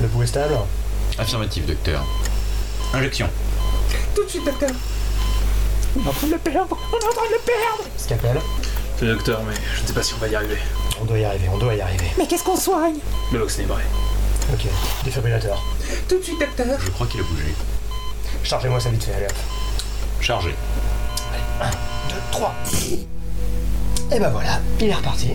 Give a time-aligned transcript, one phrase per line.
[0.00, 0.54] Le pouls est stable
[1.18, 2.04] Affirmatif, docteur.
[2.92, 3.28] Injection.
[4.14, 4.70] Tout de suite, docteur.
[5.96, 8.40] On est en train de le perdre On est en train de le perdre Scalpel
[9.00, 10.58] Le docteur, mais je ne sais pas si on va y arriver.
[11.00, 12.10] On doit y arriver, on doit y arriver.
[12.18, 12.96] Mais qu'est-ce qu'on soigne?
[13.32, 13.82] Le Vox Nébré.
[14.52, 14.66] Ok,
[15.04, 15.62] défibrillateur.
[16.08, 16.78] Tout de suite, docteur.
[16.80, 17.54] Je crois qu'il a bougé.
[18.42, 19.32] Chargez-moi ça vite fait, allez hop.
[20.20, 20.54] Chargé.
[21.60, 21.66] 2,
[22.32, 22.54] 3.
[24.12, 25.30] Et ben voilà, il est reparti.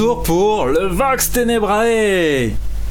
[0.00, 2.46] Retour pour le Vox Ténébrae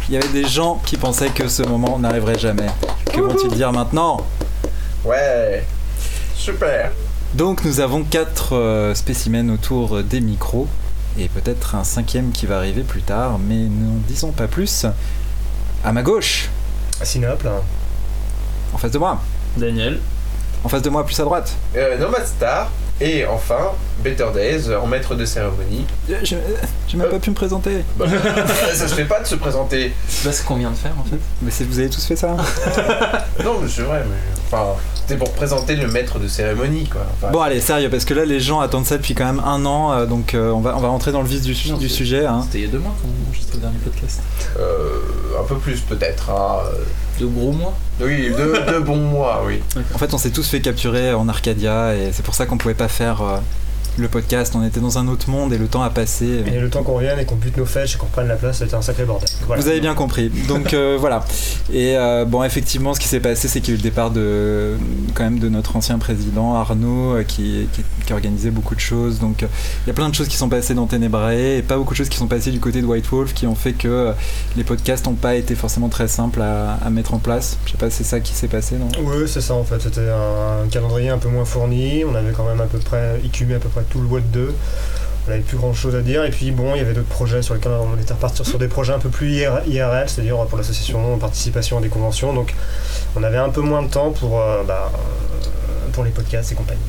[0.08, 2.68] Il y avait des gens qui pensaient que ce moment n'arriverait jamais.
[3.12, 4.28] Que vont-ils dire maintenant
[5.04, 5.66] Ouais.
[6.36, 6.92] Super.
[7.34, 10.68] Donc nous avons quatre euh, spécimens autour des micros
[11.18, 14.86] et peut-être un cinquième qui va arriver plus tard, mais n'en disons pas plus.
[15.84, 16.50] À ma gauche,
[17.02, 17.50] Sinople.
[18.72, 19.20] en face de moi,
[19.58, 20.00] Daniel.
[20.64, 21.56] en face de moi plus à droite.
[21.76, 22.70] Euh, Nomad Star.
[23.02, 23.72] Et enfin,
[24.04, 25.86] Better Days, en maître de cérémonie.
[26.10, 26.36] Euh, Je
[26.90, 27.84] j'ai même pas pu me présenter.
[27.98, 28.06] Bah,
[28.74, 29.90] ça se fait pas de se présenter.
[29.90, 31.20] Bah, c'est ce qu'on vient de faire en fait.
[31.42, 32.36] Mais c'est- vous avez tous fait ça
[33.44, 34.16] Non, mais c'est vrai, mais.
[34.52, 34.66] Enfin,
[34.96, 37.02] c'était pour présenter le maître de cérémonie, quoi.
[37.16, 39.64] Enfin, Bon allez, sérieux, parce que là les gens attendent ça depuis quand même un
[39.66, 41.88] an, euh, donc euh, on, va, on va rentrer dans le vif du, Non, du
[41.88, 42.26] c'est- sujet.
[42.26, 42.42] hein.
[42.46, 44.22] C'était il y a deux mois qu'on a enregistré le dernier podcast.
[44.58, 46.30] euh, un peu plus, peut-être.
[46.32, 46.60] hein.
[47.20, 47.78] Deux gros mois.
[48.02, 49.60] Oui, deux, deux bons mois, oui.
[49.94, 52.74] En fait, on s'est tous fait capturer en Arcadia et c'est pour ça qu'on pouvait
[52.74, 53.38] pas faire euh,
[54.02, 54.54] le podcast.
[54.56, 56.44] On était dans un autre monde et le temps a passé.
[56.48, 58.60] Et le temps qu'on revienne et qu'on bute nos fetch et qu'on prenne la place,
[58.60, 59.28] c'était un sacré bordel.
[59.46, 59.62] Voilà.
[59.62, 60.30] Vous avez bien compris.
[60.48, 61.26] Donc euh, voilà.
[61.72, 64.12] Et euh, bon, effectivement, ce qui s'est passé, c'est qu'il y a eu le départ
[64.12, 64.76] de
[65.14, 69.20] quand même de notre ancien président Arnaud, euh, qui, qui, qui organisait beaucoup de choses.
[69.20, 69.48] Donc euh,
[69.86, 71.98] il y a plein de choses qui sont passées dans Ténébrae et pas beaucoup de
[71.98, 74.12] choses qui sont passées du côté de White Wolf, qui ont fait que euh,
[74.58, 77.60] les podcasts n'ont pas été forcément très simples à, mettre en place.
[77.66, 78.88] Je sais pas, c'est ça qui s'est passé, non?
[79.04, 79.80] Oui, c'est ça en fait.
[79.80, 82.04] C'était un calendrier un peu moins fourni.
[82.04, 84.56] On avait quand même à peu près écumé à peu près tout le WOD 2.
[85.28, 86.26] On n'avait plus grand chose à dire.
[86.26, 88.68] Et puis bon, il y avait d'autres projets sur lesquels on était reparti sur des
[88.68, 92.34] projets un peu plus IR- IRL, c'est-à-dire pour l'association, participation à des conventions.
[92.34, 92.56] Donc
[93.16, 94.92] on avait un peu moins de temps pour, euh, bah,
[95.92, 96.80] pour les podcasts et compagnie.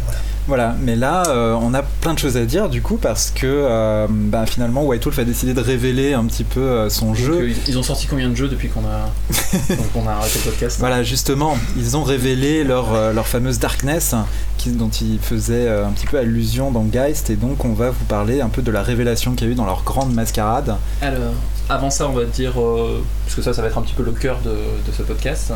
[0.49, 3.47] Voilà, mais là, euh, on a plein de choses à dire du coup parce que
[3.47, 7.17] euh, bah, finalement White Wolf a décidé de révéler un petit peu euh, son Donc,
[7.17, 7.51] jeu.
[7.69, 9.11] ils- ont sorti combien de jeux depuis qu'on a,
[9.95, 14.15] on a arrêté le podcast Voilà, justement, ils ont révélé leur, leur fameuse Darkness
[14.59, 18.05] qui, dont ils faisaient un petit peu allusion dans Geist et donc on va vous
[18.07, 20.75] parler un peu de la révélation qu'il y a eu dans leur grande mascarade.
[21.01, 21.33] Alors,
[21.69, 22.55] avant ça, on va dire,
[23.25, 25.53] parce que ça, ça va être un petit peu le cœur de, de ce podcast.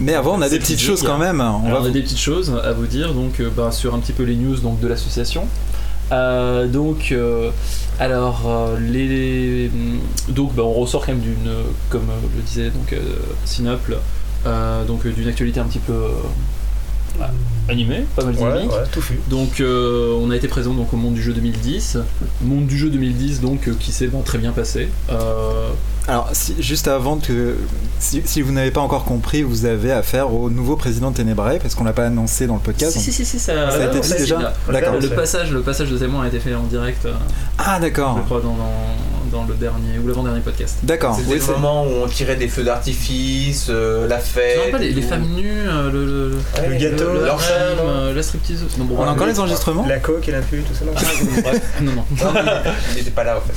[0.00, 1.40] Mais avant, on a des petites choses quand même.
[1.40, 3.94] On Alors, va on a des petites choses à vous dire donc euh, bah, sur
[3.94, 5.46] un petit peu les news donc de l'association.
[6.12, 7.50] Euh, donc euh,
[8.00, 9.70] alors euh, les
[10.28, 11.50] donc bah, on ressort quand même d'une
[11.88, 12.94] comme le disait donc
[13.44, 13.96] Sinople
[14.88, 15.94] donc d'une actualité un petit peu
[17.20, 17.24] euh,
[17.72, 18.70] animée, pas mal Ouais, dynamique.
[18.72, 19.18] ouais, tout fut.
[19.28, 21.98] Donc euh, on a été présent donc au monde du jeu 2010,
[22.42, 24.88] monde du jeu 2010 donc euh, qui s'est ben, très bien passé.
[25.10, 25.68] Euh,
[26.08, 27.56] Alors, si- juste avant que.
[27.98, 31.58] Si, si vous n'avez pas encore compris, vous avez affaire au nouveau président de Ténébrae
[31.60, 32.92] parce qu'on l'a pas annoncé dans le podcast.
[32.92, 34.54] si, si si si ça, Ça a été dit déjà.
[34.72, 34.94] D'accord.
[35.00, 37.04] Le passage le passage de témoin a été fait en direct.
[37.04, 37.12] euh,
[37.58, 38.16] Ah, d'accord.
[38.18, 38.72] je crois dans, dans,
[39.30, 40.78] dans le dernier ou l'avant-dernier podcast.
[40.82, 41.14] D'accord.
[41.16, 44.58] C'était Oui, le moment où on tirait des feux d'artifice, euh, la Tu te fête.
[44.64, 46.30] rappelles les, les femmes nues, euh, le, le,
[46.60, 47.36] Ouais, Le gâteau, le, non
[47.88, 48.64] euh, la striptease.
[48.78, 50.84] Non, bon, On a encore les enregistrements La coque et la pute, tout ça.
[50.84, 51.50] non Ah,
[51.82, 52.04] non, non.
[52.24, 52.32] Non,
[52.94, 53.54] n'était pas là en fait.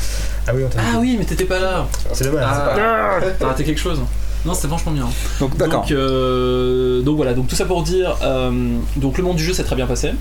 [0.48, 1.88] Ah oui, on t'a Ah oui, mais t'étais pas là.
[2.14, 2.46] C'est dommage.
[2.48, 4.00] Ah, T'as raté quelque chose.
[4.46, 5.08] Non, c'était franchement bien.
[5.40, 5.82] Donc, d'accord.
[5.84, 8.52] Donc, euh, donc voilà, donc tout ça pour dire, euh,
[8.98, 10.12] donc le monde du jeu s'est très bien passé.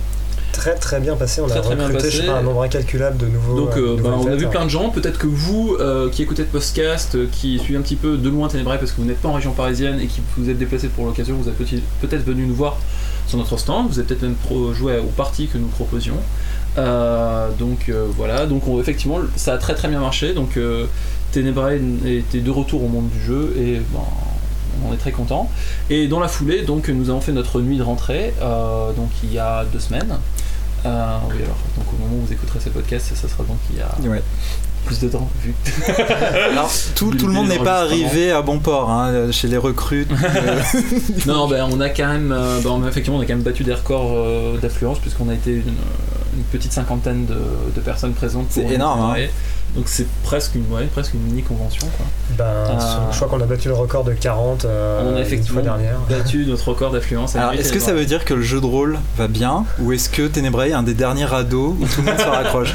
[0.52, 1.40] Très très bien passé.
[1.40, 2.28] On a Très, bien recruté, je sais passé.
[2.32, 3.56] pas, un nombre incalculable de nouveaux.
[3.56, 6.22] Donc euh, euh, bah, on a vu plein de gens, peut-être que vous euh, qui
[6.22, 9.06] écoutez le podcast, euh, qui suivez un petit peu de loin Ténébrae parce que vous
[9.06, 11.64] n'êtes pas en région parisienne et qui vous êtes déplacé pour l'occasion, vous êtes peut-
[12.06, 12.76] peut-être venu nous voir
[13.26, 14.36] sur notre stand, vous avez peut-être même
[14.74, 16.16] joué aux parties que nous proposions.
[16.76, 20.58] Donc voilà, donc on- effectivement ça a très très bien marché, donc
[21.32, 24.00] Ténébrae était de retour au monde du jeu et ben,
[24.88, 25.50] on est très content.
[25.90, 29.32] Et dans la foulée, donc nous avons fait notre nuit de rentrée, euh, donc il
[29.32, 30.14] y a deux semaines.
[30.84, 33.78] Euh, oui, alors, donc au moment où vous écouterez ce podcast, ça sera donc il
[33.78, 34.22] y a Ouais.
[34.84, 35.54] plus de temps, vu
[36.50, 40.06] Alors, tout, tout le monde n'est pas arrivé à bon port hein, chez les recrues.
[40.12, 40.60] euh,
[41.26, 43.74] Non, ben, on a quand même, euh, ben, effectivement, on a quand même battu des
[43.74, 45.74] records euh, d'affluence puisqu'on a été une,
[46.36, 47.38] une petite cinquantaine de,
[47.74, 48.46] de personnes présentes.
[48.50, 49.26] C'est énorme, hein.
[49.74, 51.86] Donc c'est presque une, ouais, presque une mini convention.
[51.96, 52.06] Quoi.
[52.36, 52.44] Ben,
[52.78, 53.08] Ah.
[53.10, 55.98] je crois qu'on a battu le record de 40 euh, on a une fois dernière.
[56.10, 57.36] battu notre record d'affluence.
[57.36, 60.08] Alors, est-ce que ça veut dire que le jeu de rôle va bien ou est-ce
[60.10, 62.74] que Ténébrae est un des derniers radeaux où tout le monde se raccroche?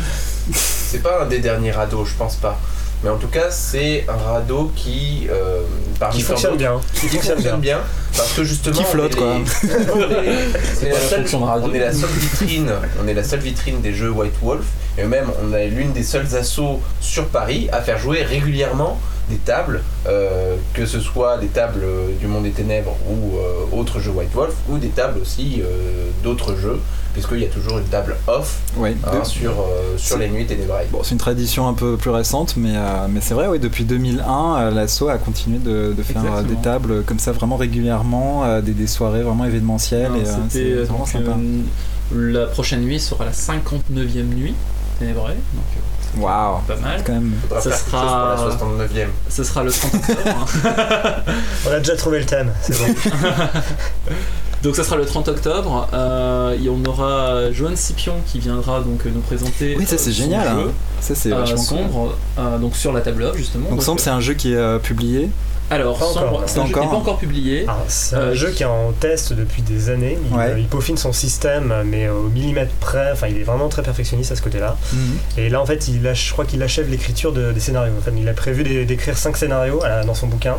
[0.52, 2.58] C'est pas un des derniers radeaux, je pense pas.
[3.04, 5.62] Mais en tout cas, c'est un radeau qui, euh,
[6.00, 6.82] parmi Qui fonctionne bien.
[6.94, 7.80] qui fonctionne bien
[8.16, 9.28] parce que justement Qui on flotte, est quoi.
[9.36, 11.70] on la seule- fonction de radio.
[11.70, 12.72] on est la seule vitrine
[13.04, 14.66] on est la seule vitrine des jeux White Wolf
[14.98, 19.38] et même on est l'une des seules assos sur Paris à faire jouer régulièrement des
[19.38, 24.00] tables euh, que ce soit des tables euh, du monde des ténèbres ou euh, autres
[24.00, 26.80] jeux White Wolf ou des tables aussi euh, d'autres jeux
[27.14, 30.86] puisqu'il y a toujours une table off hein, de- sur, euh, sur les nuits ténébrailles
[30.92, 33.86] Bon, c'est une tradition un peu plus récente, mais, euh, mais c'est vrai, oui, depuis
[33.86, 36.42] 2001, euh, l'asso a continué de, de faire Exactement.
[36.48, 40.12] des tables comme ça vraiment régulièrement, euh, des, des soirées vraiment événementielles.
[40.16, 41.32] et, euh, C'était c'est vraiment donc, sympa.
[41.32, 44.54] euh, la prochaine nuit sera la 59e nuit
[45.00, 47.02] ténébrée, donc euh, Waouh, pas mal.
[47.06, 47.34] quand même.
[47.64, 50.20] chose sera- pour la 69e Ce sera le 30 octobre.
[50.26, 51.24] hein.
[51.68, 52.94] On a déjà trouvé le thème, c'est bon.
[54.64, 55.88] Donc ça sera le 30 octobre.
[55.94, 59.76] Euh, et on aura Joanne Scipion qui viendra donc nous présenter.
[59.78, 60.60] Oui, ça, euh, c'est son génial, hein.
[60.64, 61.78] jeu, Ça, c'est euh, vachement cool.
[61.78, 63.70] Sombre, euh, donc sur la table justement.
[63.70, 65.30] Donc, Sombre, c'est un jeu qui est euh, publié.
[65.70, 66.48] Alors, Pas encore, Sombre, non.
[66.48, 66.92] c'est un jeu qui n'est Encore.
[66.92, 67.66] pas encore publié.
[67.90, 70.18] C'est un Euh, jeu qui est en test depuis des années.
[70.32, 70.46] Il, Ouais.
[70.52, 73.12] euh, il peaufine son système, mais au millimètre près.
[73.12, 74.78] Enfin, il est vraiment très perfectionniste à ce côté-là.
[74.94, 75.18] Mhm.
[75.38, 77.92] Et là, en fait, il ach- je crois qu'il achève l'écriture de- des scénarios.
[78.00, 80.56] Enfin, il a prévu d'é- d'écrire 5 scénarios à dans son bouquin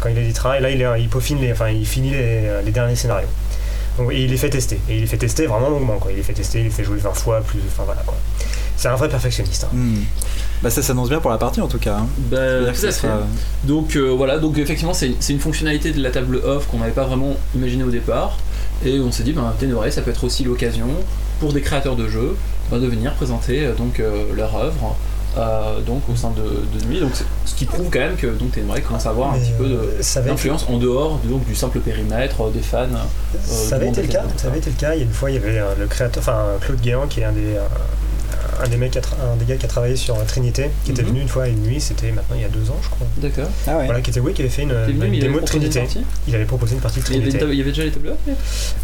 [0.00, 0.58] quand il éditera.
[0.58, 3.28] Et là, il, peaufine les, enfin, il finit les, les derniers scénarios.
[3.98, 4.80] Donc, et il les fait tester.
[4.88, 5.98] Et il les fait tester vraiment longuement.
[5.98, 6.10] Quoi.
[6.10, 7.60] Il les fait tester, il les fait jouer 20 fois, plus.
[7.68, 8.16] Enfin voilà quoi.
[8.76, 9.64] C'est un vrai perfectionniste.
[9.64, 9.68] hein.
[9.74, 10.04] Mhm.
[10.62, 11.96] Bah, ça s'annonce bien pour la partie en tout cas.
[11.98, 12.06] hein.
[12.30, 12.36] Bah,
[12.68, 13.18] tout ça sera-
[13.64, 16.92] Donc euh, voilà, donc effectivement c'est c'est une fonctionnalité de la table off qu'on n'avait
[16.92, 18.38] pas vraiment imaginé au départ.
[18.84, 20.88] Et on s'est dit, ben, Ténébré, ça peut être aussi l'occasion
[21.38, 22.36] pour des créateurs de jeux
[22.70, 24.96] ben, de venir présenter euh, donc, euh, leur œuvre
[25.38, 26.42] euh, donc, au sein de,
[26.78, 26.98] de Nuit.
[26.98, 27.12] Donc,
[27.44, 29.74] ce qui prouve quand même que donc, Ténébré commence à avoir un petit peu de-
[29.74, 32.86] euh, d'influence en dehors donc, du simple périmètre euh, des fans.
[33.44, 34.24] Ça avait été le cas.
[34.36, 34.94] Ça avait été le cas.
[34.94, 37.20] Il y a une fois, il y avait euh, le créateur, enfin Claude Guéant, qui
[37.20, 37.60] est un des, euh,
[38.62, 40.70] un des mecs, qui a tra- un des gars qui a travaillé sur euh, Trinité,
[40.84, 41.08] qui était Mhm.
[41.08, 41.80] venu une fois à une nuit.
[41.80, 43.06] C'était maintenant il y a deux ans, je crois.
[43.18, 43.48] D'accord.
[43.66, 43.84] Ah ouais.
[43.86, 45.80] Voilà, qui était oui, qui avait fait une, venu, une démo de proposé une Trinité.
[45.80, 46.00] partie.
[46.28, 47.52] Il avait proposé une partie de Il y, avait, une Trinité.
[47.52, 48.34] il y avait déjà les tables off mais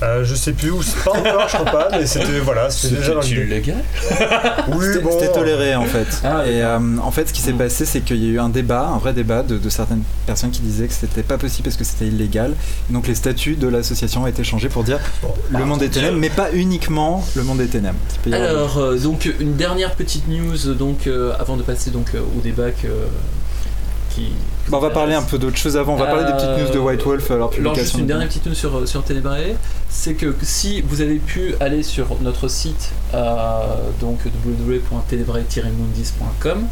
[0.03, 3.15] Euh, je sais plus où, pas encore, je crois pas, mais c'était voilà, c'était déjà
[3.15, 3.77] dans légal?
[4.69, 5.11] Oui, C'était bon.
[5.13, 6.07] c'était toléré en fait.
[6.25, 7.59] Ah, et euh, en fait, ce qui s'est Mm.
[7.59, 10.51] passé, c'est qu'il y a eu un débat, un vrai débat de, de certaines personnes
[10.51, 12.53] qui disaient que c'était pas possible parce que c'était illégal.
[12.91, 15.89] Et donc les statuts de l'association ont été changés pour dire Bon, le monde des
[15.89, 17.99] ténèbres, mais pas uniquement le monde des ténèbres.
[18.33, 22.41] Alors, euh, donc une dernière petite news donc euh, avant de passer donc euh, au
[22.41, 22.89] débat que,
[24.15, 24.33] qui.
[24.69, 25.95] Bon, on va parler un peu d'autre chose avant.
[25.95, 27.83] On va parler des petites news de White Wolf, Alors publication.
[27.83, 29.03] juste une dernière petite news sur, sur
[29.91, 33.61] c'est que si vous avez pu aller sur notre site euh,
[34.01, 36.67] donc www.ténébrae-mundis.com,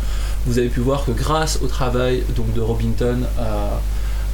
[0.47, 3.69] vous avez pu voir que grâce au travail donc de Robinton, euh,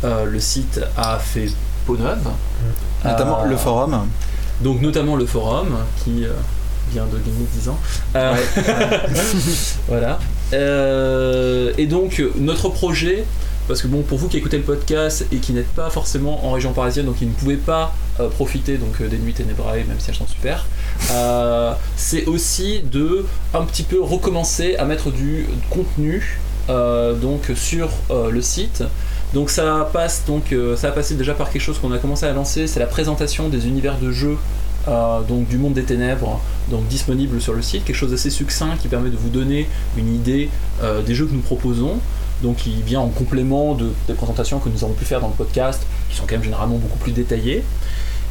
[0.04, 1.48] euh, le site a fait
[1.86, 2.28] peau neuve.
[3.04, 4.06] Notamment Euh, le forum.
[4.60, 6.24] Donc notamment le forum qui
[6.90, 7.78] vient de gagner 10 ans.
[8.16, 8.34] Euh,
[9.88, 10.18] voilà.
[10.52, 13.24] Euh, et donc notre projet,
[13.68, 16.52] parce que bon pour vous qui écoutez le podcast et qui n'êtes pas forcément en
[16.52, 20.10] région parisienne, donc qui ne pouvez pas euh, profiter donc des nuits ténébrae, même si
[20.10, 20.66] elles sont super,
[21.96, 28.84] c'est aussi de un petit peu recommencer à mettre du contenu donc sur le site.
[29.34, 32.32] Donc ça passe donc ça a passé déjà par quelque chose qu'on a commencé à
[32.32, 34.36] lancer, c'est la présentation des univers de jeux
[34.88, 38.76] euh, donc du monde des ténèbres, donc disponible sur le site, quelque chose d'assez succinct
[38.80, 40.48] qui permet de vous donner une idée
[40.82, 41.98] euh, des jeux que nous proposons.
[42.42, 45.34] Donc qui vient en complément de, des présentations que nous avons pu faire dans le
[45.34, 47.62] podcast, qui sont quand même généralement beaucoup plus détaillées.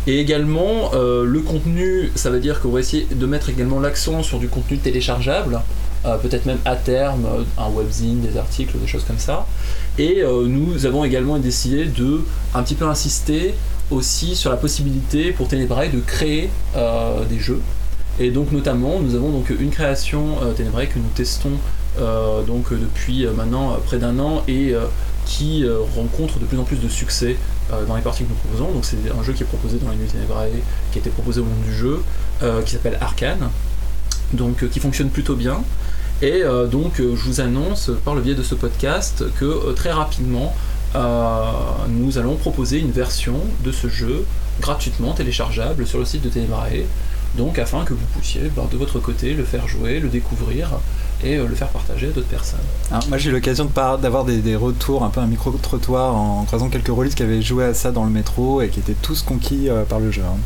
[0.05, 4.22] Et également, euh, le contenu, ça veut dire qu'on va essayer de mettre également l'accent
[4.22, 5.62] sur du contenu téléchargeable,
[6.24, 7.25] peut-être même à terme,
[7.58, 9.46] un webzine, des articles, des choses comme ça.
[10.00, 13.53] Et nous avons également décidé de un petit peu insister
[13.91, 17.62] aussi sur la possibilité pour Ténébrae de créer euh, des jeux.
[18.19, 21.51] Et donc notamment, nous avons donc une création euh, Ténébrae que nous testons
[22.00, 24.74] euh, donc euh, depuis maintenant près d'un an et
[25.25, 27.38] qui rencontre de plus en plus de succès
[27.88, 28.71] dans les parties que nous proposons.
[28.71, 30.50] Donc c'est un jeu qui est proposé dans les Nuits Ténébrae,
[30.91, 32.03] qui a été proposé au monde du jeu,
[32.65, 33.50] qui s'appelle Arcane,
[34.33, 35.63] donc qui fonctionne plutôt bien.
[36.21, 40.53] Et donc je vous annonce par le biais de ce podcast que très rapidement
[40.95, 44.25] nous allons proposer une version de ce jeu
[44.60, 46.83] gratuitement téléchargeable sur le site de Ténébrae.
[47.38, 50.69] donc afin que vous puissiez ben, de votre côté le faire jouer, le découvrir
[51.24, 52.60] et euh, le faire partager à d'autres personnes.
[52.91, 56.43] Alors, moi j'ai eu l'occasion de d'avoir des, des retours, un peu un micro-trottoir en
[56.43, 59.21] croisant quelques rôlistes qui avaient joué à ça dans le métro et qui étaient tous
[59.21, 60.24] conquis euh, par le jeu.
[60.24, 60.38] hein.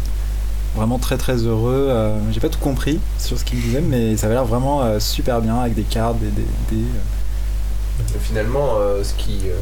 [0.75, 1.87] Vraiment très très heureux.
[1.89, 4.99] euh, J'ai pas tout compris sur ce qu'ils disaient, mais ça avait l'air vraiment euh,
[4.99, 6.27] super bien avec des cartes, des.
[6.27, 8.03] des- des, euh.
[8.21, 9.55] Finalement, euh, ce qui, euh,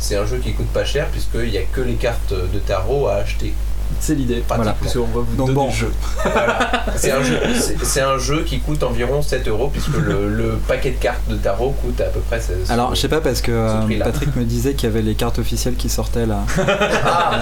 [0.00, 3.06] c'est un jeu qui coûte pas cher puisqu'il n'y a que les cartes de tarot
[3.06, 3.54] à acheter.
[3.98, 4.74] C'est l'idée, Voilà.
[4.80, 5.66] parce qu'on va vous Donc donner bon.
[5.66, 5.92] le jeu.
[6.22, 6.84] Voilà.
[6.96, 10.58] C'est un, jeu- c'est- c'est un jeu qui coûte environ 7 euros puisque le, le
[10.68, 13.40] paquet de cartes de tarot coûte à peu près 16 Alors je sais pas parce
[13.40, 13.98] que euh.
[14.02, 16.40] Patrick me disait qu'il y avait les cartes officielles qui sortaient là.
[17.04, 17.40] Ah,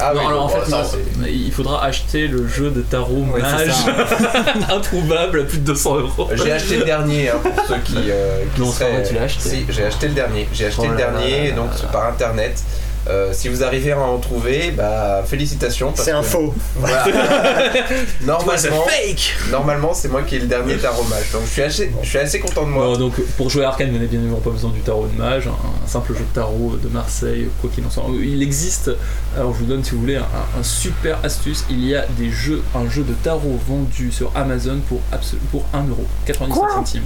[0.00, 0.82] ah Non, oui, alors en bon, fait, ça,
[1.18, 4.74] non, il faudra acheter le jeu de tarot Ouais, mage ça.
[4.74, 6.28] introuvable à plus de 200 euros.
[6.34, 7.96] J'ai acheté le dernier hein, pour ceux qui.
[8.08, 9.48] euh, qui Non, vrai, tu l'as acheté.
[9.48, 10.48] Si, j'ai acheté le dernier.
[10.52, 11.88] J'ai acheté Oh le là là dernier là donc là là.
[11.92, 12.62] par internet.
[13.08, 15.92] Euh, si vous arrivez à en trouver, bah félicitations.
[15.92, 16.54] parce C'est un faux.
[16.76, 17.04] Voilà.
[18.26, 21.30] normalement, fake normalement c'est moi qui ai le dernier tarot mage.
[21.32, 22.84] Donc je suis assez, je suis assez content de moi.
[22.86, 25.16] Bon, donc pour jouer à Arcane, vous n'avez bien évidemment pas besoin du tarot de
[25.16, 28.04] mage, un, un simple jeu de tarot de Marseille, quoi qu'il en soit.
[28.22, 28.90] Il existe,
[29.36, 30.26] alors je vous donne si vous voulez un,
[30.58, 34.80] un super astuce, il y a des jeux, un jeu de tarot vendu sur Amazon
[34.88, 37.02] pour, absolu- pour 1 euro, 97 centimes.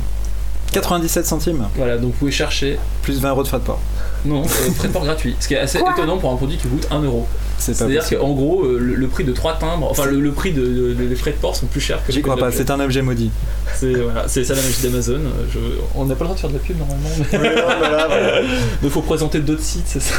[0.75, 3.81] 97 centimes, Voilà, donc vous pouvez chercher, plus 20 euros de frais de port.
[4.25, 6.67] non, euh, frais de port gratuit, ce qui est assez étonnant pour un produit qui
[6.67, 7.29] coûte 1 euro.
[7.59, 10.63] C'est-à-dire qu'en gros, euh, le, le prix de 3 timbres, enfin le, le prix de,
[10.67, 12.81] de- de- des frais de port sont plus chers que J'y crois pas, c'est un
[12.81, 13.31] objet maudit.
[13.77, 15.15] C'est voilà, ça la magie d'Amazon.
[15.15, 15.59] euh, je-
[15.95, 18.07] On n'a pas le droit de faire de la pub normalement, mais Oui, non, voilà,
[18.07, 18.41] voilà.
[18.83, 20.15] il faut présenter d'autres sites, c'est ça.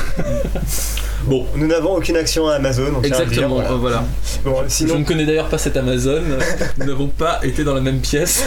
[1.26, 3.72] bon, Nous n'avons aucune action à Amazon, on dire, exactement, voilà.
[3.72, 4.04] euh, voilà.
[4.44, 6.22] Bon, Je sinon, ne connais d'ailleurs pas cet Amazon,
[6.78, 8.44] nous n'avons pas été dans la même pièce.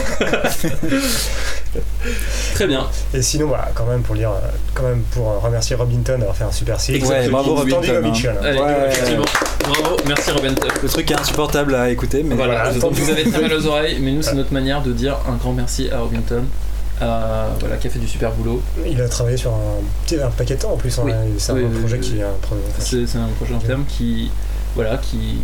[2.55, 2.87] Très bien.
[3.13, 4.31] et sinon, voilà, quand même pour lire,
[4.73, 7.05] quand même pour remercier Robinton d'avoir fait un super site.
[7.05, 8.13] Ouais, bravo Robinton, hein.
[8.43, 8.65] Allez, Ouais.
[8.87, 9.25] Effectivement.
[9.63, 10.53] Bravo, merci Robin.
[10.81, 14.11] Le truc est insupportable à écouter, mais Voilà, vous avez très mal aux oreilles, mais
[14.11, 16.43] nous c'est notre manière de dire un grand merci à Robinton,
[17.01, 18.61] euh, voilà, qui a fait du super boulot.
[18.89, 20.97] Il a travaillé sur un, petit- un paquet de temps en plus.
[20.99, 21.11] hein, Oui.
[21.37, 22.61] C'est Oui, un oui, projet oui, qui est un projet.
[22.79, 24.31] C'est c'est un projet en terme qui,
[24.75, 25.37] voilà, qui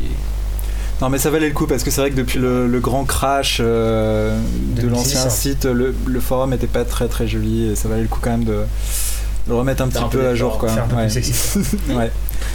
[1.02, 3.04] Non mais ça valait le coup parce que c'est vrai que depuis le, le grand
[3.04, 4.38] crash euh,
[4.76, 8.02] de 2006, l'ancien site, le, le forum était pas très très joli et ça valait
[8.04, 8.60] le coup quand même de
[9.48, 10.70] le remettre un petit un peu peu à jour quoi.
[10.70, 11.08] Faire un peu Ouais.
[11.08, 11.56] plus.
[11.96, 12.12] Ouais.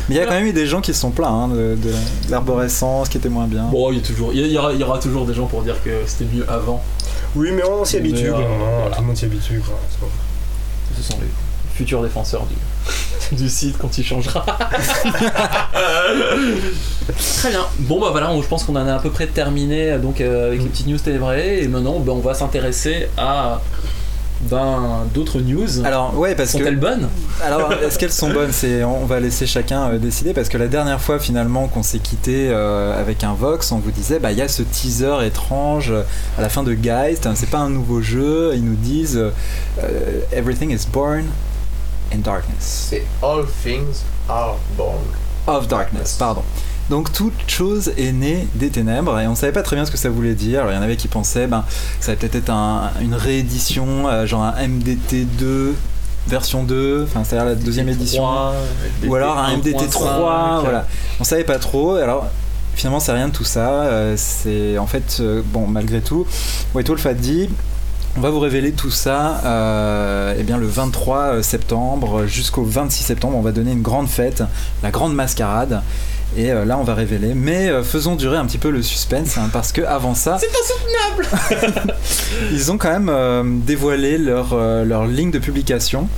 [0.09, 1.77] Mais il y a quand même eu des gens qui se sont plaints hein, de,
[1.77, 1.93] de
[2.31, 3.65] l'arborescence qui était moins bien.
[3.65, 5.63] Bon, il y, a toujours, il y, aura, il y aura toujours des gens pour
[5.63, 6.83] dire que c'était mieux avant.
[7.37, 8.29] Oui, mais on s'y habitue.
[8.31, 8.41] euh, hein,
[8.81, 8.97] voilà.
[8.97, 9.61] Tout le monde s'y habitue.
[9.61, 9.79] Quoi.
[10.97, 11.29] Ce sont les
[11.75, 14.45] futurs défenseurs du, du site quand il changera.
[17.39, 17.67] Très bien.
[17.81, 20.49] Bon bah voilà, on- je pense qu'on en a à peu près terminé donc euh,
[20.49, 23.61] avec les petites news ténébrées et maintenant ben, on va s'intéresser à
[24.43, 25.85] ben, d'autres news.
[25.85, 27.09] Alors ouais parce que Sont-elles bonnes
[27.43, 28.53] Alors, est-ce qu'elles sont bonnes?
[28.53, 31.99] C'est, on va laisser chacun euh, décider parce que la dernière fois finalement qu'on s'est
[31.99, 35.91] quitté euh, avec un Vox, on vous disait bah il y a ce teaser étrange
[35.91, 36.03] euh,
[36.39, 37.27] à la fin de Geist.
[37.27, 38.53] hein, C'est pas un nouveau jeu.
[38.55, 41.25] Ils nous disent euh, Everything is born
[42.15, 42.87] in darkness.
[42.91, 44.99] C'est All Things Are Born.
[45.47, 46.43] Of darkness, pardon.
[46.91, 49.97] Donc toute chose est née des ténèbres et on savait pas très bien ce que
[49.97, 50.61] ça voulait dire.
[50.61, 51.65] Alors il y en avait qui pensaient ben
[52.01, 55.75] ça va peut-être être un- une réédition, euh, genre un MDT 2
[56.27, 58.25] version 2, enfin c'est-à-dire la deuxième édition.
[59.07, 60.11] ou alors un MDT 3,
[60.63, 60.87] voilà.
[61.21, 61.95] On savait pas trop.
[61.95, 62.27] Alors
[62.75, 63.69] finalement, c'est rien de tout ça.
[63.71, 66.27] Euh, c'est en fait, euh, bon, malgré tout,
[66.75, 67.49] White Wolf a dit.
[68.17, 73.37] On va vous révéler tout ça euh, eh bien, le 23 septembre jusqu'au 26 septembre.
[73.37, 74.43] On va donner une grande fête,
[74.83, 75.83] la grande mascarade.
[76.37, 77.35] Et euh, là, on va révéler.
[77.35, 80.49] Mais euh, faisons durer un petit peu le suspense, hein, parce que avant ça, C'est
[80.49, 81.93] insoutenable
[82.53, 86.09] ils ont quand même euh, dévoilé leur, leur ligne de publication.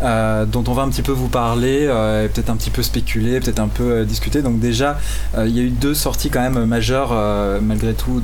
[0.00, 3.58] dont on va un petit peu vous parler, et peut-être un petit peu spéculer, peut-être
[3.60, 4.42] un peu discuter.
[4.42, 4.98] Donc déjà,
[5.36, 7.12] il y a eu deux sorties quand même majeures
[7.60, 8.22] malgré tout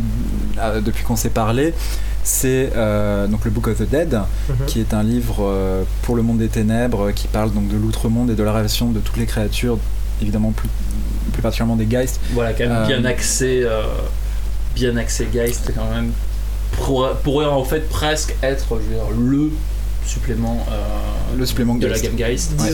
[0.84, 1.74] depuis qu'on s'est parlé.
[2.26, 4.14] C'est euh, donc le Book of the Dead,
[4.48, 4.56] Mhm.
[4.66, 8.30] qui est un livre euh, pour le monde des ténèbres, qui parle donc de l'outre-monde
[8.30, 9.76] et de la relation de toutes les créatures,
[10.22, 10.68] évidemment plus,
[11.32, 13.82] plus particulièrement des Geist, Voilà, quand même Euh, bien axé, euh,
[14.74, 16.12] bien axé Geist, quand même.
[17.22, 19.50] Pourrait, en fait presque être je veux dire, le
[20.06, 22.52] supplément euh, le supplément de la gamme Geist.
[22.60, 22.70] Ouais.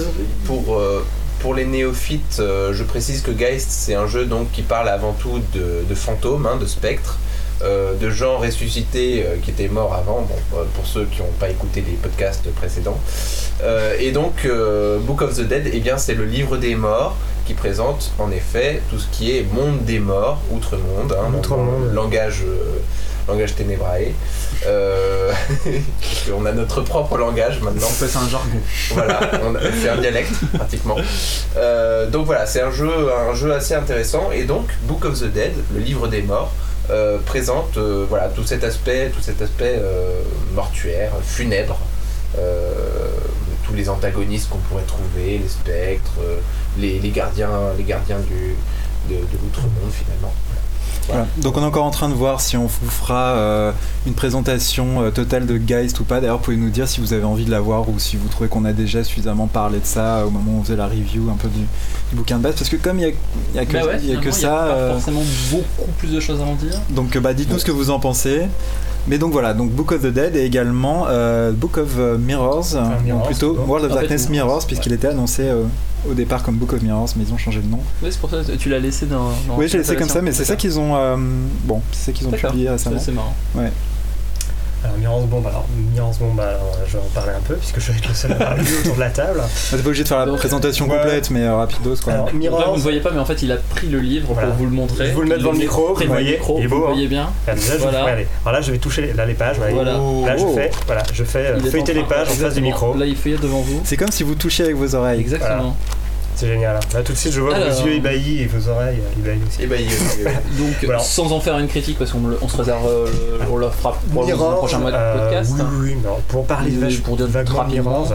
[0.47, 1.05] Pour, euh,
[1.41, 5.13] pour les néophytes, euh, je précise que Geist, c'est un jeu donc qui parle avant
[5.13, 7.19] tout de, de fantômes, hein, de spectres,
[7.62, 11.29] euh, de gens ressuscités euh, qui étaient morts avant, bon, euh, pour ceux qui n'ont
[11.38, 12.99] pas écouté les podcasts précédents.
[13.62, 17.17] Euh, et donc, euh, Book of the Dead, eh bien, c'est le livre des morts
[17.47, 21.47] qui présente en effet tout ce qui est monde des morts, outre-monde, hein, donc,
[21.93, 22.79] langage, euh,
[23.29, 24.12] langage ténébrae.
[24.67, 25.33] Euh,
[26.31, 27.87] qu'on a notre propre langage maintenant.
[27.90, 28.59] C'est un jargon.
[28.90, 30.97] Voilà, on a- un dialecte pratiquement.
[31.57, 32.90] Euh, donc voilà, c'est un jeu,
[33.31, 34.31] un jeu assez intéressant.
[34.33, 36.52] Et donc, Book of the Dead, le livre des morts,
[36.89, 40.23] euh, présente euh, voilà, tout cet aspect, tout cet aspect euh,
[40.55, 41.79] mortuaire, funèbre,
[43.65, 46.19] tous les antagonistes qu'on pourrait trouver, les spectres,
[46.79, 50.33] les, gardiens, les gardiens de, de l'outre-monde finalement.
[51.09, 51.27] Voilà.
[51.39, 53.73] Donc on est encore en train de voir si on vous fera euh,
[54.07, 56.21] une présentation euh, totale de Geist ou pas.
[56.21, 58.29] D'ailleurs, vous pouvez nous dire si vous avez envie de la voir ou si vous
[58.29, 60.87] trouvez qu'on a déjà suffisamment parlé de ça euh, au moment où on faisait la
[60.87, 62.55] review un peu du, du bouquin de base.
[62.55, 63.15] Parce que comme il n'y a,
[63.53, 65.91] il y a que, Bah ouais, y a que ça, y a pas forcément beaucoup
[65.99, 66.79] plus de choses à en dire.
[66.91, 68.43] donc bah, dites-nous ce que vous en pensez.
[69.07, 72.75] Mais donc voilà, donc Book of the Dead et également euh, Book of euh, Mirrors,
[72.75, 73.57] ou Mirrors, plutôt.
[73.66, 75.64] World of Darkness Mirrors, Mirrors, puisqu'il était annoncé euh,
[76.09, 77.80] au départ comme Book of Mirrors, mais ils ont changé de nom.
[78.02, 79.30] Oui, c'est pour ça que tu l'as laissé dans.
[79.49, 81.16] dans oui, j'ai laissé comme ça, mais c'est ça qu'ils ont, euh,
[81.64, 83.00] bon, c'est ça qu'ils ont publié récemment.
[83.00, 83.35] c'est marrant.
[84.83, 87.93] Alors, Mirrors Bomb, alors, Mirrors Bomb, alors, je vais en parler un peu, puisque je
[87.93, 89.43] vais être le seul à parler autour de la table.
[89.71, 90.97] T'es pas obligé de faire la présentation ouais.
[90.97, 92.13] complète, mais euh, rapidos quoi.
[92.15, 94.49] Alors, là, vous ne voyez pas, mais en fait, il a pris le livre Voilà.
[94.49, 95.09] pour vous le montrer.
[95.09, 96.81] Je vous le mets Il devant le micro, vous voyez, micro, il est vous beau,
[96.81, 96.93] le hein.
[96.93, 97.31] voyez bien.
[97.47, 98.01] Ah, déjà, je Voilà.
[98.01, 98.09] vous-.
[98.47, 99.57] Alors là, je vais toucher les, là, les pages.
[99.59, 99.93] Voilà.
[99.93, 102.97] Là, je fais, voilà, je fais euh, feuilleter les pages en face du micro.
[102.97, 103.83] Là, il feuillette devant vous.
[103.85, 105.21] C'est comme si vous touchiez avec vos oreilles.
[105.21, 105.77] Exactement.
[106.41, 106.77] C'est génial.
[106.77, 106.81] hein.
[106.95, 107.69] Là, tout de suite, je vois Alors.
[107.71, 109.63] vos yeux ébahis et vos oreilles euh, ébahies aussi.
[109.63, 110.25] Et bah, il- il-
[110.59, 110.99] Donc, Voilà.
[111.01, 113.07] sans en faire une critique, parce qu'on le- on se réserve, euh,
[113.41, 115.53] le- on le fera pour le Mirrors, prochain mois de euh, podcast.
[115.55, 117.65] oui, oui, oui, non, pour parler Oui, de pour vaguement.
[117.67, 118.15] Mirrors.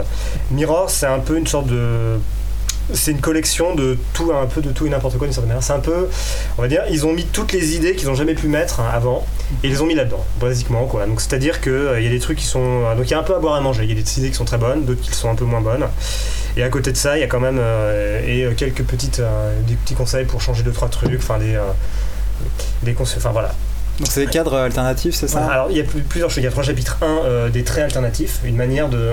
[0.50, 2.18] Mirrors, c'est un peu une sorte de.
[2.92, 5.62] C'est une collection de tout, un peu de tout et n'importe quoi d'une certaine manière.
[5.64, 6.08] C'est un peu,
[6.56, 9.26] on va dire, ils ont mis toutes les idées qu'ils n'ont jamais pu mettre avant
[9.64, 11.04] et ils les ont mis là-dedans, basiquement quoi.
[11.06, 13.14] Donc c'est-à-dire que euh, il y a des trucs qui sont, euh, donc il y
[13.14, 13.82] a un peu à boire et à manger.
[13.84, 15.60] Il y a des idées qui sont très bonnes, d'autres qui sont un peu moins
[15.60, 15.86] bonnes.
[16.56, 19.20] Et à côté de ça, il y a quand même euh, et euh, quelques petites,
[19.66, 21.58] des petits conseils pour changer deux trois trucs, enfin des,
[22.82, 23.52] des conseils, enfin voilà.
[23.98, 25.46] Donc c'est des cadres alternatifs, c'est ça?
[25.46, 26.38] Alors il y a plus- plusieurs choses.
[26.42, 26.98] Il y a trois chapitres.
[27.00, 29.12] Un, euh, des traits alternatifs, une manière de.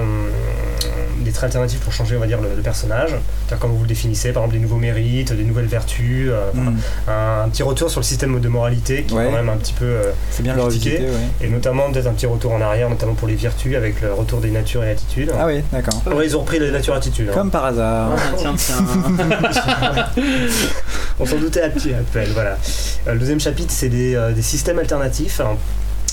[1.20, 3.12] Des traits alternatifs pour changer, on va dire, le, le personnage.
[3.12, 6.30] C'est-à-dire comment vous le définissez, par exemple, des nouveaux mérites, des nouvelles vertus.
[6.30, 6.76] euh, Hmm,
[7.08, 9.24] un, un petit retour sur le système de moralité qui Ouais.
[9.24, 9.86] est quand même un petit peu.
[9.86, 11.08] euh, C'est bien le ouais.
[11.42, 14.40] et notamment peut-être un petit retour en arrière, notamment pour les vertus, avec le retour
[14.42, 15.32] des natures et attitudes.
[15.40, 16.02] Ah oui, d'accord.
[16.16, 17.30] Ouais, ils ont repris les natures et attitudes.
[17.30, 17.34] hein.
[17.34, 18.12] Comme par hasard.
[18.18, 18.76] Ah, tiens, tiens.
[21.20, 22.58] On s'en doutait à petit à peine, voilà.
[23.08, 25.42] Euh, le deuxième chapitre, c'est des, euh, des systèmes alternatifs.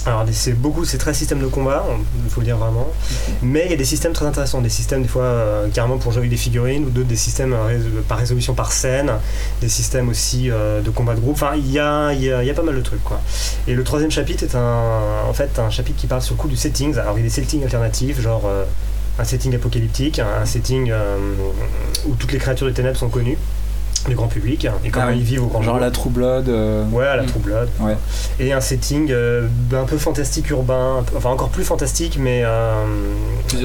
[0.06, 1.84] Alors, c'est beaucoup, c'est très système de combat,
[2.24, 2.88] il faut le dire vraiment.
[3.42, 6.10] Mais il y a des systèmes très intéressants, des systèmes des fois euh, carrément pour
[6.12, 9.12] jouer avec des figurines, ou d'autres des systèmes euh, par résolution par scène,
[9.60, 11.34] des systèmes aussi euh, de combat de groupe.
[11.34, 13.20] Enfin, il y a, y, pas mal de trucs, quoi.
[13.66, 16.48] Et le troisième chapitre est un, en fait un chapitre qui parle sur le coup
[16.48, 16.96] du settings.
[16.96, 18.48] Alors, il y a des settings alternatifs, genre
[19.18, 20.92] un setting apocalyptique, un setting
[22.06, 23.36] où toutes les créatures des ténèbres sont connues
[24.08, 25.80] du grand public, et comment Ah ils vivent au grand Genre jour.
[25.84, 26.48] la True Blood.
[26.48, 27.24] euh, Ouais, la.
[27.24, 27.68] True Blood.
[27.80, 27.96] Ouais.
[28.38, 32.84] Et un setting euh, un peu fantastique urbain, peu- enfin encore plus fantastique, mais euh,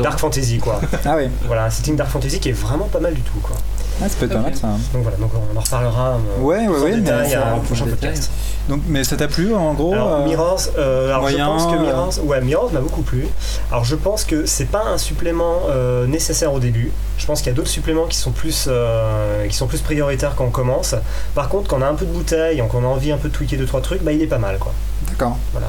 [0.04, 0.82] dark fantasy quoi.
[1.06, 3.56] Ah oui, voilà, un setting dark fantasy qui est vraiment pas mal du tout quoi.
[4.04, 4.68] Ah, ça peut être pas mal ça.
[4.94, 6.10] Donc voilà, donc on en reparlera.
[6.14, 8.32] euh, Ouais, ouais, ouais, mais détail un en prochain podcast.
[8.68, 11.72] Donc, mais ça t'a plu en gros alors euh, Mirrors, euh, alors moyen, je pense
[11.72, 13.28] que euh, Mirrors, ouais, Mirrors m'a beaucoup plu.
[13.72, 16.92] Alors je pense que c'est pas un supplément euh, nécessaire au début.
[17.20, 20.34] Je pense qu'il y a d'autres suppléments qui sont plus euh, qui sont plus prioritaires
[20.36, 20.96] quand on commence.
[21.36, 23.30] Par contre, quand on a un peu de bouteille, quand on a envie un peu
[23.30, 24.74] de tweaker deux trois trucs, bah il est pas mal quoi.
[25.08, 25.38] D'accord.
[25.52, 25.68] Voilà.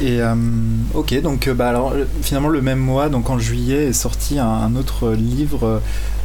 [0.00, 0.34] Et euh,
[0.94, 4.46] ok, donc euh, bah, alors, finalement le même mois, donc en juillet, est sorti un,
[4.46, 5.78] un autre livre euh,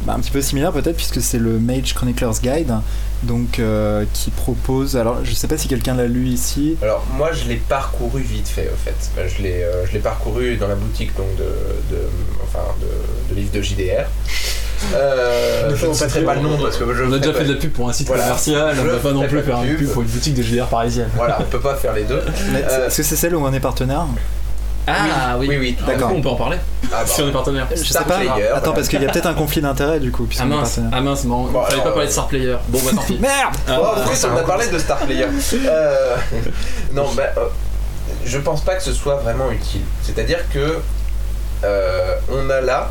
[0.04, 2.74] bah, un petit peu similaire peut-être, puisque c'est le Mage Chronicler's Guide,
[3.22, 4.96] donc euh, qui propose.
[4.96, 6.76] Alors je sais pas si quelqu'un l'a lu ici.
[6.82, 9.28] Alors moi je l'ai parcouru vite fait au fait.
[9.36, 11.44] Je l'ai euh, je l'ai parcouru dans la boutique donc de,
[11.94, 12.00] de
[12.44, 14.06] enfin de, de livres de JDR.
[14.96, 17.18] Euh, Ne je ne faisons pas citerai pas le nom parce que je On a
[17.20, 18.24] déjà pas- fait de la pub pour un site Voilà.
[18.24, 19.78] commercial, on Je va pas non plus pas faire de une pub.
[19.86, 21.08] pub pour une boutique de JDR parisienne.
[21.14, 22.20] Voilà, on peut pas faire les deux.
[22.52, 24.06] Mais Euh, Est-ce que c'est celle où on est partenaire?
[24.86, 26.10] Ah oui, Oui oui, à D'accord.
[26.14, 27.66] on peut en parler Ah, bah, si on est partenaire.
[27.70, 28.16] Je sais Star pas.
[28.16, 28.72] Player, Attends, voilà.
[28.72, 31.44] parce qu'il y a peut-être un conflit d'intérêts du coup, Ah mince, ah mince, non,
[31.44, 32.56] Bon, il fallait alors, pas parler de Star Player.
[32.68, 33.18] Bon bah tant pis.
[33.20, 35.26] Merde Ah, Oh, ah, en plus, c'est on a parlé de Star Player.
[35.66, 36.16] Euh,
[36.92, 37.44] non, bah, euh,
[38.24, 39.82] je pense pas que ce soit vraiment utile.
[40.02, 40.78] C'est-à-dire que
[41.64, 42.90] euh, on a là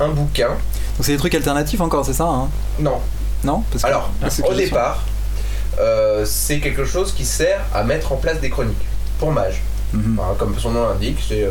[0.00, 0.48] un bouquin.
[0.48, 2.48] Donc c'est des trucs alternatifs encore, c'est ça hein?
[2.78, 2.98] Non.
[3.44, 3.62] Non?
[3.70, 5.02] Parce que- Alors, parce que au départ,
[5.78, 8.76] euh, c'est quelque chose qui sert à mettre en place des chroniques
[9.18, 9.60] pour mage.
[9.92, 10.18] Mhm.
[10.18, 11.50] Enfin, comme son nom l'indique, c'est euh,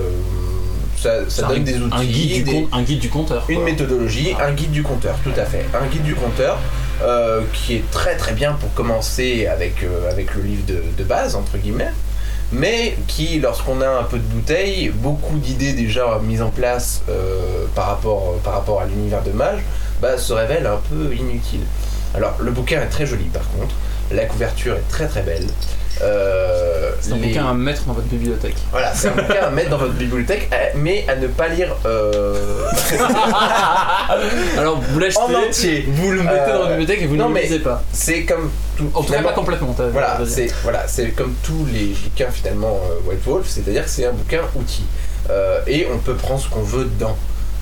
[0.97, 3.09] ça, ça C'est un- donne des outils, un guide, du des- compte- un guide du
[3.09, 3.45] compteur.
[3.49, 5.65] une méthodologie, un guide du compteur, tout à fait.
[5.79, 6.57] Un guide du compteur
[7.03, 11.03] euh, qui est très très bien pour commencer avec, euh, avec le livre de, de
[11.03, 11.91] base, entre guillemets,
[12.51, 17.65] mais qui, lorsqu'on a un peu de bouteille, beaucoup d'idées déjà mises en place euh,
[17.75, 19.59] par, rapport, par rapport à l'univers de mage,
[20.01, 21.65] bah, se révèlent un peu inutiles.
[22.15, 23.75] Alors, le bouquin est très joli par contre,
[24.11, 25.45] la couverture est très très belle.
[26.01, 28.55] Euh, C'est un les- bouquin à mettre dans votre bibliothèque.
[28.71, 31.75] Voilà, c'est un bouquin à mettre dans votre bibliothèque, euh, mais à ne pas lire
[31.85, 32.65] euh,
[34.57, 35.85] Alors vous l'achetez, en entier.
[35.87, 37.83] vous le mettez dans votre bibliothèque et vous non, ne le lisez pas.
[37.91, 38.89] C'est comme tout.
[38.93, 39.75] En tout cas pas complètement.
[39.91, 44.11] Voilà, c'est voilà, c'est comme tous les bouquins finalement White Wolf, c'est-à-dire que c'est un
[44.13, 44.85] bouquin outil
[45.67, 47.15] et on peut prendre ce qu'on veut dedans.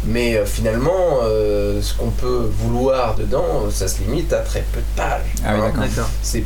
[0.08, 4.60] Mais euh, finalement, euh, ce qu'on peut vouloir dedans, euh, ça se limite à très
[4.72, 5.22] peu de pages.
[5.44, 5.82] Ah oui, d'accord.
[5.82, 6.10] D'accord.
[6.22, 6.44] C'est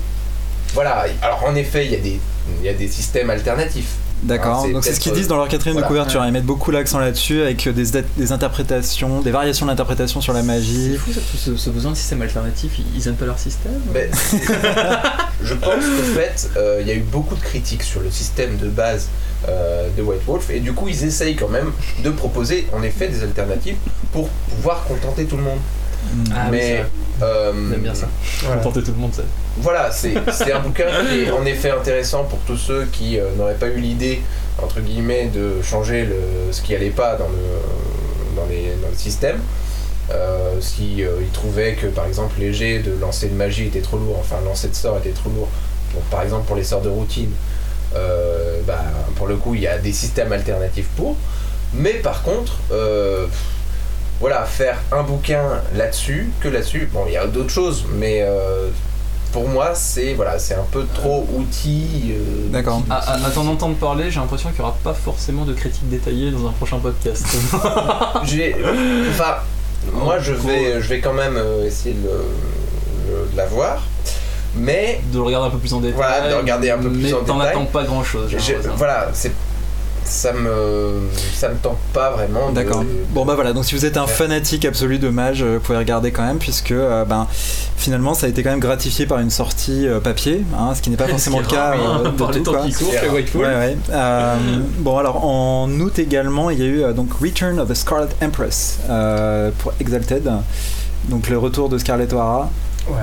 [0.73, 1.05] voilà.
[1.21, 2.19] Alors en effet, il y a des
[2.59, 3.93] il y a des systèmes alternatifs.
[4.21, 5.87] D'accord, c'est donc c'est ce qu'ils disent dans leur quatrième voilà.
[5.87, 6.25] de couverture.
[6.25, 7.85] Ils mettent beaucoup l'accent là-dessus avec des,
[8.17, 10.97] des interprétations, des variations d'interprétation sur la C'est magie.
[10.97, 13.71] fou ça, tout ce, ce besoin de système alternatif, ils, ils aiment pas leur système
[13.93, 14.41] Ben, c'est-
[15.43, 18.57] je pense qu'en fait, euh, il y a eu beaucoup de critiques sur le système
[18.57, 19.07] de base
[19.47, 21.71] euh, de White Wolf, et du coup, ils essayent quand même
[22.03, 23.77] de proposer en effet des alternatives
[24.11, 25.59] pour pouvoir contenter tout le monde.
[26.33, 26.85] Ah Mais
[27.21, 28.07] euh, J'aime bien ça.
[28.43, 28.61] Voilà.
[28.61, 29.23] Contenter tout le monde, ça.
[29.57, 33.25] voilà, c'est c'est un bouquin qui est en effet intéressant pour tous ceux qui euh,
[33.37, 34.21] n'auraient pas eu l'idée,
[34.61, 38.97] entre guillemets, de changer le, ce qui allait pas dans le, dans les, dans le
[38.97, 39.39] système.
[40.11, 43.81] Euh, si euh, ils trouvaient que par exemple les jets de lancer de magie était
[43.81, 45.49] trop lourd, enfin lancer de sort était trop lourd,
[45.93, 47.29] donc par exemple pour les sorts de routine,
[47.95, 48.85] euh, bah,
[49.17, 51.15] pour le coup il y a des systèmes alternatifs pour,
[51.75, 53.27] mais par contre, euh,
[54.19, 55.41] voilà, faire un bouquin
[55.75, 58.67] là-dessus, que là-dessus, bon il y a d'autres choses, mais euh,
[59.31, 62.11] pour moi c'est voilà, c'est un peu trop outil.
[62.11, 62.81] euh, D'accord.
[62.89, 65.87] À, à- à t'en entendre parler, j'ai l'impression qu'il n'y aura pas forcément de critique
[65.89, 67.25] détaillée dans un prochain podcast.
[68.23, 68.55] J'ai,
[69.11, 69.35] enfin,
[69.93, 72.09] moi je vais, je vais quand même euh, essayer de,
[73.31, 73.83] de la voir,
[74.55, 75.95] mais de le regarder un peu plus en détail.
[75.95, 77.51] Voilà, de le regarder un peu plus mais en t'en détail.
[77.51, 78.29] attends pas grand chose.
[78.37, 79.31] je- voilà, c'est,
[80.05, 81.01] ça me,
[81.33, 82.51] ça me tente pas vraiment.
[82.51, 82.81] D'accord.
[82.81, 84.07] de- Bon bah voilà, donc si vous êtes un Ouais.
[84.07, 87.27] fanatique absolu de Mage, euh, vous pouvez regarder quand même, puisque euh, ben,
[87.77, 90.89] finalement ça a été quand même gratifié par une sortie euh, papier, hein, ce qui
[90.89, 92.67] n'est pas forcément le cas euh, de par les tout, temps quoi.
[92.67, 93.13] qui rare.
[93.13, 93.77] Ouais, ouais.
[93.91, 94.35] Euh,
[94.79, 98.07] bon, alors en août également, il y a eu euh, donc Return of the Scarlet
[98.23, 100.29] Empress euh, pour Exalted.
[101.09, 102.49] Donc le retour de Scarlet O'Hara.
[102.87, 102.95] Ouais.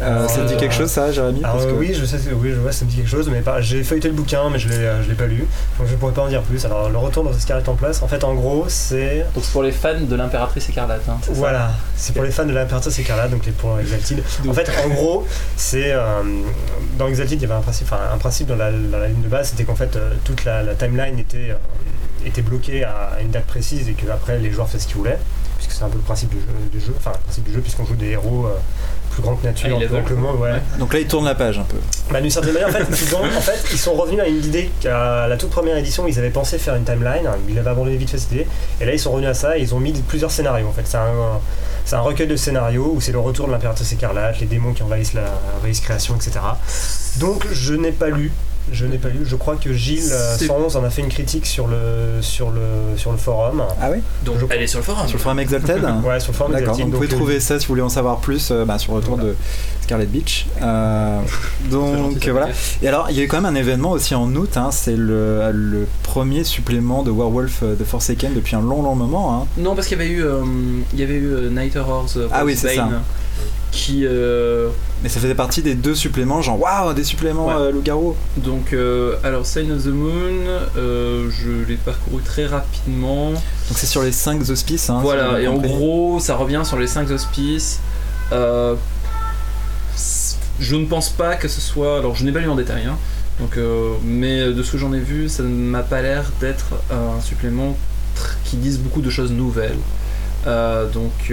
[0.00, 1.40] Euh, Alors, ça te dit euh, quelque chose, ça, Jérémy?
[1.44, 3.28] Alors Parce que- euh, oui, je sais, oui, je vois, ça me dit quelque chose,
[3.30, 5.46] mais pas- j'ai feuilleté le bouquin, mais je l'ai, je l'ai pas lu,
[5.78, 6.64] donc je pourrais pas en dire plus.
[6.64, 9.62] Alors le retour dans Scarlet en place, en fait, en gros, c'est Donc c'est pour
[9.62, 11.02] les fans de l'impératrice écarlate.
[11.08, 11.36] Hein, c'est ça?
[11.38, 14.22] Voilà, c'est pour les fans de l'impératrice écarlate, donc les pour Exalted.
[14.48, 16.22] En fait, en gros, c'est euh,
[16.98, 19.22] dans Exalted, il y avait un principe, enfin, un principe dans la, dans la ligne
[19.22, 21.54] de base, c'était qu'en fait euh, toute la, la timeline était euh,
[22.26, 25.18] était bloquée à une date précise et que après les joueurs faisaient ce qu'ils voulaient,
[25.60, 27.60] puisque c'est un peu le principe du jeu, du jeu enfin le principe du jeu
[27.60, 28.56] puisqu'on joue des héros euh,
[29.10, 30.52] plus grands que nature, High plus grands que le monde, ouais.
[30.52, 30.60] Ouais.
[30.78, 31.76] Donc là, il tourne la page un peu.
[32.10, 34.36] Bah, d'une certaine manière, en fait, ils ont- en fait, ils sont revenus à une
[34.44, 37.96] idée qu'à la toute première édition, ils avaient pensé faire une timeline, ils avaient abandonné
[37.96, 38.46] vite fait cette idée,
[38.80, 40.82] et là ils sont revenus à ça, et ils ont mis plusieurs scénarios en fait.
[40.86, 41.40] C'est un,
[41.84, 44.82] c'est un recueil de scénarios où c'est le retour de l'impératrice écarlate, les démons qui
[44.84, 45.24] envahissent la
[45.58, 46.38] envahissent création, etc.
[47.18, 48.32] Donc je n'ai pas lu.
[48.72, 49.20] Je n'ai pas lu.
[49.24, 52.50] Je crois que Gilles euh, C'est- 111 en a fait une critique sur le, sur
[52.50, 52.60] le,
[52.96, 53.62] sur le forum.
[53.80, 55.06] Ah oui Donc Je- elle est sur le forum.
[55.08, 57.58] Sur le forum Exalted Ouais, sur le forum D'accord, vous pouvez donc, euh, trouver ça
[57.58, 59.30] si vous voulez en savoir plus euh, bah, sur le retour Voilà.
[59.30, 59.36] de
[59.82, 60.46] Scarlet Beach.
[60.62, 61.20] Euh,
[61.70, 62.48] donc voilà.
[62.82, 64.96] Et alors, il y a eu quand même un événement aussi en août, hein, c'est
[64.96, 69.34] le, le premier supplément de Werewolf euh, de Forsaken depuis un long long moment.
[69.42, 69.46] hein.
[69.58, 70.42] Non, parce qu'il y avait eu, euh,
[70.92, 72.88] il y avait eu euh, Night Horrors euh, Ah oui, c'est ça.
[73.72, 74.68] Qui euh,
[75.02, 77.54] Mais ça faisait partie des deux suppléments, genre waouh, des suppléments Ouais.
[77.56, 78.16] euh, loup-garou.
[78.36, 80.44] donc euh, alors Sign of the Moon,
[80.76, 83.30] euh, je l'ai parcouru très rapidement.
[83.30, 83.40] Donc
[83.76, 84.90] c'est sur les 5 auspices.
[84.90, 87.78] Hein, voilà, et en gros, ça revient sur les 5 auspices.
[88.32, 88.74] Euh,
[89.94, 91.98] c- je ne pense pas que ce soit.
[91.98, 92.96] Alors, je n'ai pas lu en détail, hein,
[93.38, 93.56] donc,
[94.04, 97.76] mais de ce que j'en ai vu, ça ne m'a pas l'air d'être un supplément
[98.44, 99.78] qui dise beaucoup de choses nouvelles.
[100.92, 101.32] Donc,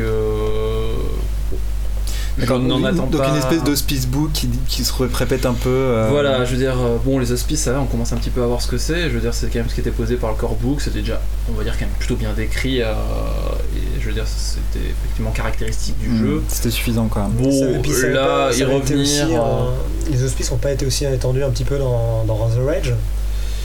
[2.46, 3.30] n'en donc, attends donc pas.
[3.30, 5.70] une espèce d'hospice book qui, qui se répète un peu.
[5.70, 8.30] euh, Voilà, je veux dire, euh, bon, les hospices, ça va, on commence un petit
[8.30, 9.04] peu à voir ce que c'est.
[9.04, 11.00] Je veux dire, c'est quand même ce qui était posé par le core book, c'était
[11.00, 11.20] déjà,
[11.50, 12.82] on va dire, quand même plutôt bien décrit.
[12.82, 12.94] euh,
[13.76, 16.44] et je veux dire, c'était effectivement caractéristique du hmm, jeu.
[16.48, 17.32] C'était suffisant quand même.
[17.32, 19.00] Bon, puis là, y revenir.
[19.02, 19.72] aussi, euh, euh,
[20.12, 22.94] les hospices n'ont pas été aussi étendus un petit peu dans, dans The Rage.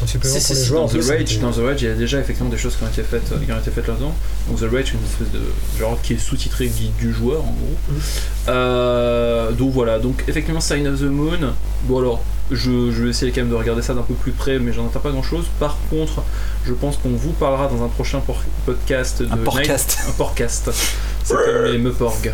[0.07, 2.51] Pour les joueurs, dans The Rage, c'était- dans The Rage, il y a déjà effectivement
[2.51, 4.15] des choses qui ont été faites, euh, qui ont été faites là-dedans.
[4.49, 5.43] Donc The Rage, une espèce de
[5.79, 7.77] genre qui est sous-titré guide du joueur en gros.
[7.91, 8.01] Mhm.
[8.49, 11.39] Euh, donc voilà, donc effectivement Sign of the Moon.
[11.85, 12.23] Bon alors,
[12.55, 14.87] je, je vais essayer quand même de regarder ça d'un peu plus près, mais j'en
[14.87, 15.47] attends pas grand-chose.
[15.59, 16.23] Par contre,
[16.67, 19.99] je pense qu'on vous parlera dans un prochain por- podcast de Un Night- podcast.
[20.09, 20.71] un podcast.
[21.25, 22.33] C'est comme les Meuporg.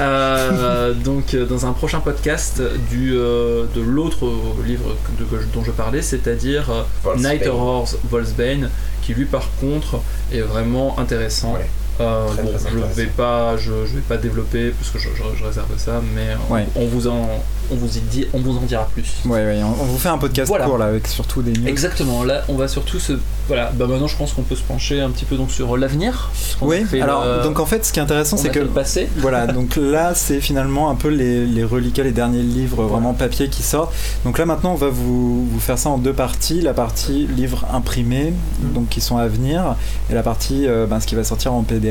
[0.00, 4.30] Euh, donc, euh, dans un prochain podcast du, euh, de l'autre
[4.66, 7.32] livre de- dont je parlais, c'est-à-dire euh, Wolfsbane.
[7.32, 8.70] Night Horrors Volsbane,
[9.02, 10.00] qui lui, par contre,
[10.32, 11.54] est vraiment intéressant.
[11.54, 11.66] Ouais.
[12.00, 12.94] Euh, Très, bon, très je intéressant.
[12.94, 16.28] vais pas, je, je vais pas développer parce que je, je- je réserve ça, mais
[16.48, 16.66] on, Ouais.
[16.76, 17.28] on vous en,
[17.70, 19.04] on vous y dit, on vous en dira plus.
[19.26, 20.64] Ouais, ouais, on, on vous fait un podcast Voilà.
[20.64, 21.68] court là avec surtout des news.
[21.68, 22.24] Exactement.
[22.24, 23.12] Là, on va surtout se,
[23.48, 23.70] voilà.
[23.74, 26.30] Bah maintenant, je pense qu'on peut se pencher un petit peu donc sur l'avenir.
[26.62, 29.08] Oui, alors le- donc en fait ce qui est intéressant c'est que le passé.
[29.16, 33.48] voilà, donc là c'est finalement un peu les, les reliquats, les derniers livres vraiment papier
[33.48, 33.92] qui sortent.
[34.24, 36.60] Donc là maintenant on va vous, vous faire ça en deux parties.
[36.60, 38.32] La partie livres imprimés,
[38.62, 38.72] Mhm.
[38.74, 39.76] donc qui sont à venir,
[40.10, 41.89] et la partie euh, ben, ce qui va sortir en PDF.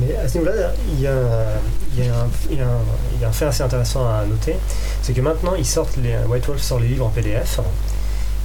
[0.00, 1.12] Mais à ce niveau-là, il y, a,
[1.96, 2.68] il y a un- il y a un-
[3.14, 4.56] il y a un fait assez intéressant à noter,
[5.02, 7.60] c'est que maintenant ils sortent les White Wolf sort les livres en PDF,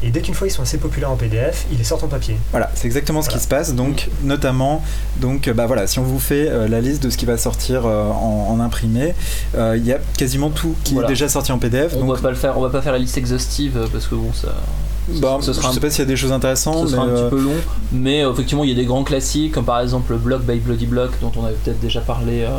[0.04, 2.38] et dès qu'une fois ils sont assez populaires en PDF, ils les sortent en papier.
[2.52, 3.74] Voilà, c'est exactement ce qui se passe.
[3.74, 4.84] Donc, notamment,
[5.22, 7.38] donc, euh, bah voilà, si on vous fait euh, la liste de ce qui va
[7.38, 9.16] sortir euh, en, en imprimé,
[9.56, 11.08] euh, il y a quasiment tout qui Voilà.
[11.08, 11.94] est déjà sorti en PDF.
[11.96, 14.16] On donc, va pas le faire, on va pas faire la liste exhaustive parce que
[14.16, 14.50] bon, ça,
[15.22, 17.06] bah, ce sera je sais un- pas s'il y a des choses intéressantes, ce sera
[17.06, 17.56] mais un euh, petit peu long,
[17.92, 20.86] mais euh, effectivement, il y a des grands classiques comme par exemple Block by Bloody
[20.86, 22.50] Block dont on avait peut-être déjà parlé euh,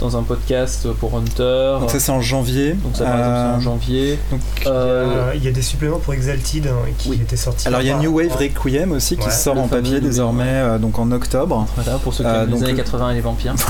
[0.00, 1.76] dans un podcast pour Hunter.
[1.80, 2.72] donc ça c'est en janvier.
[2.74, 4.18] Donc ça, par exemple, c'est en Euh, janvier.
[4.30, 7.20] donc, Euh, Euh, il y a des suppléments pour Exalted hein, qui Oui.
[7.22, 7.68] étaient sortis.
[7.68, 10.00] alors il y a New Wave en- Requiem aussi qui Ouais, sort le en papier
[10.00, 11.66] désormais, euh, donc en octobre.
[11.76, 13.54] Voilà, pour ceux qui Euh, aiment donc les années le- 80 et les vampires.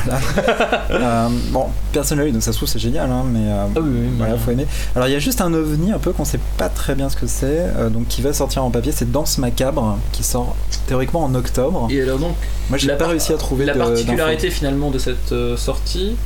[0.90, 3.80] Euh, bon, personne l'a eu, donc ça se trouve c'est génial, hein, mais euh, Ah
[3.80, 4.66] oui, oui, mais- voilà, faut aimer.
[4.94, 7.16] Alors il y a juste un ovni un peu qu'on sait pas très bien ce
[7.16, 7.44] que c'est,
[7.76, 10.54] euh, donc qui va sortir en papier, c'est Danse Macabre, qui sort
[10.86, 11.88] théoriquement en octobre.
[11.90, 12.34] Et alors donc,
[12.70, 16.16] Moi j'ai la pas réussi à trouver la particularité finalement de cette sortie,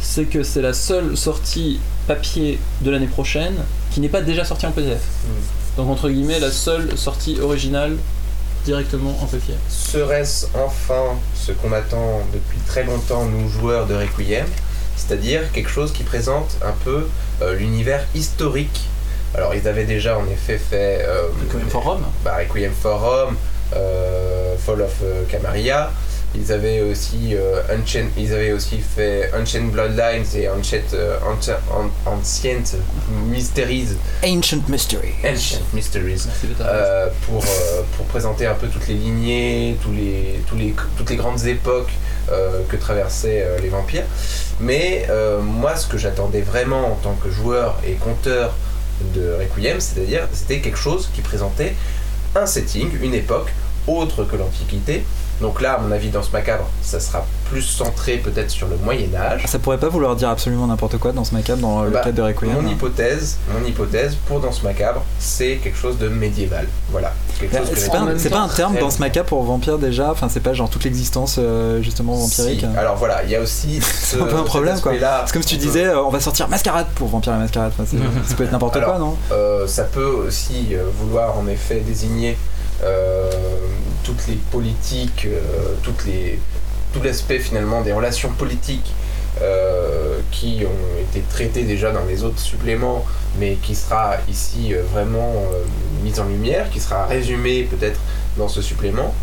[0.00, 3.56] c'est que c'est la seule sortie papier de l'année prochaine
[3.90, 5.00] qui n'est pas déjà sortie en PDF.
[5.76, 7.96] Donc entre guillemets, la seule sortie originale
[8.64, 9.54] directement en papier.
[9.68, 14.46] Serait-ce enfin ce qu'on attend depuis très longtemps, nous joueurs de Requiem,
[14.96, 17.06] c'est-à-dire quelque chose qui présente un peu
[17.42, 18.80] euh, l'univers historique
[19.34, 22.02] Alors ils avaient déjà en effet fait euh, Requiem for Rome.
[22.24, 23.36] bah, Requiem for Rome,
[23.74, 25.92] euh, Fall of Camarilla.
[26.34, 31.54] Ils avaient aussi euh, Ancient, ils avaient aussi fait Ancient Bloodlines et Ancient, euh, Ancient,
[32.04, 32.76] Ancient
[33.30, 35.12] Mysteries, Ancient Mystery.
[35.24, 36.26] Ancient Mysteries.
[36.60, 41.08] Euh, pour, euh, pour présenter un peu toutes les lignées, tous les, tous les, toutes
[41.08, 41.92] les grandes époques
[42.30, 44.04] euh, que traversaient euh, les vampires.
[44.60, 48.54] Mais euh, moi, ce que j'attendais vraiment en tant que joueur et conteur
[49.14, 51.74] de Requiem, c'est-à-dire c'était quelque chose qui présentait
[52.34, 53.52] un setting, une époque
[53.86, 55.04] autre que l'Antiquité.
[55.40, 58.76] Donc là, à mon avis, dans ce macabre, ça sera plus centré peut-être sur le
[58.76, 59.42] Moyen Âge.
[59.46, 62.16] Ça pourrait pas vouloir dire absolument n'importe quoi dans ce macabre, dans le Bah, cadre
[62.16, 62.52] de Requiem.
[62.52, 66.66] Mon hypothèse, mon hypothèse pour Danse Macabre, c'est quelque chose de médiéval.
[66.90, 67.12] Voilà.
[67.52, 68.06] Bah, C'est pas, un-
[68.46, 71.82] pas terme dans ce macabre pour vampire déjà, enfin c'est pas genre toute l'existence euh,
[71.82, 72.60] justement vampirique.
[72.60, 72.78] Si.
[72.78, 73.78] Alors voilà, il y a aussi.
[74.06, 74.92] C'est un peu un problème, quoi.
[75.26, 77.84] C'est comme si tu disais euh, on va sortir Mascarade pour Vampire la Mascarade, Enfin,
[78.26, 79.16] ça peut être n'importe quoi non?
[79.32, 82.36] Euh, ça peut aussi vouloir en effet désigner
[84.06, 85.74] toutes les politiques, euh,
[86.92, 88.92] tout l'aspect finalement des relations politiques
[89.42, 93.04] euh, qui ont été traitées déjà dans les autres suppléments,
[93.38, 95.64] mais qui sera ici euh, vraiment euh,
[96.02, 98.00] mise en lumière, qui sera résumé peut-être
[98.38, 99.14] dans ce supplément.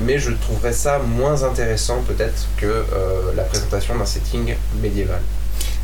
[0.00, 5.20] Mais je trouverais ça moins intéressant peut-être que euh, la présentation d'un setting médiéval.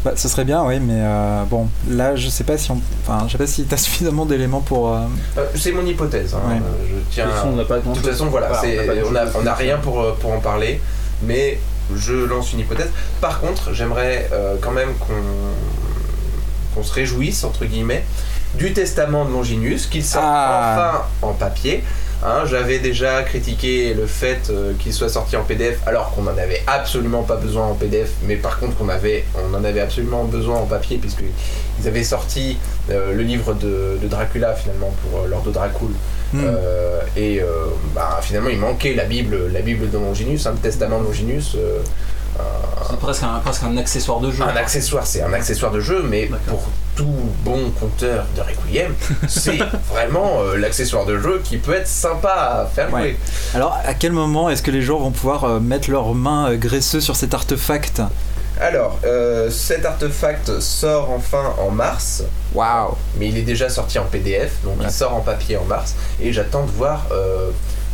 [0.05, 2.79] Bah, ce serait bien, oui, mais euh, bon, là je sais pas si on.
[3.07, 4.95] Enfin, je sais pas si t'as suffisamment d'éléments pour.
[4.95, 5.01] euh,
[5.39, 6.35] Euh, c'est mon hypothèse.
[6.35, 6.41] hein.
[6.49, 6.61] Ouais.
[6.91, 7.25] Je De tiens.
[7.25, 9.49] toute façon, on n'a pas De toute façon, voilà, Voilà, c'est- on n'a on de
[9.49, 10.81] on rien pour, euh, pour en parler,
[11.23, 11.59] mais
[11.97, 12.91] je lance une hypothèse.
[13.23, 15.15] Par contre, j'aimerais euh, quand même qu'on
[16.75, 18.05] qu'on se réjouisse, entre guillemets,
[18.55, 21.05] du testament de Longinus, qu'il sorte Ah.
[21.23, 21.85] enfin en papier.
[22.25, 26.39] Hein, J'avais déjà critiqué le fait euh, qu'il soit sorti en PDF alors qu'on n'en
[26.39, 30.25] avait absolument pas besoin en PDF, mais par contre qu'on avait, on en avait absolument
[30.25, 31.23] besoin en papier puisque
[31.81, 32.59] ils avaient sorti
[32.91, 35.89] euh, le livre de, de Dracula finalement pour euh, Lord de Dracul.
[36.33, 36.41] hmm.
[36.45, 37.41] Euh, et
[37.95, 41.57] bah, finalement, il manquait la Bible, la Bible de Longinus, hein, le testament de Longinus.
[42.41, 42.43] Euh,
[42.91, 44.43] C'est presque un, presque un accessoire de jeu.
[44.45, 46.63] un accessoire, c'est un accessoire de jeu, mais pour
[46.97, 48.95] tout bon conteur de Requiem,
[49.29, 49.59] c'est
[49.93, 52.29] vraiment euh, l'accessoire de jeu qui peut être sympa
[52.63, 53.01] à faire jouer.
[53.01, 53.17] Ouais.
[53.55, 56.57] Alors, à quel moment est-ce que les joueurs vont pouvoir euh, mettre leurs mains euh,
[56.57, 58.03] graisseuses sur cet artefact?
[58.61, 59.01] Alors,
[59.51, 62.23] cet artefact sort enfin en mars,
[62.55, 64.85] Waouh mais il est déjà sorti en PDF, donc Ouais.
[64.87, 67.05] il sort en papier en mars, et j'attends de voir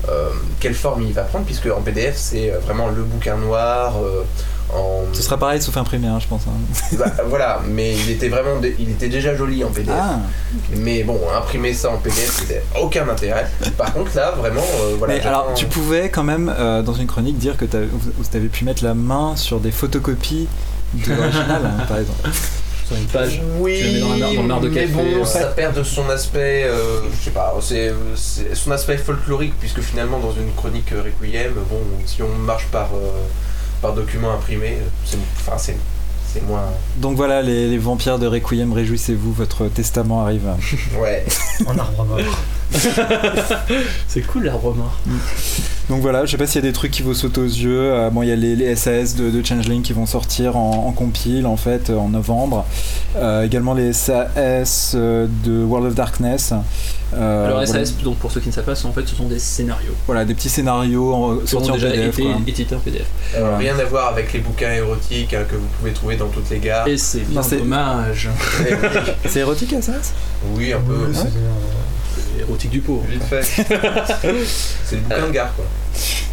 [0.09, 3.95] euh, quelle forme il va prendre, puisque en PDF c'est euh, vraiment le bouquin noir.
[4.03, 4.23] euh,
[4.73, 5.03] en...
[5.13, 6.43] Ce sera pareil sauf imprimé, hein, je pense.
[6.47, 6.95] hein.
[6.99, 9.95] Bah, voilà, mais il était vraiment, il était déjà joli en PDF.
[9.99, 10.21] Ah
[10.77, 13.49] Mais bon, imprimer ça en PDF, c'était aucun intérêt.
[13.77, 15.15] Par contre là, vraiment, euh, voilà.
[15.15, 17.77] Mais alors, tu pouvais quand même, dans une chronique, dire que tu
[18.37, 20.47] avais pu mettre la main sur des photocopies
[20.95, 22.29] de l'original, hein, par exemple.
[22.91, 23.41] Sur une page.
[23.59, 25.77] Oui, Tu la mets dans la mar- dans le mar de mais bon, ça perd
[25.77, 27.93] de son aspect, euh, je sais pas, c'est
[28.55, 32.91] son aspect folklorique, puisque finalement, dans une chronique euh, Requiem, bon, si on marche par,
[32.95, 33.11] euh,
[33.83, 35.77] par document imprimé, c'est enfin, c'est-
[36.33, 36.63] c'est moins.
[36.99, 40.49] Donc voilà, les, les vampires de Requiem, réjouissez-vous, votre testament arrive.
[41.01, 41.25] Ouais.
[41.67, 42.19] En arbre mort.
[44.09, 44.97] C'est cool l'arbre mort.
[45.91, 47.93] Donc voilà, je sais pas s'il y a des trucs qui vous sautent aux yeux.
[47.93, 50.87] Euh, bon, il y a les, les SAS de, de Changeling qui vont sortir en,
[50.87, 52.65] en compile en fait euh, en novembre.
[53.17, 56.55] Euh, également les SAS de World of Darkness.
[57.13, 59.25] Euh, Alors voilà, SAS, donc pour ceux qui ne savent pas, en fait, ce sont
[59.27, 62.21] des scénarios Voilà, des petits scénarios en- sortis en déjà PDF.
[62.47, 63.07] édités en PDF.
[63.37, 63.57] Voilà.
[63.57, 66.61] rien à voir avec les bouquins érotiques hein, que vous pouvez trouver dans toutes les
[66.61, 66.87] gares.
[66.87, 68.29] Et c'est bien dommage.
[69.27, 70.15] C'est érotique SAS
[70.57, 70.95] oui, un peu.
[71.09, 71.17] Oui,
[72.51, 73.05] Érotique du pauvre.
[73.09, 73.43] Vite fait.
[73.45, 75.65] c'est le bouquin de gare, quoi.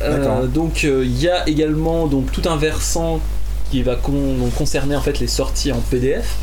[0.01, 3.19] Euh, donc euh, il y a également donc tout un versant
[3.71, 6.35] qui va con- donc, concerner en fait les sorties en PDF.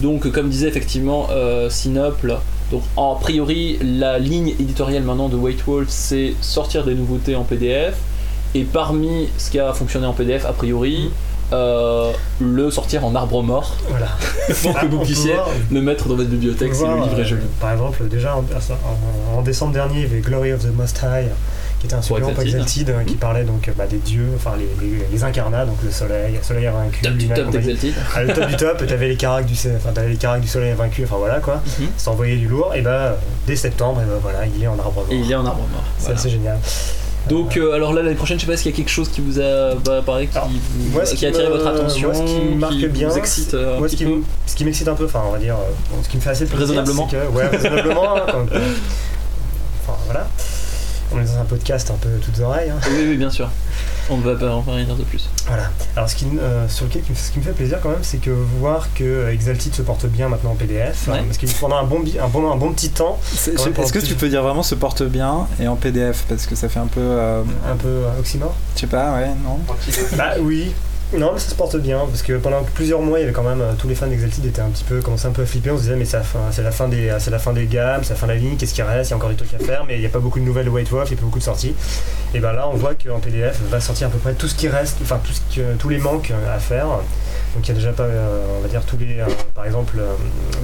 [0.00, 2.36] Donc comme disait effectivement euh, Sinople,
[2.70, 7.44] donc en priori la ligne éditoriale maintenant de White Wolf c'est sortir des nouveautés en
[7.44, 7.94] PDF
[8.54, 11.10] et parmi ce qui a fonctionné en PDF a priori
[11.52, 14.06] euh, le sortir en arbre mort Voilà.
[14.62, 17.24] pour que Ah, vous puissiez voir- le mettre dans votre bibliothèque si le livre est
[17.24, 17.42] joli.
[17.60, 20.98] Par exemple, déjà en, en- en décembre dernier, il y avait Glory of the Most
[21.04, 21.28] High,
[21.78, 22.90] qui était un supplément pour Exalted.
[22.90, 26.34] Euh, qui parlait donc bah, des dieux, enfin les, les, les incarnats, donc le soleil,
[26.36, 27.94] le soleil vaincu, Top du top d'Exalted.
[28.14, 30.72] À le top du top, t'avais les caracs du, enfin, t'avais les caracs du soleil
[30.74, 31.62] vaincu, enfin voilà quoi.
[31.78, 31.86] Mhm.
[31.96, 34.94] Ça envoyait du lourd, et bah dès septembre, et bah voilà, il est en arbre
[34.94, 35.06] mort.
[35.10, 35.84] Et il est en arbre mort.
[35.98, 36.18] C'est Voilà.
[36.20, 36.58] assez génial.
[37.28, 39.20] Donc euh, alors là l'année prochaine, je sais pas s'il y a quelque chose qui
[39.20, 42.12] vous a bah, pareil, qui, Alors, vous- moi, ce qui qui a attiré votre attention,
[42.12, 44.20] moi, ce qui me marque qui bien, vous excite euh, un Moi, ce qui, peu.
[44.46, 46.30] ce qui m'excite un peu, enfin, on va dire, euh, bon, ce qui me fait
[46.30, 47.06] assez plaisir, Raisonnablement.
[47.08, 50.28] que, ouais, raisonnablement, hein, enfin, voilà.
[51.14, 52.70] On est dans un podcast un peu toutes oreilles.
[52.70, 52.78] hein.
[52.90, 53.48] Oui, oui, bien sûr.
[54.10, 55.28] On ne va pas en faire rien dire de plus.
[55.46, 55.70] Voilà.
[55.96, 58.30] Alors, ce qui, euh, sur lequel, ce qui me fait plaisir quand même, c'est que
[58.30, 61.18] voir que euh, Exalted se porte bien maintenant en PDF, Ouais.
[61.18, 64.14] hein, parce que pendant un bon, un bon, un bon petit temps, Est-ce que tu
[64.14, 67.00] peux dire vraiment se porte bien et en PDF Parce que ça fait un peu.
[67.00, 68.54] euh, un peu euh, oxymore.
[68.74, 69.58] je sais pas, ouais, non
[70.16, 70.72] Bah oui.
[71.12, 73.44] Non, mais ça se porte bien parce que pendant plusieurs mois, il y avait quand
[73.44, 75.70] même euh, tous les fans d'Exalted étaient un petit peu commençaient un peu à flipper.
[75.70, 77.66] On se disait mais c'est la fin, c'est la fin des, c'est la fin des
[77.66, 78.56] gammes, c'est la fin de la ligne.
[78.56, 80.10] Qu'est-ce qui reste Il y a encore des trucs à faire, mais il n'y a
[80.10, 81.74] pas beaucoup de nouvelles de White Wolf, il n'y a pas beaucoup de sorties.
[82.34, 84.68] Et ben là, on voit qu'en PDF va sortir à peu près tout ce qui
[84.68, 86.86] reste, enfin tout ce que, tous les manques euh, à faire.
[87.54, 89.94] Donc il y a déjà pas, euh, on va dire tous les, euh, par exemple,
[89.98, 90.12] euh,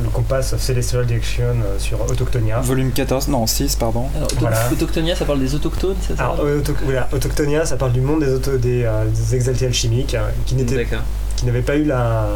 [0.02, 2.60] le Compass of Celestial Direction euh, sur Autochtonia.
[2.60, 4.06] Volume 14, non, 6, pardon.
[4.16, 4.58] Alors, donc, Voilà.
[4.72, 6.24] Autochtonia, ça parle des autochtones, c'est ça?
[6.24, 10.14] Alors, Auto- voilà, Autochtonia, ça parle du monde des, auto, des, euh, des exaltés alchimiques
[10.14, 10.86] euh, qui n'étaient
[11.36, 12.28] qui n'avait pas eu la.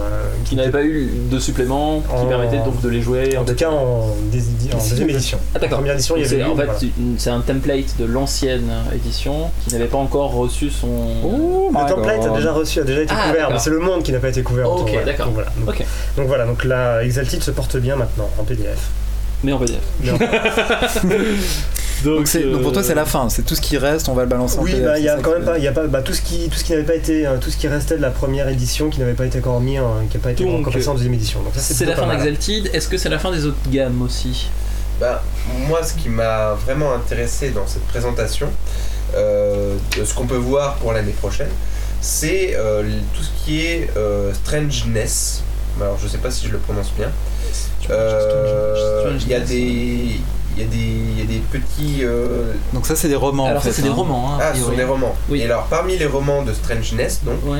[0.44, 3.54] Qui n'avait pas eu de supplément qui En- permettait donc de les jouer En tout
[3.54, 4.42] cas, en, dés-
[4.74, 5.38] en deuxième édition.
[5.54, 5.78] Ah En d'accord.
[5.78, 6.72] première édition, il y avait en fait, voilà.
[7.18, 10.88] c'est un template de l'ancienne édition qui n'avait pas encore reçu son.
[11.24, 14.02] Oh, Le template a déjà reçu, a déjà été Ah, couvert, mais c'est le monde
[14.02, 14.72] qui n'a pas été couvert.
[14.72, 15.04] Ok, voilà.
[15.04, 15.26] d'accord.
[15.26, 15.50] Donc voilà.
[15.56, 15.84] Donc, Ok.
[16.16, 18.88] donc voilà, donc la Exalted se porte bien maintenant en PDF.
[19.44, 19.82] Mais en PDF.
[22.04, 22.28] Donc,
[22.62, 24.58] pour toi, euh, c'est la fin, c'est tout ce qui reste, on va le balancer
[24.60, 24.84] oui, PDF.
[24.84, 26.48] bah, il y a quand même pas, il y a pas, bah, tout ce qui,
[26.48, 28.90] tout ce qui n'avait pas été, euh, tout ce qui restait de la première édition,
[28.90, 30.94] qui n'avait pas été encore mis, en- qui n'a pas été Donc, encore passé en
[30.94, 31.40] deuxième édition.
[31.42, 32.70] Donc ça, c'est la fin d'Exalted.
[32.72, 34.48] Est-ce que c'est la fin des autres gammes aussi?
[35.00, 35.22] Bah,
[35.68, 38.48] moi, ce qui m'a vraiment intéressé dans cette présentation,
[39.14, 41.50] euh, de ce qu'on peut voir pour l'année prochaine,
[42.00, 42.82] c'est euh,
[43.14, 45.42] tout ce qui est euh, Strangeness.
[45.80, 47.10] Alors, je sais pas si je le prononce bien.
[47.90, 50.20] Euh, Il y a des.
[50.56, 51.98] Il y, a des, il y a des petits.
[52.02, 53.44] euh, Donc ça, c'est des romans.
[53.44, 53.92] Alors en ça fait, c'est des hein.
[53.94, 54.32] romans.
[54.34, 55.14] Hein, ah, ce sont des romans.
[55.28, 55.40] Oui.
[55.40, 57.58] Et alors, parmi les romans de Strangeness, donc, Oui.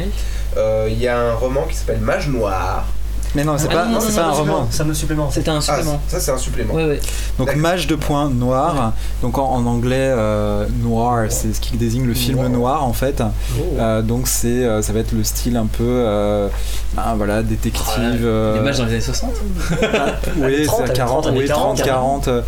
[0.57, 2.87] euh, il y a un roman qui s'appelle Mage Noir.
[3.35, 4.67] Mais non, c'est Ah pas, non, non, c'est non, pas non, un c'est roman.
[4.71, 5.31] Ça me supplément.
[5.31, 6.01] C'était un Ah, supplément.
[6.09, 6.75] ça, c'est un supplément.
[6.75, 7.01] Ouais, ouais.
[7.39, 8.93] Donc mage de point noir.
[9.23, 12.49] Donc en, en anglais, euh, noir, c'est ce qui désigne le film Noir.
[12.51, 13.23] noir en fait.
[13.23, 13.63] Oh.
[13.79, 16.49] Euh, donc c'est, euh, ça va être le style un peu, euh,
[16.97, 18.23] ah, voilà, détective.
[18.25, 19.31] euh, Les matchs dans les années 60
[20.39, 22.29] oui, Années 30, c'est à 40, années oui, 30, 40, 40.
[22.29, 22.43] euh,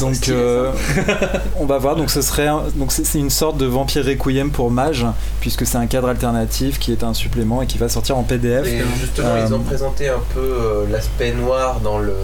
[0.00, 0.70] Donc stylé, euh,
[1.60, 1.96] on va voir.
[1.96, 5.06] Donc ce serait, un- donc c'est c'est une sorte de vampire requiem pour mage,
[5.40, 8.66] puisque c'est un cadre alternatif qui est un supplément et qui va sortir en PDF.
[8.66, 12.16] Et justement, Euh, ils ont présenté un peu euh, l'aspect noir dans le,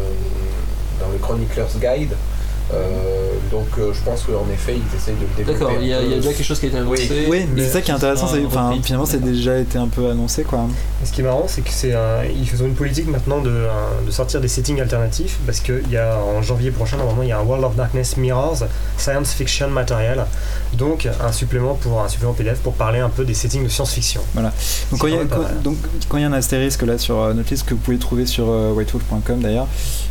[1.01, 2.15] dans le Chronicler's Guide.
[2.75, 5.59] Euh, donc, euh, je pense qu'en effet, ils essayent de le développer.
[5.61, 7.27] D'accord, il y, a- y déjà quelque chose qui a été annoncé.
[7.29, 10.09] Oui, mais c'est ça qui est intéressant, c'est, enfin, finalement, c'est déjà été un peu
[10.11, 10.61] annoncé, quoi.
[11.03, 13.51] Et ce qui est marrant, c'est que c'est un- ils ont une politique maintenant de,
[13.51, 17.29] un- de sortir des settings alternatifs parce qu'il y a en janvier prochain, normalement, il
[17.29, 18.63] y a un World of Darkness Mirrors
[18.97, 20.27] Science Fiction Material,
[20.73, 24.23] donc un supplément pour un supplément PDF pour parler un peu des settings de science-fiction.
[24.35, 25.77] Donc C'est quand il y a- quand donc,
[26.09, 28.25] quand il y a un astérisque là sur euh, notre liste que vous pouvez trouver
[28.27, 29.67] sur euh, whitewolf.com d'ailleurs,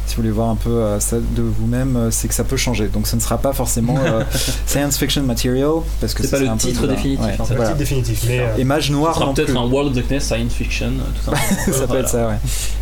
[0.06, 2.58] si vous voulez voir un peu euh, ça de vous-même, euh, c'est que ça peut
[2.58, 2.88] changer.
[2.88, 4.24] Donc ce ne sera pas forcément euh,
[4.66, 7.34] science fiction material parce que C'est pas le un titre définitif, Ouais.
[7.38, 7.66] C'est le voilà.
[7.72, 8.24] titre définitif.
[8.28, 9.58] Mais euh, Et Mage Noir sera peut-être plus.
[9.58, 11.58] un World of Darkness Science Fiction, euh, tout simplement.
[11.66, 12.00] ça peut Voilà.
[12.02, 12.36] être ça, ouais.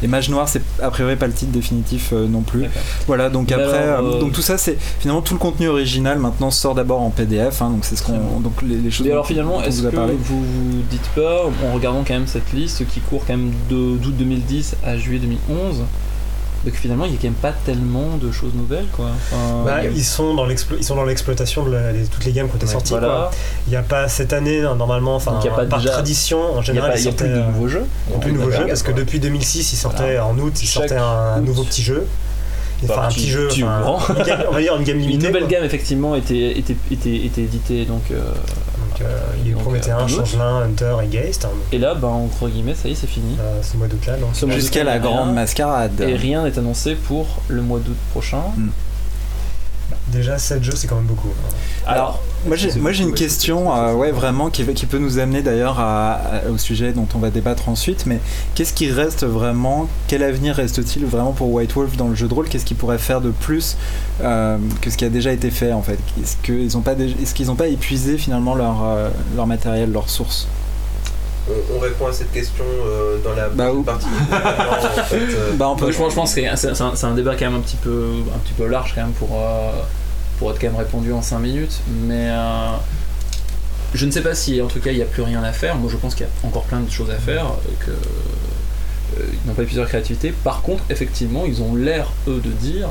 [0.03, 2.65] Et Mage Noir, c'est a priori pas le titre définitif euh, non plus.
[3.07, 5.67] Voilà, donc Mais après, alors, euh, euh, donc tout ça, c'est finalement tout le contenu
[5.67, 9.05] original maintenant sort d'abord en PDF, hein, donc c'est ce qu'on, donc les, les choses.
[9.07, 10.13] Et alors finalement, est-ce que parlé.
[10.20, 13.97] vous vous dites pas, en regardant quand même cette liste qui court quand même de
[13.97, 15.84] d'août 2010 à juillet 2011,
[16.66, 19.05] donc finalement il y a quand même pas tellement de choses nouvelles quoi.
[19.32, 22.05] Enfin, bah, il a- ils sont dans l'explo- ils sont dans l'exploitation de la- les-
[22.05, 22.89] toutes les gammes qui ont été Ouais, sorties.
[22.91, 23.32] voilà.
[23.68, 26.55] Il n'y a pas cette année hein, normalement, enfin il a par déjà- tradition en
[26.55, 27.86] il a, général, pas- ils il y a plus de euh, nouveaux jeux.
[28.07, 30.53] Il n'y a plus de nouveaux jeux parce que depuis 2006, ils sortaient en août,
[30.62, 31.45] ils sortaient un, août.
[31.45, 32.05] nouveau petit jeu.
[32.84, 33.99] Enfin, un petit- jeu, enfin, grand.
[34.18, 35.28] une gamme- on va dire une gamme Une limitée.
[35.28, 35.51] nouvelle quoi.
[35.51, 38.03] gamme effectivement était, était, était, était éditée donc.
[38.12, 38.22] euh,
[38.99, 40.07] Donc, euh, il promettait un.
[40.07, 41.45] Changelin, Hunter et Geist.
[41.45, 43.37] hein, et là, ben, entre guillemets, ça y est, c'est fini.
[43.39, 44.15] euh, ce mois d'août là.
[44.45, 46.01] Mois Jusqu'à la grande mascarade.
[46.01, 48.43] Et rien n'est annoncé pour le mois d'août prochain.
[50.07, 51.29] Déjà 7 jeux, c'est quand même beaucoup.
[51.85, 55.81] Alors, Moi j'ai, une question, euh, ouais vraiment qui, peut nous amener d'ailleurs
[56.51, 58.05] au sujet dont on va débattre ensuite.
[58.05, 58.19] Mais
[58.55, 62.33] qu'est-ce qui reste vraiment Quel avenir reste-t-il vraiment pour White Wolf dans le jeu de
[62.33, 62.47] rôle?
[62.47, 63.77] Qu'est-ce qu'ils pourraient faire de plus
[64.21, 65.99] euh, que ce qui a déjà été fait en fait?
[66.21, 69.91] Est-ce qu'ils n'ont pas, déjà- est-ce qu'ils n'ont pas épuisé finalement leur, euh, leur matériel,
[69.91, 70.47] leurs sources
[71.49, 74.05] On, on répond à cette question euh, dans la Bah, partie.
[74.05, 74.37] Non,
[75.01, 75.85] en fait, euh, Bah on peut.
[75.85, 78.37] Moi, je pense, je pense que c'est un, débat quand même un petit peu, un
[78.39, 79.71] petit peu large quand même pour, euh,
[80.37, 81.79] pour être quand même répondu en 5 minutes.
[82.05, 82.69] Mais euh,
[83.93, 85.75] je ne sais pas si en tout cas il n'y a plus rien à faire.
[85.75, 87.45] Moi je pense qu'il y a encore plein de choses à faire.
[87.79, 90.31] Que, euh, ils n'ont pas plusieurs créativités.
[90.31, 92.89] Par contre, effectivement, ils ont l'air eux de dire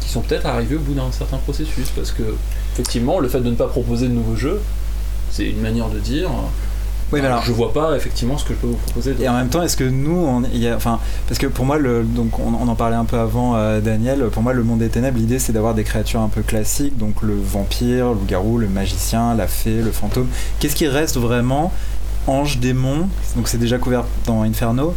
[0.00, 1.90] qu'ils sont peut-être arrivés au bout d'un certain processus.
[1.90, 2.22] Parce que
[2.74, 4.60] effectivement, le fait de ne pas proposer de nouveaux jeux,
[5.30, 6.28] c'est une manière de dire.
[7.12, 9.16] Oui, mais alors- je vois pas effectivement ce que je peux vous proposer.
[9.20, 11.64] Et en même temps, est-ce que nous, on, il y a, enfin, parce que pour
[11.64, 14.20] moi, le, donc on, on en parlait un peu avant, euh, Daniel.
[14.30, 17.22] Pour moi, le monde des ténèbres, l'idée, c'est d'avoir des créatures un peu classiques, donc
[17.22, 20.28] le vampire, le loup-garou, le magicien, la fée, le fantôme.
[20.60, 21.72] Qu'est-ce qui reste vraiment
[22.28, 24.94] Ange, démon, donc c'est déjà couvert dans Inferno.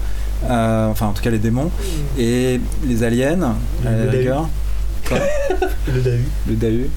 [0.51, 1.71] euh, enfin, en tout cas, les démons
[2.19, 4.17] et les aliens, Le- à la le Dahu.
[4.19, 4.49] rigueur,
[5.87, 6.19] Le Dahu.
[6.47, 6.89] le Dahu.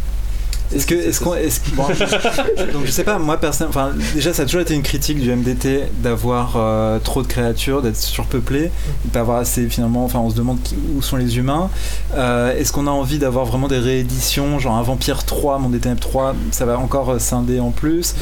[0.74, 1.30] Est-ce que, est-ce qu'on,
[1.74, 1.84] bon,
[2.72, 5.30] donc je sais pas, moi personnellement, enfin déjà ça a toujours été une critique du
[5.34, 8.70] MDT d'avoir euh, trop de créatures, d'être surpeuplé,
[9.04, 11.70] de pas avoir assez finalement, enfin on se demande qui- où sont les humains.
[12.16, 15.78] Euh, est-ce qu'on a envie d'avoir vraiment des rééditions, genre un Vampire 3, Monde des
[15.78, 18.14] Ténèbres 3, ça va encore euh, scinder en plus?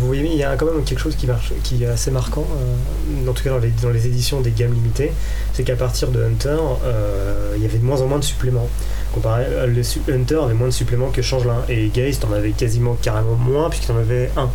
[0.00, 2.44] Vous voyez, il y a quand même quelque chose qui marche, qui est assez marquant,
[2.50, 5.10] euh, en tout cas dans les, dans les éditions des gammes limitées,
[5.54, 8.68] c'est qu'à partir de Hunter, euh, il y avait de moins en moins de suppléments.
[9.14, 9.82] Comparé, euh, le
[10.14, 13.92] Hunter avait moins de suppléments que Changelin, et Geist en avait quasiment carrément moins, puisqu'il
[13.92, 14.48] en avait un.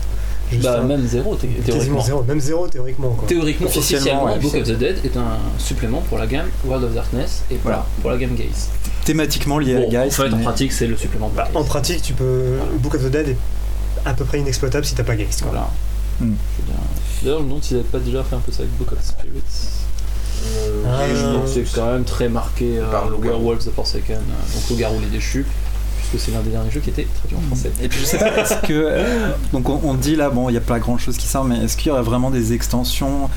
[0.51, 0.83] Juste Bah, un.
[0.83, 2.01] même zéro, thé- théoriquement.
[2.01, 3.09] zéro, même zéro théoriquement.
[3.09, 3.27] Quoi.
[3.27, 6.45] Théoriquement, Officiellement, officiellement, ouais, Book c'est- of the Dead est un supplément pour la gamme
[6.65, 7.85] World of Darkness et pour, Voilà.
[8.01, 8.69] pour la gamme Gaze.
[9.05, 10.19] Thématiquement lié Bon, à en Geist.
[10.19, 12.57] en pratique, c'est le supplément de Bah, en pratique, tu peux.
[12.77, 13.37] Book of the Dead est
[14.05, 15.41] à peu près inexploitable si t'as pas Geist.
[15.41, 15.51] quoi.
[15.51, 15.69] Voilà.
[16.21, 16.33] Hmm.
[17.23, 19.03] D'ailleurs, je me demande s'ils n'avaient pas déjà fait un peu ça avec Book of
[19.03, 19.31] Spirits.
[20.45, 23.37] euh, Ah, et je euh, pense- C'est quand même très marqué euh, Par Loup-garou.
[23.39, 25.45] Werewolves the Forsaken, euh, donc Loup-garou les déchus,
[25.97, 27.71] puisque c'est l'un des derniers jeux qui était traduit en français.
[27.81, 28.73] Et puis je sais pas, est-ce que.
[28.73, 31.43] euh, donc on, on dit là, bon, il n'y a pas grand chose qui sort,
[31.45, 33.29] mais est-ce qu'il y aurait vraiment des extensions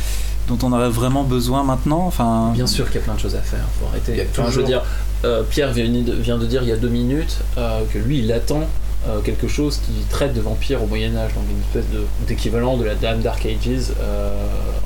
[0.49, 2.05] dont on aurait vraiment besoin maintenant?
[2.07, 2.53] Enfin.
[2.55, 4.13] Bien sûr qu'il y a plein de choses à faire, faut arrêter.
[4.13, 4.83] Il y a Enfin, je veux toujours- dire,
[5.25, 8.21] euh, Pierre vient de, vient de dire il y a deux minutes euh, que lui
[8.21, 8.63] il attend
[9.07, 12.97] euh, quelque chose qui traite de vampires au Moyen-Âge, donc une espèce d'équivalent de, la
[12.97, 14.33] Dame Dark Ages euh,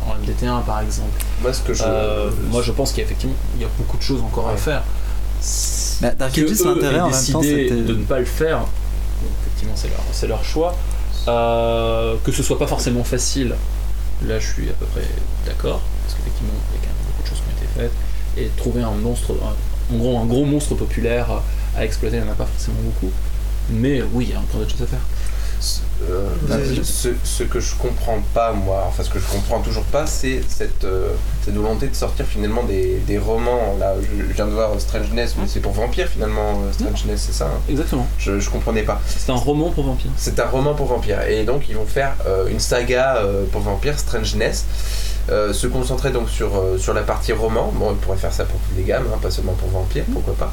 [0.07, 1.19] en MDT1 par exemple.
[1.41, 1.83] Moi, ce que je.
[1.83, 4.51] Euh, moi je pense qu'il y a effectivement il y a beaucoup de choses encore
[4.51, 4.83] à faire.
[6.03, 8.67] Bah, Dark Que Ages, eux l'intérêt aient en même temps, de ne pas le faire,
[9.47, 10.77] effectivement c'est leur, c'est leur choix.
[11.29, 13.55] Euh, que ce soit pas forcément facile,
[14.27, 15.07] là je suis à peu près
[15.47, 17.93] d'accord, parce qu'effectivement il y a quand même beaucoup de choses qui ont été faites,
[18.37, 21.29] et trouver un monstre, un, en gros un gros monstre populaire
[21.77, 23.13] à exploiter, il n'y en a pas forcément beaucoup.
[23.71, 25.01] Mais oui, il y a encore d'autres choses à faire.
[26.11, 26.27] Euh,
[26.83, 30.41] ce, ce que je comprends pas, moi, enfin ce que je comprends toujours pas, c'est
[30.49, 31.11] cette, euh,
[31.45, 33.77] cette volonté de sortir finalement des, des romans.
[33.79, 37.33] Là, je, je viens de voir Strangeness, mais c'est pour vampire finalement, euh, Strangeness, c'est
[37.33, 37.61] ça hein?
[37.69, 38.09] Exactement.
[38.19, 39.01] je, je comprenais pas.
[39.07, 40.11] C'est un roman pour vampires.
[40.17, 41.23] C'est un roman pour vampires.
[41.29, 44.65] Et donc ils vont faire euh, une saga euh, pour vampires, Strangeness.
[45.31, 47.71] euh, se concentrer donc sur, euh, sur la partie roman.
[47.77, 50.35] Bon, ils pourraient faire ça pour toutes les gammes, hein, pas seulement pour vampires, pourquoi
[50.35, 50.53] pas.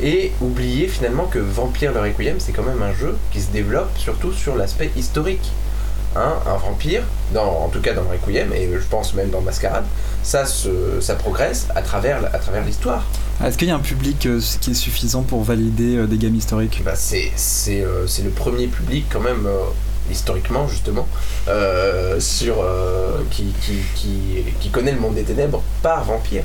[0.00, 3.90] Et oublier finalement que Vampire le Requiem, c'est quand même un jeu qui se développe
[3.96, 5.50] surtout sur l'aspect historique.
[6.16, 7.02] Hein, un vampire,
[7.34, 9.84] dans, en tout cas dans le Requiem, et je pense même dans Mascarade,
[10.22, 13.04] ça, se, ça progresse à travers, à travers l'histoire.
[13.44, 16.34] Est-ce qu'il y a un public euh, qui est suffisant pour valider euh, des gammes
[16.34, 16.82] historiques?
[16.84, 19.58] Bah, c'est c'est, euh, c'est le premier public quand même euh,
[20.10, 21.06] historiquement justement
[21.46, 26.42] euh, sur euh, qui, qui, qui, qui connaît le monde des ténèbres par vampire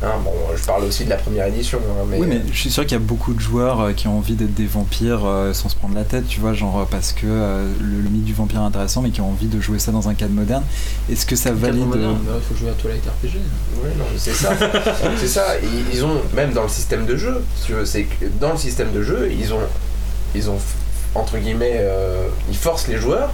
[0.00, 1.78] Hein, bon, je parle aussi de la première édition.
[1.78, 4.06] hein, mais, Oui, mais je suis sûr qu'il y a beaucoup de joueurs euh, qui
[4.06, 6.84] ont envie d'être des vampires euh, sans se prendre la tête, tu vois, genre euh,
[6.88, 9.60] parce que euh, le, le mythe du vampire est intéressant, mais qui ont envie de
[9.60, 10.62] jouer ça dans un cadre moderne.
[11.10, 13.38] Est-ce que ça valide euh, bah, il faut jouer à Twilight RPG.
[13.82, 14.52] Ouais, non, c'est ça.
[15.18, 15.44] c'est ça.
[15.64, 18.52] Ils, ils ont même dans le système de jeu, si tu veux, c'est que dans
[18.52, 19.58] le système de jeu, ils ont,
[20.36, 20.58] ils ont
[21.16, 23.30] entre guillemets, euh, ils forcent les joueurs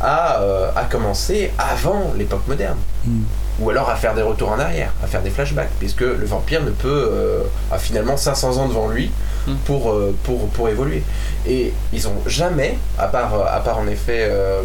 [0.00, 2.78] à, euh, à commencer avant l'époque moderne.
[3.06, 3.22] hmm.
[3.60, 6.62] Ou alors à faire des retours en arrière, à faire des flashbacks, puisque le vampire
[6.62, 7.42] ne peut euh,
[7.72, 9.10] a finalement 500 ans devant lui
[9.48, 9.56] Mm.
[9.64, 11.02] pour, euh, pour, pour évoluer.
[11.46, 14.60] Et ils ont jamais, à part, euh, à part en effet euh,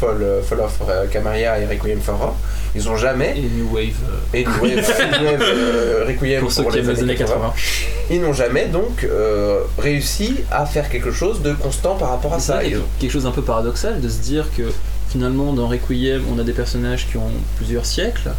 [0.00, 0.80] Fall, Fall of
[1.12, 2.34] Camarilla et Requiem for
[2.74, 3.94] ils ont jamais Et New Wave,
[4.34, 7.52] et New Wave, New Wave, Requiem pour ceux qui aiment les années 80.
[8.10, 9.06] Ils n'ont jamais donc
[9.78, 12.62] réussi à faire quelque chose de constant par rapport à ça.
[12.62, 14.64] quelque, quelque chose d'un peu paradoxal de se dire que
[15.08, 18.30] finalement dans Requiem on a des personnages qui ont plusieurs siècles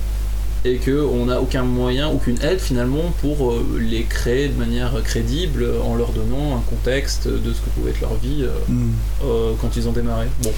[0.65, 5.65] et qu'on n'a aucun moyen, aucune aide finalement pour euh, les créer de manière crédible
[5.85, 8.91] en leur donnant un contexte de ce que pouvait être leur vie euh, Hmm.
[9.23, 10.27] euh, quand ils ont démarré.
[10.43, 10.51] Bon,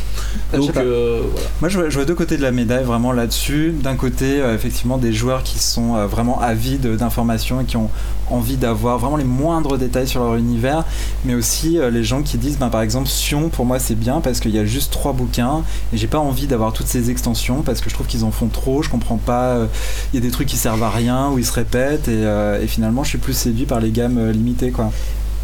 [0.53, 1.47] Ah, donc euh, voilà.
[1.61, 3.71] Moi, je vois, je vois deux côtés de la médaille vraiment là-dessus.
[3.81, 7.89] D'un côté, euh, effectivement, des joueurs qui sont euh, vraiment avides d'informations et qui ont
[8.29, 10.83] envie d'avoir vraiment les moindres détails sur leur univers,
[11.25, 14.21] mais aussi euh, les gens qui disent, ben, par exemple, Sion, pour moi, c'est bien
[14.21, 17.61] parce qu'il y a juste trois bouquins et j'ai pas envie d'avoir toutes ces extensions
[17.61, 18.81] parce que je trouve qu'ils en font trop.
[18.81, 19.67] Je comprends pas.
[20.13, 22.61] Il y a des trucs qui servent à rien ou ils se répètent et, euh,
[22.61, 24.91] et finalement, je suis plus séduit par les gammes euh, limitées, quoi.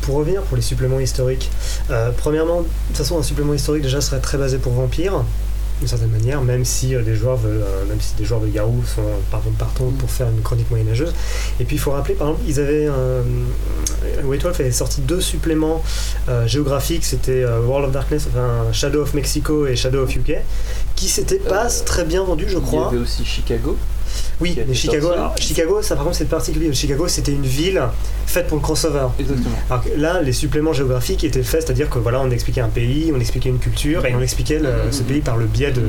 [0.02, 1.50] Pour revenir pour les suppléments historiques,
[1.90, 5.24] euh, premièrement, de toute façon, un supplément historique déjà serait très basé pour Vampire,
[5.80, 9.02] d'une certaine manière, même si des joueurs veulent, même si des joueurs de Garou sont
[9.30, 11.14] pardon, partants pour faire une chronique moyenâgeuse.
[11.60, 12.90] Et puis il faut rappeler, par exemple, ils avaient
[14.24, 15.84] White Wolf avait sorti deux suppléments
[16.48, 20.38] géographiques, c'était World of Darkness, enfin Shadow of Mexico et Shadow of UK,
[20.98, 22.88] qui s'étaient pas Euh, très bien vendus, je Il y crois.
[22.90, 23.78] avait aussi Chicago.
[24.40, 26.72] Oui, mais Chicago, alors, Chicago, ça par contre c'est particulier.
[26.74, 27.82] Chicago, c'était une ville
[28.26, 29.08] faite pour le crossover.
[29.20, 29.56] Exactement.
[29.70, 33.12] Alors que là, les suppléments géographiques étaient faits, c'est-à-dire que voilà, on expliquait un pays,
[33.16, 35.82] on expliquait une culture, et on expliquait le- ce pays par le biais de,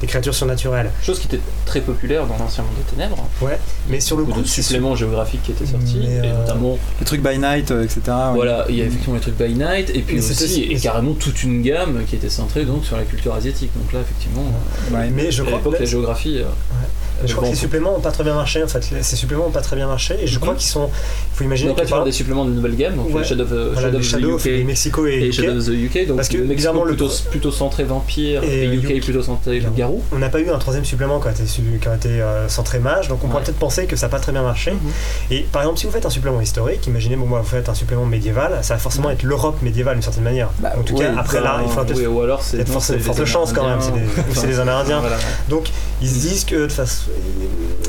[0.00, 0.90] des créatures surnaturelles.
[1.02, 3.28] Chose qui était très populaire dans l'ancien monde des ténèbres.
[3.42, 6.78] Ouais, mais sur le Beaucoup coup, de suppléments géographiques qui étaient sortis, et euh, notamment
[7.00, 8.00] Les trucs by night, euh, etc.
[8.06, 8.12] ouais.
[8.34, 11.12] Voilà, il y a effectivement les trucs by night, et puis Mais aussi, et carrément
[11.12, 13.70] toute une gamme qui était centrée donc sur la culture asiatique.
[13.76, 14.39] Donc là, effectivement,
[14.92, 15.10] Ouais.
[15.10, 16.38] Mais je crois, l'époque, la géographie.
[16.38, 16.44] euh,
[17.24, 18.90] je crois que ces suppléments n'ont pas très bien marché en fait.
[18.92, 20.58] Les- Ces suppléments n'ont pas très bien marché, et je crois Mhm.
[20.58, 20.88] qu'ils sont.
[21.32, 23.24] Il faut imaginer Donc là, tu parles par- des suppléments de nouvelle gamme, donc Ouais.
[23.24, 25.32] Shadow of, voilà, Shadow les of Shadow, the les UK Mexico et, et.
[25.32, 28.64] Shadow of the UK, donc Parce que, Mexico évidemment, le plutôt, plutôt centré vampire, Et
[28.64, 29.74] et, UK UK plutôt centré Garou.
[29.76, 30.02] garou.
[30.12, 32.78] On n'a pas eu un troisième supplément qui a été, qui a été, euh, centré
[32.78, 33.44] mage, donc on pourrait Ouais.
[33.46, 34.72] peut-être penser que ça n'a pas très bien marché.
[34.72, 34.78] Mhm.
[35.30, 37.74] Et par exemple, si vous faites un supplément historique, imaginez, bon, moi, vous faites un
[37.74, 40.50] supplément médiéval, ça va forcément être l'Europe médiévale d'une certaine manière.
[40.60, 43.78] Bah, en tout ouais, cas, après là, il faudra peut-être les forte chance quand même,
[43.80, 45.02] c'est des- les Amérindiens.
[45.48, 45.68] Donc
[46.02, 47.09] ils se disent que de façon,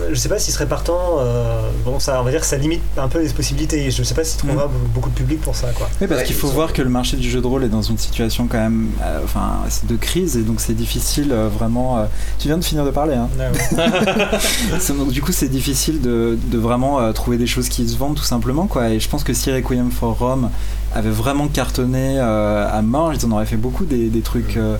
[0.09, 1.17] je sais pas s'ils seraient partants.
[1.19, 3.89] euh, bon, ça, on va dire que ça limite un peu les possibilités.
[3.91, 5.87] Je sais pas s'ils trouvera beaucoup de public pour ça, quoi.
[6.01, 7.69] Oui, parce Ouais, qu'il faut sont- voir que le marché du jeu de rôle est
[7.69, 11.99] dans une situation quand même, euh, enfin, de crise et donc c'est difficile euh, vraiment.
[11.99, 12.05] euh,
[12.39, 13.29] Tu viens de finir de parler, hein
[14.97, 18.15] donc, du coup, c'est difficile de, de vraiment euh, trouver des choses qui se vendent
[18.15, 18.89] tout simplement, quoi.
[18.89, 20.49] Et je pense que si Requiem for Rome
[20.93, 24.77] avait vraiment cartonné euh, à mort, ils en auraient fait beaucoup des, des trucs euh,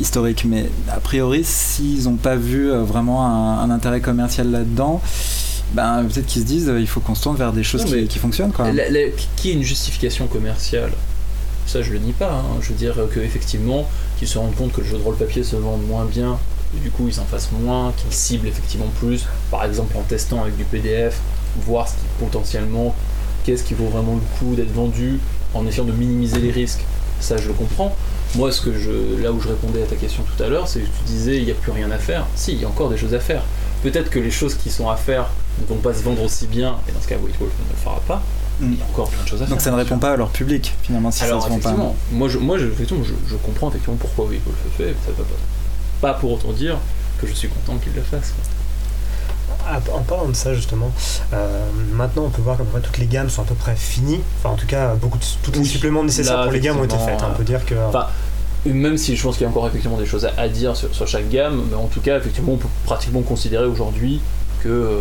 [0.00, 0.44] historiques.
[0.46, 5.00] Mais a priori, s'ils n'ont pas vu euh, vraiment un, un intérêt commercial là-dedans.
[5.74, 8.06] Ben, peut-être qu'ils se disent euh, il faut qu'on se tourne vers des choses Non,
[8.06, 8.70] qui, fonctionnent quoi.
[8.72, 10.92] La- la- qui est une justification commerciale
[11.66, 12.30] Ça, je le nie pas.
[12.32, 12.58] hein.
[12.60, 13.88] Je veux dire que effectivement,
[14.18, 16.36] qu'ils se rendent compte que le jeu de rôle papier se vend moins bien,
[16.76, 20.42] et du coup ils en fassent moins, qu'ils ciblent effectivement plus, par exemple en testant
[20.42, 21.18] avec du PDF,
[21.66, 22.94] voir ce qui potentiellement,
[23.44, 25.20] qu'est-ce qui vaut vraiment le coup d'être vendu,
[25.54, 26.84] en essayant de minimiser les risques.
[27.20, 27.94] Ça, je le comprends.
[28.34, 30.80] Moi, ce que je, là où je répondais à ta question tout à l'heure, c'est
[30.80, 32.26] que tu disais il n'y a plus rien à faire.
[32.34, 33.42] Si, il y a encore des choses à faire.
[33.82, 35.28] Peut-être que les choses qui sont à faire
[35.60, 37.76] ne vont pas se vendre aussi bien, et dans ce cas, White Wolf ne le
[37.76, 38.22] fera pas.
[38.60, 39.50] Il y a encore plein de choses à faire.
[39.54, 41.94] Donc ça ne répond pas à leur public finalement si Alors ça se vend pas.
[42.12, 45.10] moi, je, moi je, effectivement, je, je comprends effectivement pourquoi White Wolf le fait, ça
[45.16, 46.78] va pas, pas pour autant dire
[47.20, 48.30] que je suis content qu'il le fasse.
[48.32, 48.44] quoi.
[49.68, 50.90] Ah, En parlant de ça justement,
[51.32, 53.74] euh, maintenant on peut voir qu'à peu près toutes les gammes sont à peu près
[53.76, 54.20] finies.
[54.38, 55.66] Enfin en tout cas, beaucoup de, tous les Oui.
[55.66, 57.22] suppléments nécessaires Là, pour les gammes ont été faits.
[57.22, 57.28] hein.
[57.32, 58.06] On peut dire que Enfin,
[58.66, 60.76] Et même si je pense qu'il y a encore effectivement des choses à, à dire
[60.76, 64.20] sur, sur chaque gamme, mais en tout cas effectivement on peut pratiquement considérer aujourd'hui
[64.62, 65.00] que euh,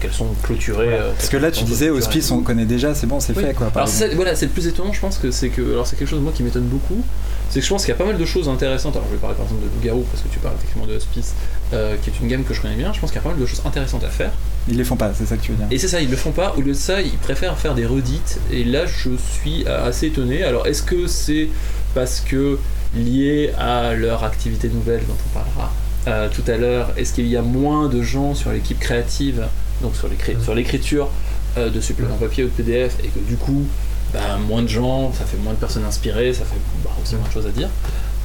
[0.00, 0.92] qu'elles sont clôturées.
[0.92, 1.88] euh, Parce que là, tu disais.
[1.88, 3.42] Hospice, on connaît déjà, c'est bon, c'est Oui.
[3.42, 3.68] fait quoi.
[3.68, 5.96] par Alors c'est voilà, c'est le plus étonnant, je pense que c'est que alors c'est
[5.96, 7.02] quelque chose moi qui m'étonne beaucoup,
[7.50, 8.96] c'est que je pense qu'il y a pas mal de choses intéressantes.
[8.96, 11.34] Alors je vais parler par exemple de Loup-garou parce que tu parles effectivement de Hospice,
[11.72, 12.92] euh, qui est une gamme que je connais bien.
[12.92, 14.30] Je pense qu'il y a pas mal de choses intéressantes à faire.
[14.68, 15.66] Ils les font pas, c'est ça que tu veux dire.
[15.70, 16.54] Et c'est ça, ils le font pas.
[16.56, 18.38] Au lieu de ça, ils préfèrent faire des redites.
[18.52, 20.42] Et là, je suis assez étonné.
[20.42, 21.48] Alors, est-ce que c'est
[21.94, 22.58] parce que
[22.94, 25.72] lié à leur activité nouvelle dont on parlera
[26.06, 29.46] euh, tout à l'heure, est-ce qu'il y a moins de gens sur l'équipe créative
[29.82, 31.08] donc sur l'écri- sur l'écriture
[31.56, 33.64] euh, de suppléments papier ou de PDF, et que du coup,
[34.12, 37.26] bah, moins de gens, ça fait moins de personnes inspirées, ça fait bah, aussi moins
[37.28, 37.68] de choses à dire.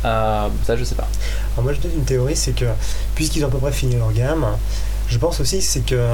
[0.06, 1.08] Euh, ça, je sais pas.
[1.54, 2.66] Alors moi je donne une théorie, c'est que
[3.16, 4.46] puisqu'ils ont à peu près fini leur gamme,
[5.08, 6.14] je pense aussi c'est que euh,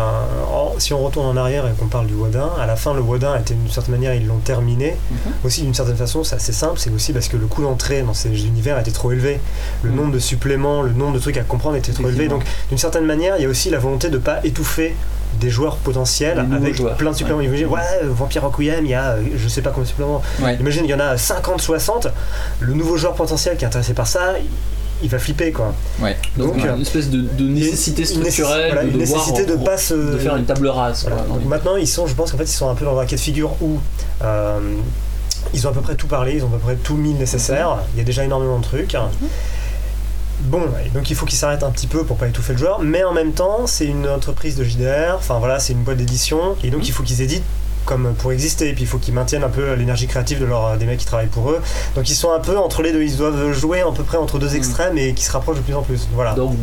[0.52, 3.02] en- si on retourne en arrière et qu'on parle du Wodin, à la fin le
[3.02, 4.96] Wodin était d'une certaine manière ils l'ont terminé.
[5.12, 5.18] Mhm.
[5.44, 8.14] Aussi d'une certaine façon c'est assez simple, c'est aussi parce que le coût d'entrée dans
[8.14, 9.40] ces univers était trop élevé.
[9.84, 9.96] Le Mhm.
[9.96, 12.28] nombre de suppléments, le nombre de trucs à comprendre était trop élevé.
[12.28, 14.96] Donc d'une certaine manière il y a aussi la volonté de pas étouffer
[15.40, 16.96] des joueurs potentiels Des avec joueurs.
[16.98, 17.42] plein de suppléments.
[17.42, 20.22] Imagine, ouais, euh, Vampire Requiem, il y a euh, je sais pas combien de suppléments.
[20.42, 20.56] Ouais.
[20.60, 22.08] Imagine, il y en a 50, 60.
[22.60, 24.34] Le nouveau joueur potentiel qui est intéressé par ça,
[25.02, 25.74] il, va flipper quoi.
[26.02, 26.18] Ouais.
[26.38, 29.94] Donc, Donc, une espèce de, de nécessité structurelle, voilà, de une nécessité de pas se.
[29.94, 31.02] de faire une table rase.
[31.04, 31.16] Voilà.
[31.18, 31.50] quoi, dans Donc l'idée.
[31.50, 33.22] maintenant, ils sont, je pense qu'en fait, ils sont un peu dans un cas de
[33.22, 33.78] figure où
[34.24, 34.60] euh,
[35.54, 37.20] ils ont à peu près tout parlé, ils ont à peu près tout mis le
[37.20, 37.78] nécessaire.
[37.96, 38.96] Il y a déjà énormément de trucs.
[40.42, 40.62] Bon,
[40.94, 43.14] donc il faut qu'ils s'arrêtent un petit peu pour pas étouffer le joueur, mais en
[43.14, 46.88] même temps, c'est une entreprise de JDR, enfin voilà, c'est une boîte d'édition, et donc
[46.88, 47.44] il faut qu'ils éditent
[47.86, 50.78] comme pour exister, et puis il faut qu'ils maintiennent un peu l'énergie créative de leur,
[50.78, 51.60] des mecs qui travaillent pour eux.
[51.96, 54.38] Donc ils sont un peu entre les deux, ils doivent jouer à peu près entre
[54.38, 56.08] deux extrêmes et qui se rapprochent de plus en plus.
[56.14, 56.34] Voilà.
[56.34, 56.56] Donc,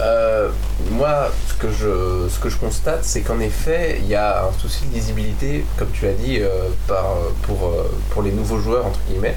[0.00, 0.50] Euh,
[0.92, 4.52] moi, ce que je, ce que je constate, c'est qu'en effet, il y a un
[4.60, 8.86] souci de lisibilité, comme tu l'as dit, euh, par, pour, euh, pour les nouveaux joueurs,
[8.86, 9.36] entre guillemets.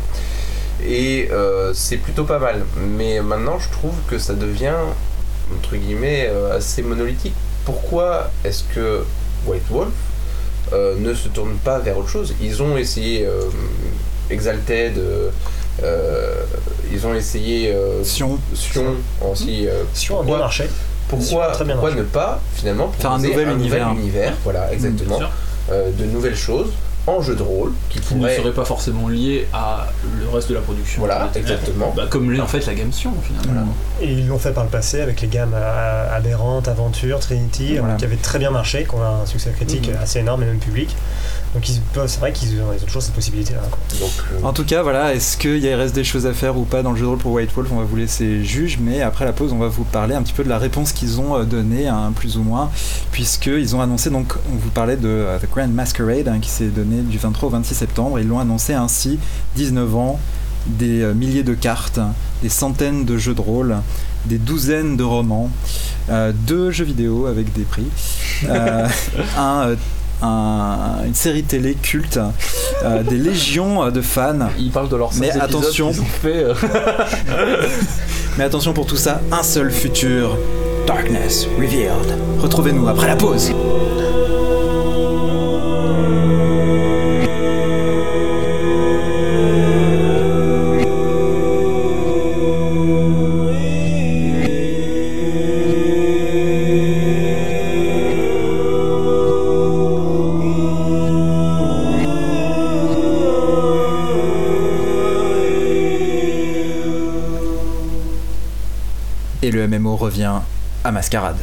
[0.85, 2.63] Et euh, c'est plutôt pas mal.
[2.97, 4.73] Mais maintenant, je trouve que ça devient,
[5.57, 7.35] entre guillemets, euh, assez monolithique.
[7.65, 9.03] Pourquoi est-ce que
[9.45, 9.91] White Wolf
[10.73, 12.33] euh, ne se tourne pas vers autre chose?
[12.41, 13.41] Ils ont essayé euh,
[14.29, 15.29] Exalted, euh,
[15.83, 16.33] euh,
[16.91, 18.39] ils ont essayé euh, Sion.
[18.53, 18.95] Sion
[19.29, 19.67] aussi.
[19.67, 20.69] euh, Si on a bien pourquoi- marché.
[21.07, 22.03] pourquoi, Très bien pourquoi marché.
[22.03, 23.91] ne pas finalement Faire un proposer nouvel univers.
[23.91, 25.29] univers, voilà exactement, sûr.
[25.71, 26.71] euh, de nouvelles choses
[27.17, 29.87] en jeu de rôle qui qui ne serait pas forcément lié à
[30.21, 30.99] le reste de la production.
[31.01, 33.73] voilà exactement Bah, comme l'est en fait la gamme Sion finalement.
[34.01, 37.93] Et ils l'ont fait par le passé avec les gammes euh, Aberrant, Aventure, Trinity, Voilà.
[37.93, 39.97] euh, qui avaient très bien marché, qui ont un succès critique Mhm.
[40.01, 40.95] assez énorme et même public.
[41.53, 43.59] Donc ils peuvent- c'est vrai qu'ils ont, ils ont toujours cette possibilité-là.
[43.69, 43.79] quoi.
[43.99, 46.63] donc euh, En tout cas, voilà, est-ce qu'il y reste des choses à faire ou
[46.63, 47.69] pas dans le jeu de rôle pour White Wolf?
[47.73, 50.31] On va vous laisser juge, mais après la pause, on va vous parler un petit
[50.33, 52.69] peu de la réponse qu'ils ont euh, donnée, hein, plus ou moins,
[53.11, 56.67] puisqu'ils ont annoncé, donc, on vous parlait de euh, The Grand Masquerade, hein, qui s'est
[56.67, 59.19] donné du 23 au 26 septembre, ils l'ont annoncé ainsi,
[59.55, 60.19] 19 ans,
[60.67, 61.99] des euh, milliers de cartes,
[62.43, 63.75] des centaines de jeux de rôle,
[64.25, 65.49] des douzaines de romans,
[66.09, 67.87] euh, deux jeux vidéo avec des prix,
[68.47, 68.87] euh,
[69.37, 69.75] un,
[70.21, 72.19] un- une série télé culte,
[72.83, 74.49] euh, des légions de fans.
[74.59, 75.93] Ils parlent de leurs Mais 16 épisodes attention.
[76.21, 76.45] fait.
[78.37, 80.37] Mais attention pour tout ça, un seul futur.
[80.87, 82.17] Darkness Revealed.
[82.39, 83.51] Retrouvez-nous après la pause.
[110.11, 110.33] Revient
[110.83, 111.37] à Mascarade.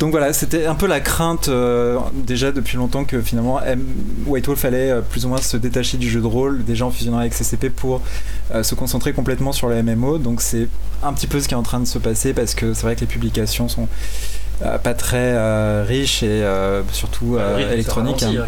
[0.00, 3.84] Donc voilà, c'était un peu la crainte euh, déjà depuis longtemps que finalement M-
[4.26, 6.92] White Wolf allait euh, plus ou moins se détacher du jeu de rôle, déjà en
[6.92, 8.00] fusionnant avec CCP pour
[8.54, 10.18] euh, se concentrer complètement sur le MMO.
[10.18, 10.68] Donc c'est
[11.02, 12.94] un petit peu ce qui est en train de se passer parce que c'est vrai
[12.94, 13.88] que les publications sont
[14.60, 16.44] pas très riches et
[16.92, 18.22] surtout s'est électroniques.
[18.22, 18.30] hein.
[18.42, 18.46] hein.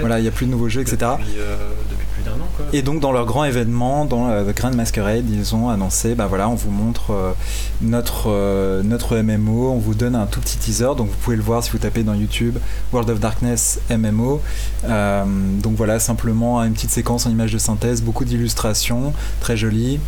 [0.00, 0.96] Voilà, il n'y a plus de nouveaux jeux, etc.
[1.18, 1.56] Depuis, euh,
[1.90, 2.61] depuis plus d'un an quoi.
[2.74, 6.48] Et donc dans leur grand événement, dans The Grand Masquerade, ils ont annoncé, bah voilà,
[6.48, 7.32] on vous montre euh,
[7.82, 8.82] notre, euh,
[9.22, 11.78] MMO, on vous donne un tout petit teaser, donc vous pouvez le voir si vous
[11.78, 12.56] tapez dans YouTube
[12.90, 14.40] World of Darkness MMO.
[14.84, 15.24] Euh,
[15.62, 20.00] donc voilà, simplement une petite séquence en images de synthèse, beaucoup d'illustrations, très jolies.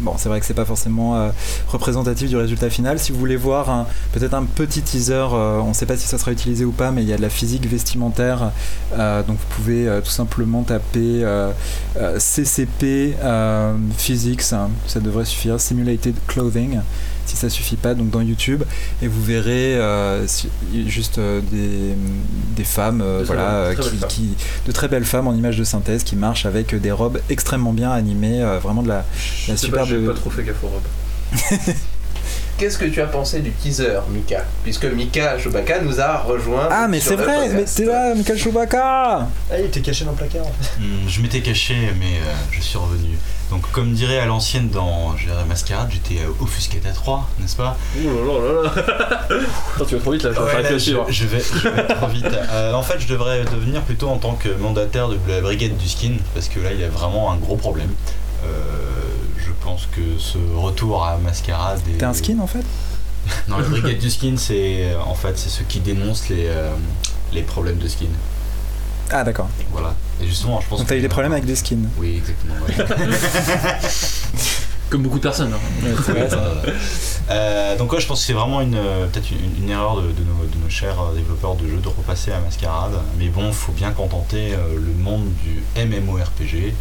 [0.00, 1.30] Bon, c'est vrai que c'est pas forcément euh,
[1.68, 2.98] représentatif du résultat final.
[2.98, 6.16] Si vous voulez voir peut-être un petit teaser, euh, on ne sait pas si ça
[6.16, 8.52] sera utilisé ou pas, mais il y a de la physique vestimentaire.
[8.98, 11.24] euh, donc vous pouvez tout simplement taper
[12.18, 13.16] CCP
[13.96, 15.60] Physics, hein, ça devrait suffire.
[15.60, 16.80] Simulated Clothing,
[17.30, 18.64] si ça suffit pas, donc dans YouTube,
[19.02, 20.48] et vous verrez euh, si-
[20.88, 21.94] juste euh, des,
[22.56, 24.34] des femmes, euh, De voilà, euh, qui, qui-
[24.66, 27.90] de très belles femmes en images de synthèse qui marchent avec des robes extrêmement bien
[27.92, 29.04] animées, euh, vraiment de la,
[29.46, 29.88] Je la sais superbe.
[29.88, 30.82] pas, j'ai pas trop fait gaffe aux robes.
[32.58, 34.44] Qu'est-ce que tu as pensé du teaser, Mika?
[34.62, 36.68] Puisque Mika Chewbacca nous a rejoint.
[36.70, 37.76] Ah mais c'est vrai, mais podcast.
[37.78, 38.82] t'es là, Michael Chewbacca
[39.20, 40.42] Ah, il était caché dans le placard.
[40.46, 40.78] en fait.
[40.78, 43.16] Hmm, je m'étais caché, mais euh, je suis revenu.
[43.50, 45.14] Donc, comme dirait à l'ancienne dans
[45.48, 47.76] Mascarade, j'étais euh, offusqué à 3, n'est-ce pas?
[47.98, 48.70] Ouh là là là là
[49.76, 51.68] Attends, tu vas trop vite là, je vais Ouais, pas là, je, je vais, je
[51.68, 52.26] vais trop vite.
[52.52, 55.88] Euh, en fait, je devrais devenir plutôt en tant que mandataire de la brigade du
[55.88, 57.90] skin, parce que là, il y a vraiment un gros problème.
[58.44, 58.48] Euh,
[59.36, 61.80] je pense que ce retour à Mascarade.
[61.88, 62.64] est- T'es un skin en fait?
[63.48, 66.70] Non, la brigade du skin, c'est en fait c'est ceux qui dénoncent les, euh,
[67.32, 68.06] les problèmes de skin.
[69.12, 69.48] Ah d'accord.
[69.72, 69.94] Voilà.
[70.22, 70.78] Et justement, je pense.
[70.78, 71.88] Donc t'as eu des problèmes avec des skins.
[71.98, 72.54] Oui, exactement.
[72.66, 72.74] ouais.
[74.90, 75.52] Comme beaucoup de personnes.
[75.52, 75.86] hein.
[76.08, 76.72] Euh,
[77.30, 80.02] euh, donc ouais, je pense que c'est vraiment une euh, peut-être une, une erreur de,
[80.02, 82.94] de nos, de nos chers euh, développeurs de jeux de repasser à Mascarade.
[83.18, 86.74] Mais bon, faut bien contenter le monde du MMORPG.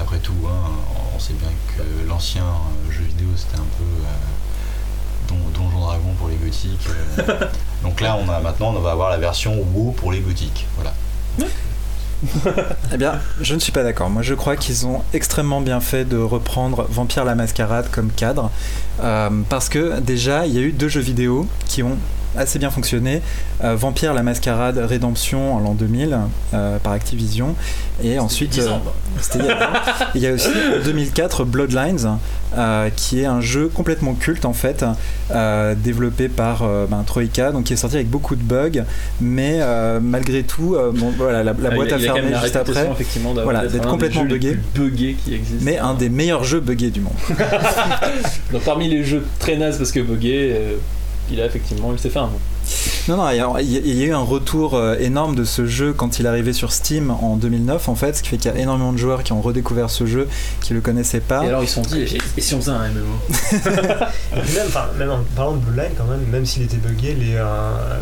[0.00, 0.70] Après tout, hein,
[1.14, 2.42] on sait bien que l'ancien
[2.90, 6.88] jeu vidéo c'était un peu euh, don, Donjon Dragon pour les gothiques.
[7.20, 7.46] euh.
[7.84, 10.66] donc là, on a maintenant on va avoir la version WoW pour les gothiques.
[10.74, 10.92] Voilà.
[12.92, 14.08] Eh bien, je ne suis pas d'accord.
[14.08, 18.50] Moi, je crois qu'ils ont extrêmement bien fait de reprendre Vampire la Mascarade comme cadre.
[19.02, 21.98] euh, parce que déjà, il y a eu deux jeux vidéo qui ont
[22.36, 23.22] assez bien fonctionné.
[23.62, 26.18] Euh, Vampire la Mascarade Rédemption en l'an 2000
[26.54, 27.54] euh, par Activision.
[28.02, 29.44] Et ensuite, 10 ans, euh, c'était
[30.14, 32.18] il y a- aussi en 2004 Bloodlines,
[32.96, 34.84] qui est un jeu complètement culte en fait,
[35.76, 38.84] développé par ben, Troika, donc qui est sorti avec beaucoup de bugs,
[39.20, 39.60] mais
[40.00, 42.88] malgré tout, bon, voilà, la, la Ah, boîte a- fermé juste après.
[43.42, 44.58] Voilà, d'être complètement buggé.
[44.74, 45.64] plus buggés qui existent.
[45.64, 47.12] Mais un des meilleurs jeux buggés du monde.
[48.52, 50.76] Donc, parmi les jeux très nazes parce que buggés, euh,
[51.30, 52.40] il a effectivement, il s'est fait un nom.
[53.08, 56.18] Non, non, il y a- y, eu un retour euh, énorme de ce jeu quand
[56.18, 58.58] il est arrivé sur Steam en 2009, en fait, ce qui fait qu'il y a
[58.58, 60.26] énormément de joueurs qui ont redécouvert ce jeu,
[60.62, 61.44] qui le connaissaient pas.
[61.44, 63.04] Et alors ils se sont dit, et, et si on faisait un MMO
[63.52, 66.76] Et puis même, enfin, même en parlant de Blue Line, quand même, même s'il était
[66.78, 67.44] buggé, les, euh,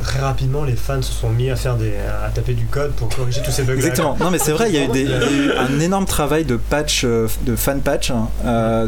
[0.02, 1.94] très rapidement les fans se sont mis à faire des,
[2.24, 3.74] à taper du code pour corriger tous ces bugs.
[3.74, 4.16] Exactement.
[4.20, 6.06] Non, mais c'est vrai, il y, a eu des- il y a eu un énorme
[6.06, 8.28] travail de patch, euh, de fan patch hein,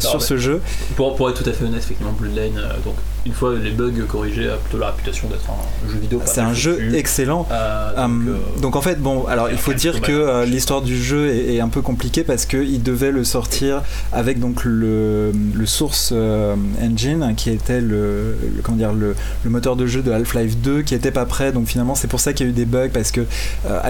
[0.01, 0.61] sur ce jeu.
[0.97, 2.95] pour, pour être tout à fait honnête, effectivement, Bloodline, euh, donc
[3.27, 5.55] une fois les bugs corrigés, a plutôt la réputation d'être un
[5.91, 6.19] jeu vidéo.
[6.21, 7.47] pas C'est un jeu excellent.
[7.51, 10.83] Euh, donc, Hum, euh, donc en fait, bon, alors il faut dire que euh, l'histoire
[10.83, 15.33] du jeu est, est un peu compliquée parce qu'il devait le sortir avec donc le,
[15.55, 20.03] le Source euh, Engine qui était le, le- comment dire le, le moteur de jeu
[20.03, 21.53] de Half-Life 2 qui était pas prêt.
[21.53, 23.23] Donc finalement, c'est pour ça qu'il y a eu des bugs parce que
[23.67, 23.81] euh,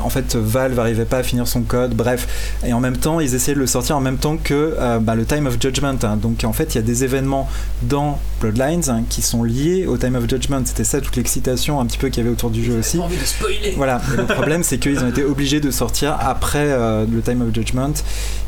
[0.00, 1.94] en fait Valve n'arrivait pas à finir son code.
[1.94, 4.98] Bref, et en même temps, ils essayaient de le sortir en même temps que euh,
[4.98, 5.96] bah, le Time of Judgment.
[6.02, 6.16] hein.
[6.16, 7.48] Donc en fait, il y a des événements
[7.82, 10.62] dans Bloodlines hein, qui sont liés au Time of Judgment.
[10.64, 12.92] C'était ça toute l'excitation un petit peu qu'il y avait autour du jeu aussi.
[12.92, 13.74] J'ai pas envie de spoiler.
[13.76, 17.42] Voilà, et le problème c'est qu'ils ont été obligés de sortir après euh, le Time
[17.42, 17.92] of Judgment.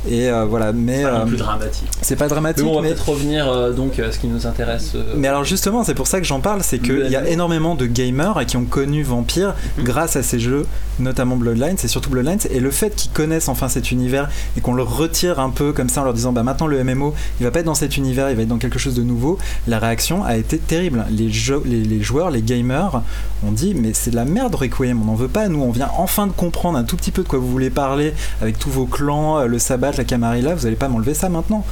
[0.08, 1.88] Et euh, voilà, mais C'est pas non euh, plus dramatique.
[2.02, 2.64] c'est pas Mais dramatique.
[2.64, 4.92] bon, on va mais, peut-être revenir euh, donc à ce qui nous intéresse.
[4.94, 7.74] euh, mais alors justement, c'est pour ça que j'en parle, c'est qu'il y a énormément
[7.74, 9.84] de gamers qui ont connu Vampire Mhm.
[9.84, 10.66] grâce à ces jeux,
[10.98, 14.74] notamment Bloodlines, et surtout Bloodlines, et le fait qu'ils connaissent enfin cet univers et qu'on
[14.74, 17.50] leur retire un peu comme ça en leur disant bah maintenant le MMO il va
[17.50, 19.38] pas être dans cet univers, il va être dans quelque chose de nouveau,
[19.68, 21.04] la réaction a été terrible.
[21.10, 25.00] Les, jeux, les, les joueurs, les gamers ont dit mais c'est de la merde Requiem,
[25.02, 27.28] on n'en veut pas, nous on vient enfin de comprendre un tout petit peu de
[27.28, 30.76] quoi vous voulez parler avec tous vos clans, euh, le sabbat, la camarilla, vous allez
[30.76, 31.64] pas m'enlever ça maintenant.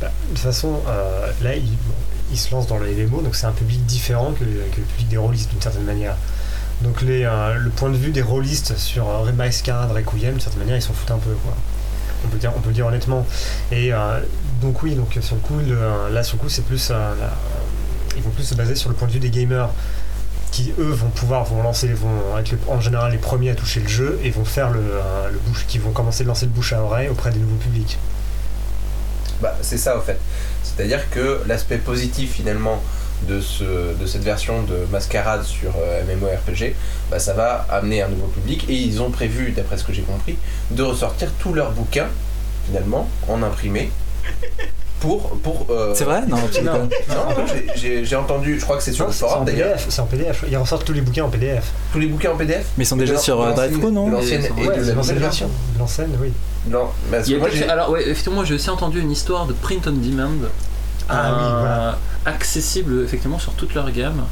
[0.00, 3.52] Bah, de toute façon, euh, là, il, se lance dans les MMO, donc c'est un
[3.52, 6.14] public différent que, le- public des rôlistes d'une certaine manière.
[6.82, 10.60] Donc les, euh, le point de vue des rôlistes sur euh, Masquerade, Requiem, d'une certaine
[10.60, 11.54] manière, ils s'en foutent un peu, quoi.
[12.24, 13.24] On peut dire, on peut dire honnêtement.
[13.70, 13.92] Et
[14.60, 15.54] donc oui, donc sur le coup,
[16.12, 17.14] là sur le coup, c'est plus, la-
[18.18, 19.70] ils vont plus se baser sur le point de vue des gamers
[20.50, 23.88] qui eux vont pouvoir vont lancer vont être en général les premiers à toucher le
[23.88, 26.72] jeu et vont faire le, euh, le bouche qui vont commencer de lancer le bouche
[26.72, 27.98] à oreille auprès des nouveaux publics
[29.40, 30.18] Bah, c'est ça au fait.
[30.64, 32.82] C'est-à-dire que l'aspect positif finalement
[33.28, 36.74] de, ce, de cette version de Mascarade sur euh, MMORPG,
[37.10, 40.02] bah, ça va amener un nouveau public et ils ont prévu, d'après ce que j'ai
[40.02, 40.38] compris,
[40.70, 42.08] de ressortir tous leurs bouquins
[42.66, 43.90] finalement en imprimé
[45.00, 45.30] pour.
[45.38, 46.22] pour euh, C'est vrai?
[46.26, 46.76] Non, non,
[47.76, 50.06] j'ai- entendu, je crois que c'est sur Non, le c'est en forum d'ailleurs, c'est en
[50.06, 50.44] PDF.
[50.50, 51.70] Ils ressortent tous les bouquins en PDF.
[51.92, 54.08] tous les bouquins en PDF Mais ils sont déjà sur euh, DriveCo, non?
[54.10, 55.50] l'ancienne Et- et ouais, de c'est la l'ancienne nouvelle version.
[55.78, 56.32] l'ancienne, oui.
[56.68, 56.88] Non,
[57.26, 59.86] Il y a moi alors ouais, effectivement, moi j'ai aussi entendu une histoire de print
[59.86, 60.30] on demand,
[61.08, 61.98] Ah oui, euh, voilà.
[62.26, 64.22] accessible effectivement sur toute leur gamme.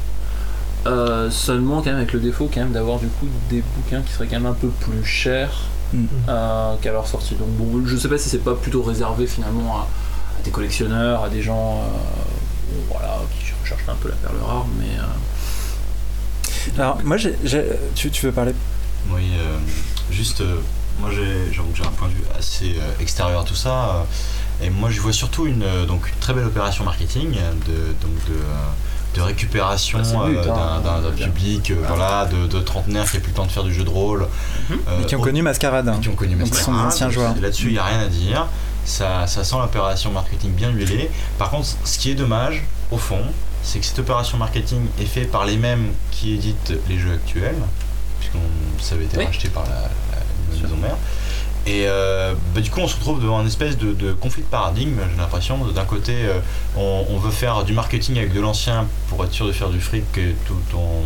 [0.85, 4.13] Euh, seulement quand même avec le défaut quand même d'avoir du coup des bouquins qui
[4.13, 5.51] seraient quand même un peu plus chers
[5.93, 6.05] Mm.
[6.29, 7.35] euh, qu'à leur sortie.
[7.35, 9.87] Donc bon, je sais pas si c'est pas plutôt réservé finalement à,
[10.39, 14.65] à des collectionneurs, à des gens euh, voilà qui cherchent un peu la perle rare,
[14.79, 18.53] mais euh, Alors moi, tu, tu veux parler?
[19.09, 19.57] Oui, euh,
[20.11, 20.57] juste, euh,
[20.99, 23.69] moi j'ai j'avoue que j'ai un point de vue assez extérieur à tout ça.
[23.71, 28.15] euh, et moi je vois surtout une, donc, une très belle opération marketing de, donc
[28.27, 33.17] de, euh, de récupération Bah, euh, d'un- hein, public euh, voilà, de, de trentenaires qui
[33.17, 34.27] a plus le temps de faire du jeu de rôle.
[34.69, 34.77] Mhm.
[34.89, 35.93] euh, Et qui ont connu Mascarade.
[36.01, 36.59] qui ont connu Donc, Mascarade.
[36.59, 37.33] ce sont des anciens joueurs.
[37.39, 38.47] Là-dessus, il n'y a rien à dire.
[38.87, 41.11] Ça, ça sent l'opération marketing bien huilée.
[41.37, 43.19] Par contre, ce qui est dommage, au fond,
[43.61, 47.57] c'est que cette opération marketing est faite par les mêmes qui éditent les jeux actuels,
[48.19, 48.39] puisqu'on
[48.81, 49.25] ça avait été Oui.
[49.25, 50.95] racheté par la, la- maison mère.
[51.65, 54.47] Et euh, bah, du coup, on se retrouve devant une espèce de, de conflit de
[54.47, 55.57] paradigme, j'ai l'impression.
[55.65, 56.39] D'un côté, euh,
[56.77, 59.81] on, on veut faire du marketing avec de l'ancien pour être sûr de faire du
[59.81, 61.01] fric et tout en.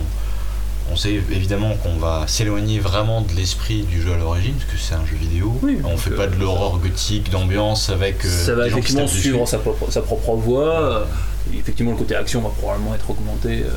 [0.91, 4.77] On sait évidemment qu'on va s'éloigner vraiment de l'esprit du jeu à l'origine, parce que
[4.77, 5.57] c'est un jeu vidéo.
[5.61, 8.25] Oui, on fait euh, pas de l'horreur gothique, d'ambiance avec.
[8.25, 11.07] euh, ça va des gens qui effectivement suivre sa propre, sa propre voie.
[11.53, 13.63] Et effectivement, le côté action va probablement être augmenté.
[13.65, 13.69] euh,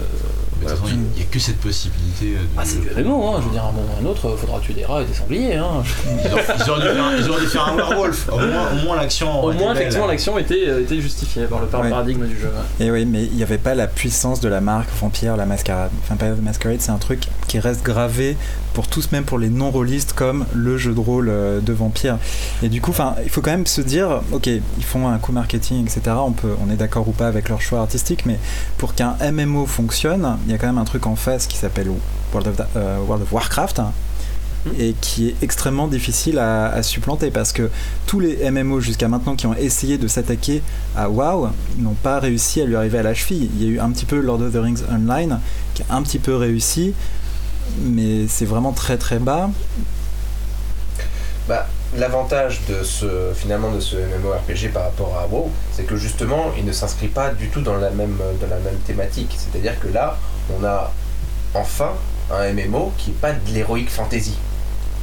[0.86, 2.36] il n'y a que cette possibilité.
[2.36, 3.38] euh, de- Ah, c'est du MMO, hein.
[3.40, 5.04] je veux dire, à un moment ou à un autre, faudra tuer des rats et
[5.04, 5.56] des sangliers.
[5.56, 5.82] Hein.
[6.24, 8.28] Ils auraient, ils auraient dû faire, un- ils auraient dû faire un werewolf.
[8.32, 9.40] Au moins, au moins l'action.
[9.44, 9.82] Au moins, belle.
[9.82, 11.90] effectivement, l'action était, euh, était justifiée par le par le Ouais.
[11.92, 12.46] paradigme du jeu.
[12.80, 12.86] ouais.
[12.86, 15.90] Et oui, mais il n'y avait pas la puissance de la marque Vampire la Mascarade.
[16.04, 18.36] Enfin, pas Masquerade, c'est un truc qui reste gravé
[18.74, 22.18] pour tous, même pour les non-rôlistes, comme le jeu de rôle euh, de Vampire.
[22.62, 25.84] Et du coup, il faut quand même se dire, ok, ils font un coup marketing,
[25.84, 26.16] etc.
[26.18, 28.38] On, peut, on est d'accord ou pas avec leur choix artistique, mais
[28.76, 31.88] pour qu'un MMO fonctionne, il y a quand même un truc en face qui s'appelle
[32.32, 33.78] World of, euh, World of Warcraft.
[33.78, 33.92] hein,
[34.78, 37.68] et qui est extrêmement difficile à, à supplanter parce que
[38.06, 40.62] tous les MMO jusqu'à maintenant qui ont essayé de s'attaquer
[40.96, 41.48] à WoW
[41.78, 43.50] n'ont pas réussi à lui arriver à la cheville.
[43.56, 45.38] Il y a eu un petit peu Lord of the Rings Online
[45.74, 46.94] qui a un petit peu réussi,
[47.82, 49.50] mais c'est vraiment très très bas.
[51.48, 56.52] Bah, l'avantage de ce finalement de ce MMORPG par rapport à WoW, c'est que justement,
[56.56, 59.36] il ne s'inscrit pas du tout dans la même dans la même thématique.
[59.38, 60.16] C'est-à-dire que là,
[60.58, 60.90] on a
[61.54, 61.92] enfin
[62.32, 64.36] un MMO qui est pas de l'héroïque fantasy,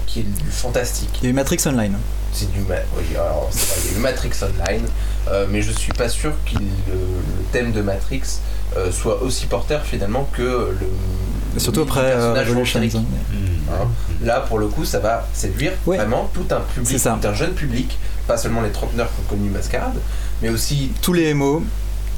[0.07, 1.11] qui est du fantastique.
[1.21, 1.97] Il y a eu Matrix Online.
[2.33, 4.85] C'est du ma- oui, alors c'est vrai, il y a eu Matrix Online,
[5.27, 6.63] euh, mais je suis pas sûr que le,
[6.95, 8.21] le thème de Matrix
[8.77, 10.41] euh, soit aussi porteur finalement que
[10.79, 10.87] le
[11.57, 12.95] Surtout après euh, vampirique.
[12.95, 13.03] hein.
[13.31, 14.25] Mmh.
[14.25, 15.97] Là, pour le coup, ça va séduire Ouais.
[15.97, 17.17] vraiment tout un public, ça.
[17.21, 17.97] tout un jeune public,
[18.27, 19.95] pas seulement les trentenaires qui ont connu Mascarade,
[20.41, 21.63] mais aussi Tous les MMO,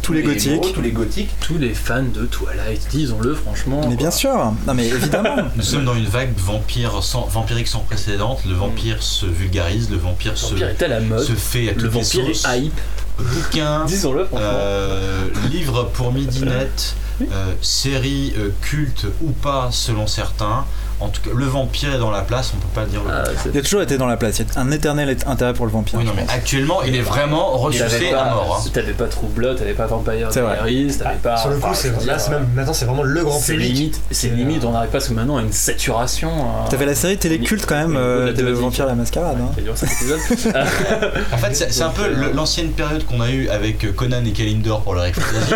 [0.02, 0.74] tous les gothiques.
[0.74, 1.30] tous les gothiques.
[1.40, 3.86] Tous les fans de Twilight, disons-le franchement.
[3.90, 4.36] Mais bien sûr,
[4.68, 5.38] non mais évidemment.
[5.56, 8.42] Nous sommes dans une vague de vampires sans, vampirique sans précédente.
[8.46, 11.24] Le vampire se vulgarise, le vampire, Le vampire est à la se, mode.
[11.24, 12.74] se fait à Le toutes les vampire est hype.
[13.18, 14.46] Bouquin, Disons-le franchement.
[14.50, 20.66] euh, livre pour midinette, euh, série euh, culte ou pas selon certains.
[21.00, 23.24] En tout cas, le vampire est dans la place, on peut pas dire le Ah,
[23.54, 24.40] Il a toujours été dans la place.
[24.40, 26.00] Il y a un éternel intérêt pour le vampire.
[26.00, 28.64] Oui, non, mais actuellement, il est vraiment ressuscité à pas- mort.
[28.66, 28.70] hein.
[28.74, 30.30] T'avais pas True Blood, t'avais pas Vampire.
[30.30, 31.36] Diaries, t'avais pas.
[31.38, 33.74] Sur le coup, c'est là, dire, c'est même maintenant, c'est vraiment le grand C'est public.
[33.74, 36.30] limite, c'est limite, euh, on arrive presque maintenant à une saturation.
[36.32, 36.66] hein.
[36.70, 38.62] T'avais la série télé culte quand même euh, la de thématique.
[38.62, 39.38] Vampire la Mascarade.
[39.42, 39.74] hein.
[41.34, 44.94] En fait, c'est un peu l'ancienne période qu'on a eue avec Conan et Kalindor pour
[44.96, 45.52] le Fantasy.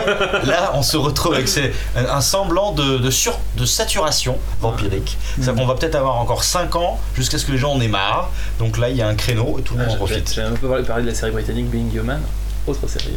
[0.48, 5.18] Là, on se retrouve avec ces- un, un semblant de, de, sur, de saturation vampirique.
[5.36, 7.88] C'est-à-dire qu'on va peut-être avoir encore 5 ans jusqu'à ce que les gens en aient
[7.88, 8.30] marre.
[8.60, 10.32] Donc là, il y a un créneau et tout le monde en profite.
[10.34, 12.22] j'ai un peu parlé de la série britannique Being Human,
[12.68, 13.16] autre série.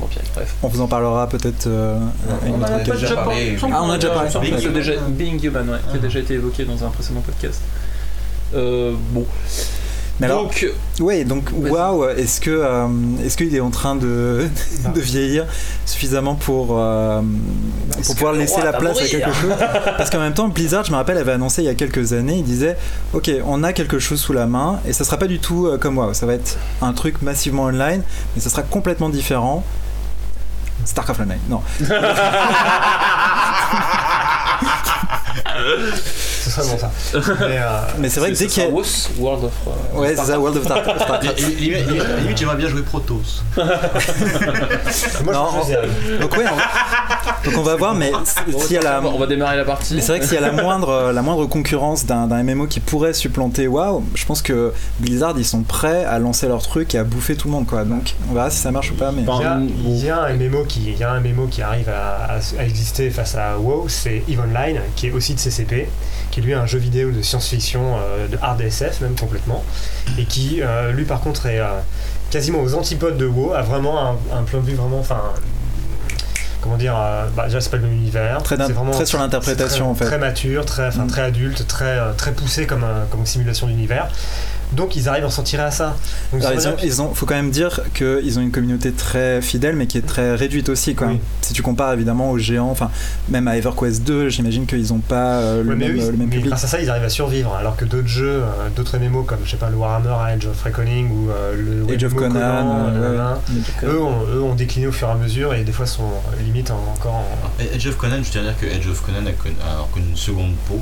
[0.00, 0.54] Vampirique, bref.
[0.62, 1.96] On vous en parlera peut-être euh,
[2.42, 2.94] à une On autre a occasion.
[2.94, 3.56] déjà parlé.
[3.62, 4.28] Ah, on a déjà parlé.
[4.30, 4.72] Being c'est Human.
[4.74, 7.60] déjà Being Human, ouais, qui a déjà été évoqué dans un précédent podcast.
[8.54, 9.24] Euh, bon.
[10.22, 10.66] Mais alors, Donc,
[11.00, 12.86] ouais, donc waouh, est-ce que euh,
[13.24, 14.46] est-ce qu'il est en train de,
[14.94, 15.46] de vieillir
[15.84, 17.20] suffisamment pour euh,
[18.04, 19.50] pour pouvoir laisser la place à quelque chose
[19.98, 22.36] Parce qu'en même temps, Blizzard, je me rappelle, avait annoncé il y a quelques années,
[22.36, 22.76] il disait,
[23.14, 25.76] ok, on a quelque chose sous la main et ça sera pas du tout euh,
[25.76, 28.04] comme WoW, ça va être un truc massivement online,
[28.36, 29.64] mais ça sera complètement différent.
[30.84, 31.62] Starcraft Online, non.
[36.52, 36.90] Ça.
[37.12, 37.66] Mais, euh,
[37.98, 38.68] Mais c'est vrai que dès qu'il y a...
[38.70, 39.52] World of.
[39.66, 41.24] euh, Ouais, c'est ça, World of Starcraft.
[41.58, 43.42] Limite, j'aimerais bien jouer Protoss.
[43.56, 46.44] moi, Non, je Donc ouais.
[47.44, 48.10] Donc on va voir, mais
[48.50, 49.02] bon, s'il y a la...
[49.02, 49.94] On va démarrer la partie.
[49.94, 52.66] Mais c'est vrai que s'il y a la moindre, la moindre concurrence d'un d'un MMO
[52.66, 56.94] qui pourrait supplanter WoW, je pense que Blizzard ils sont prêts à lancer leur truc
[56.94, 57.84] et à bouffer tout le monde quoi.
[57.84, 59.10] Donc on verra si ça marche ou pas.
[59.12, 59.68] Mais Il y, a, bon.
[59.84, 62.38] il y a un MMO qui, il y a un MMO qui arrive à, à-
[62.60, 65.88] à exister face à WoW, c'est EVE Online, qui est aussi de CCP,
[66.30, 69.62] qui lui est un jeu vidéo de science-fiction, euh, de hard SF même complètement,
[70.18, 71.66] et qui euh, lui par contre est euh,
[72.30, 75.20] quasiment aux antipodes de WoW, a vraiment un, un point de vue vraiment, enfin,
[76.62, 79.04] comment dire, euh, bah, déjà c'est pas le même univers, Très d'in- c'est vraiment très
[79.04, 80.04] sur l'interprétation, en fait.
[80.06, 81.06] très mature, très, Mm.
[81.08, 84.08] très adulte, très, euh, très poussé comme, un- comme simulation d'univers.
[84.72, 85.96] Donc ils arrivent à s'en tirer à ça.
[86.32, 88.50] Donc, Alors, ils veut ont, dire- ils ont- faut quand même dire qu'ils ont une
[88.50, 90.94] communauté très fidèle, mais qui est très réduite aussi.
[90.94, 91.08] Quoi.
[91.08, 91.20] Oui.
[91.42, 92.90] Si tu compares évidemment aux géants, enfin
[93.28, 96.12] même à EverQuest 2, j'imagine qu'ils n'ont pas euh, le, Ouais, même, eux, ils- le
[96.12, 96.46] même mais public.
[96.46, 97.54] grâce à ça, ils arrivent à survivre.
[97.54, 100.62] Alors que d'autres jeux, euh, d'autres MMO comme je sais pas le Warhammer, Age of
[100.62, 101.54] Reckoning ou euh,
[101.86, 103.86] le Age of Conan, ouais.
[103.88, 106.10] eux, ont, eux ont décliné au fur et à mesure et des fois sont
[106.44, 107.26] limite en- encore en.
[107.74, 110.06] Edge of Conan, je tiens à dire que Edge of Conan a connu, a connu
[110.10, 110.80] une seconde peau,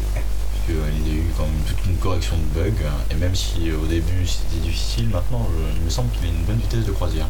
[0.67, 2.77] puisqu'il y a eu quand même toute une correction de bugs,
[3.11, 6.45] et même si au début c'était difficile, maintenant je- il me semble qu'il a une
[6.45, 7.27] bonne vitesse de croisière.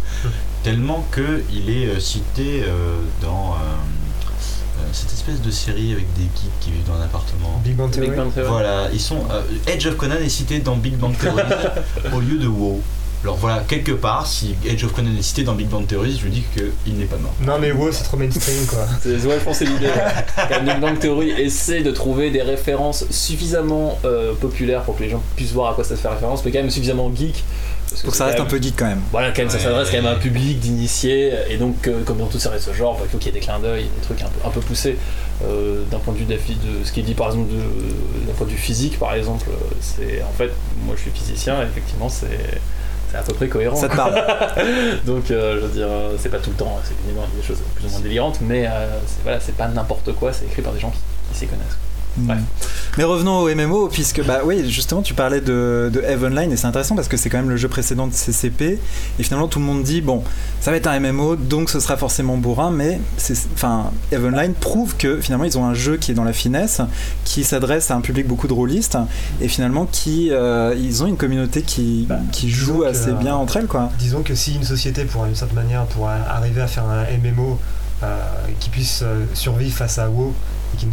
[0.63, 6.23] Tellement qu'il est euh, cité euh, dans, euh, euh, cette espèce de série avec des
[6.23, 7.61] geeks qui vivent dans un appartement.
[7.65, 8.09] Big Bang Theory.
[8.09, 8.49] Big Bang Theory.
[8.49, 9.25] Voilà, ils sont.
[9.31, 11.43] euh, Edge of Conan est cité dans Big Bang Theory
[12.15, 12.83] au lieu de WoW.
[13.23, 16.25] Alors voilà, quelque part, si Edge of Conan est cité dans Big Bang Theory, je
[16.25, 17.35] lui dis qu'il n'est pas mort.
[17.43, 18.87] Non mais wow, c'est trop mainstream quoi.
[19.03, 19.91] C'est- Ouais, je pense que c'est l'idée.
[20.49, 25.11] Quand Big Bang Theory essaie de trouver des références suffisamment euh, populaires pour que les
[25.11, 27.45] gens puissent voir à quoi ça se fait référence, mais quand même suffisamment geek.
[27.91, 29.03] parce Pour que ça reste un peu geek quand même.
[29.13, 29.65] Voilà, quand même, ça Ouais.
[29.65, 32.63] s'adresse quand même à un public d'initiés, et donc, euh, comme dans toutes séries de
[32.63, 34.49] ce genre, bah, il faut qu'il y ait des clins d'œil, des trucs un peu,
[34.49, 34.97] un peu poussés.
[35.45, 38.33] Euh, d'un point de vue d'affi- de ce qui est dit par exemple de- d'un
[38.35, 39.47] point de vue physique, par exemple,
[39.81, 40.51] c'est en fait,
[40.87, 42.61] moi je suis physicien, et effectivement, c'est.
[43.11, 43.77] C'est à peu près cohérent.
[43.77, 44.15] Ça te parle.
[45.05, 47.59] Donc, euh, je veux dire, euh, c'est pas tout le temps, c'est évidemment des choses
[47.75, 50.73] plus ou moins délirantes, mais euh, c'est voilà, c'est pas n'importe quoi, c'est écrit par
[50.73, 51.01] des gens qui,
[51.33, 51.79] qui s'y connaissent.
[52.99, 56.57] Mais revenons au MMO, puisque bah oui, justement, tu parlais de, de Eve Online et
[56.57, 58.79] c'est intéressant parce que c'est quand même le jeu précédent de CCP
[59.19, 60.25] et finalement tout le monde dit bon,
[60.61, 64.55] ça va être un MMO donc ce sera forcément bourrin, mais c'est, enfin, Eve Online
[64.55, 66.81] prouve que finalement ils ont un jeu qui est dans la finesse,
[67.25, 68.99] qui s'adresse à un public beaucoup de rôlistes
[69.41, 73.15] et finalement qui euh, ils ont une communauté qui, Bah, qui joue que, assez euh,
[73.15, 73.91] bien entre elles quoi.
[74.01, 77.59] Disons que si une société, pour une certaine manière, pour arriver à faire un MMO
[78.03, 78.17] euh,
[78.59, 80.35] qui puisse euh, survivre face à WoW,
[80.75, 80.93] et qui, ne-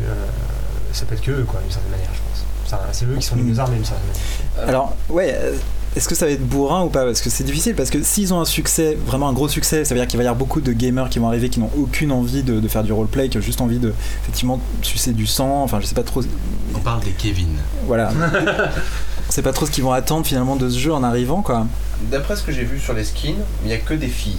[0.98, 2.44] ça peut être que eux, quoi, d'une certaine manière, je pense.
[2.92, 3.48] C'est eux qui sont les Mm.
[3.50, 4.70] mieux armés, d'une certaine manière.
[4.70, 5.54] Alors, ouais, euh,
[5.96, 7.06] est-ce que ça va être bourrin ou pas?
[7.06, 9.96] Parce que c'est difficile, parce que s'ils ont un succès, vraiment un gros succès, ça
[9.96, 12.12] veut dire qu'il va y avoir beaucoup de gamers qui vont arriver qui n'ont aucune
[12.12, 13.94] envie de, de faire du roleplay, qui ont juste envie de,
[14.24, 16.22] effectivement, sucer du sang, enfin, je sais pas trop.
[16.76, 17.56] On parle des Kevin.
[17.86, 18.12] Voilà.
[19.30, 21.66] On sait pas trop ce qu'ils vont attendre finalement de ce jeu en arrivant, quoi.
[22.12, 24.36] D'après ce que j'ai vu sur les skins, il n'y a que des filles.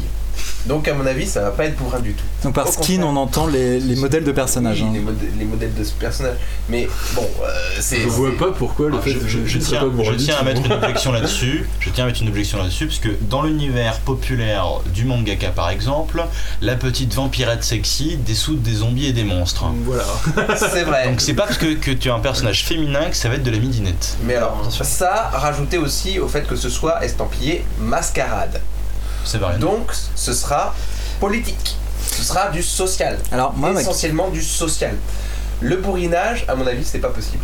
[0.67, 2.25] Donc à mon avis, ça va pas être bourrin du tout.
[2.45, 3.07] Donc par Au skin, contraire.
[3.07, 4.83] on entend les, les modèles de personnages.
[4.83, 4.93] Oui, hein.
[4.93, 6.37] les, modè- les modèles de ce personnage.
[6.69, 7.49] Mais bon, euh,
[7.81, 8.01] c'est.
[8.01, 10.19] Je vois pas pourquoi le Ah, fait je, que je- je tiens, pas bourrin je
[10.19, 11.67] du tiens à mettre une objection là-dessus.
[11.81, 15.71] Je tiens à mettre une objection là-dessus parce que dans l'univers populaire du mangaka par
[15.71, 16.25] exemple,
[16.61, 19.65] la petite vampirette sexy dessoude des zombies et des monstres.
[19.85, 20.05] Voilà.
[20.57, 21.07] C'est vrai.
[21.09, 23.43] Donc c'est pas parce que, que tu as un personnage féminin que ça va être
[23.43, 24.17] de la midinette.
[24.25, 28.61] Mais alors, ça, rajouté aussi au fait que ce soit estampillé mascarade.
[29.61, 30.75] Donc, ce sera
[31.21, 31.77] politique.
[32.11, 33.19] Ce sera du social.
[33.33, 34.95] Alors, moi, Essentiellement du social.
[35.61, 37.43] Le bourrinage, à mon avis, c'est pas possible.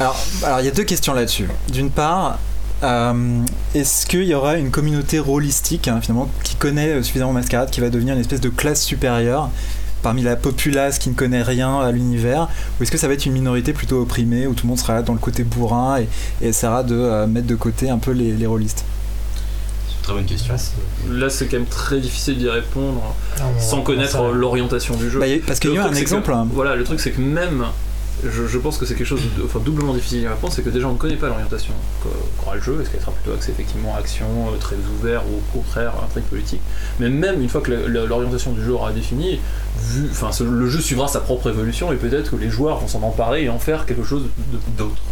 [0.00, 1.48] alors, alors, il y a deux questions là-dessus.
[1.70, 2.38] D'une part,
[2.82, 3.40] euh,
[3.74, 7.90] est-ce qu'il y aura une communauté rôlistique, hein, finalement, qui connaît suffisamment Mascarade, qui va
[7.90, 9.50] devenir une espèce de classe supérieure
[10.02, 12.48] parmi la populace qui ne connaît rien à l'univers
[12.78, 14.94] Ou est-ce que ça va être une minorité plutôt opprimée, où tout le monde sera
[14.94, 16.08] là dans le côté bourrin et,
[16.42, 18.84] et essaiera de euh, mettre de côté un peu les, les rôlistes?
[20.04, 20.52] Très bonne question.
[20.52, 23.02] Là, c'est- Là, c'est quand même très difficile d'y répondre
[23.38, 25.18] Ah, sans on connaître l'orientation du jeu.
[25.18, 26.28] Bah, Parce qu'il y a eu un exemple.
[26.30, 26.46] que- hein.
[26.52, 27.64] voilà, le truc c'est que même,
[28.30, 30.70] je, je pense que c'est quelque chose de enfin, doublement difficile à répondre, c'est que
[30.70, 31.72] déjà on ne connaît pas l'orientation
[32.02, 32.08] qu'au-
[32.38, 35.42] qu'aura le jeu, est-ce qu'elle sera plutôt axée effectivement action, euh, très ouvert ou au
[35.58, 36.60] contraire intrigue politique.
[37.00, 39.40] Mais même une fois que l'orientation du jeu aura définie,
[39.82, 42.88] vu, enfin ce- le jeu suivra sa propre évolution et peut-être que les joueurs vont
[42.88, 44.24] s'en emparer et en faire quelque chose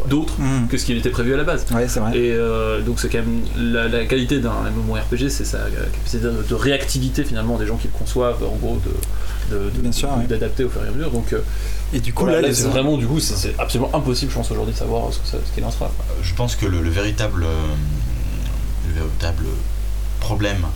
[0.09, 0.67] d'autre Hmm.
[0.69, 1.65] que ce qui était prévu à la base.
[1.75, 2.17] Ouais, c'est vrai.
[2.17, 3.43] Et euh, donc c'est quand même
[3.73, 7.89] la, la qualité d'un MMORPG, c'est sa capacité de, de réactivité finalement des gens qui
[7.89, 8.79] le conçoivent, en gros,
[9.51, 10.25] de, de- de- Bien sûr, ouais.
[10.27, 11.11] d'adapter au fur et à mesure.
[11.11, 11.41] Donc euh,
[11.95, 14.73] Et du coup, voilà, là, c'est vraiment du coup, c'est absolument impossible, je pense aujourd'hui,
[14.73, 15.87] de savoir ce qu'il en sera.
[15.95, 16.05] quoi.
[16.23, 17.67] Je pense que le, le véritable, euh,
[18.89, 19.45] le véritable
[20.21, 20.67] problème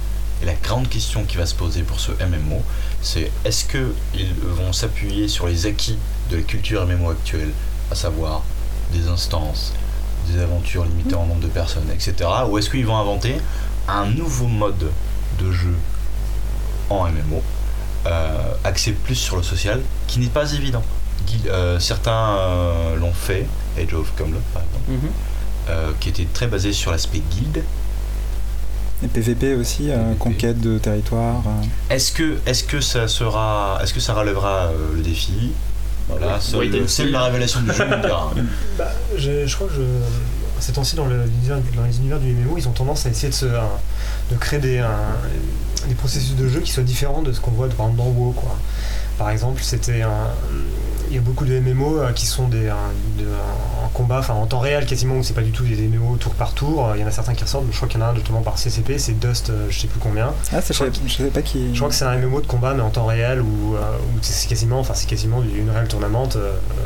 [0.43, 2.63] et la grande question qui va se poser pour ce MMO,
[3.01, 5.97] c'est est-ce qu'ils vont s'appuyer sur les acquis
[6.31, 7.51] de la culture MMO actuelle,
[7.91, 8.43] à savoir
[8.93, 9.73] des instances,
[10.29, 12.29] des aventures limitées en nombre de personnes, etc.
[12.51, 13.37] Ou est-ce qu'ils vont inventer
[13.89, 14.91] un nouveau mode
[15.39, 15.75] de jeu
[16.91, 17.43] en MMO,
[18.07, 20.83] euh, axé plus sur le social, qui n'est pas évident.
[21.27, 23.47] Guil- euh, certains euh, l'ont fait,
[23.79, 25.07] Age of Combat par exemple
[25.69, 27.63] euh, qui était très basé sur l'aspect guilde.
[29.05, 30.19] Et PVP aussi, euh, PVP.
[30.19, 31.43] conquête de territoire.
[31.47, 31.95] euh.
[31.95, 35.53] Est-ce que, est-ce que ça sera, est-ce que ça relèvera euh, le défi?
[36.09, 37.11] Voilà, see.
[37.11, 37.85] la révélation du jeu.
[38.79, 39.83] Bah, je, je crois que je,
[40.61, 43.29] ces temps-ci, dans, le- l'univers- dans les univers du MMO, ils ont tendance à essayer
[43.29, 43.69] de, se, un-
[44.31, 45.19] de créer des, un-
[45.89, 48.33] des processus de jeu qui soient différents de ce qu'on voit par exemple, dans WoW.
[48.33, 48.57] Quoi.
[49.19, 50.31] Par exemple, c'était un-
[51.11, 52.75] il y a beaucoup de MMO euh, qui sont des, un-
[53.19, 53.25] de-
[53.95, 56.53] combat, enfin en temps réel quasiment, où c'est pas du tout des MMO tour par
[56.53, 56.91] tour.
[56.95, 58.43] Il y en a certains qui ressortent, je crois qu'il y en a un justement
[58.43, 60.33] par CCP, c'est Dust, euh, je sais plus combien.
[60.53, 60.73] Ah, je,
[61.07, 61.71] je savais pas qui.
[61.73, 64.19] Je crois que c'est un MMO de combat mais en temps réel où, euh, où
[64.21, 66.37] c'est quasiment, enfin c'est quasiment une réelle tournamente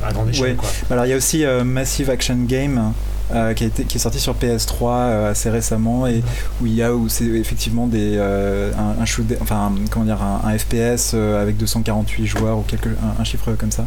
[0.07, 0.43] à grande échelle.
[0.51, 0.55] Ouais.
[0.55, 0.69] Quoi.
[0.91, 2.93] Alors il y a aussi Massive Action Game
[3.33, 6.23] euh, qui, est sorti sur PS3 euh, assez récemment et
[6.61, 10.59] où il y a où c'est effectivement des euh, un, shoot, enfin comment dire un,
[10.59, 13.87] FPS avec 248 joueurs ou quelque un, chiffre comme ça.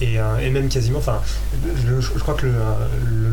[0.00, 1.20] Et, et même quasiment, enfin,
[1.84, 2.46] je, crois que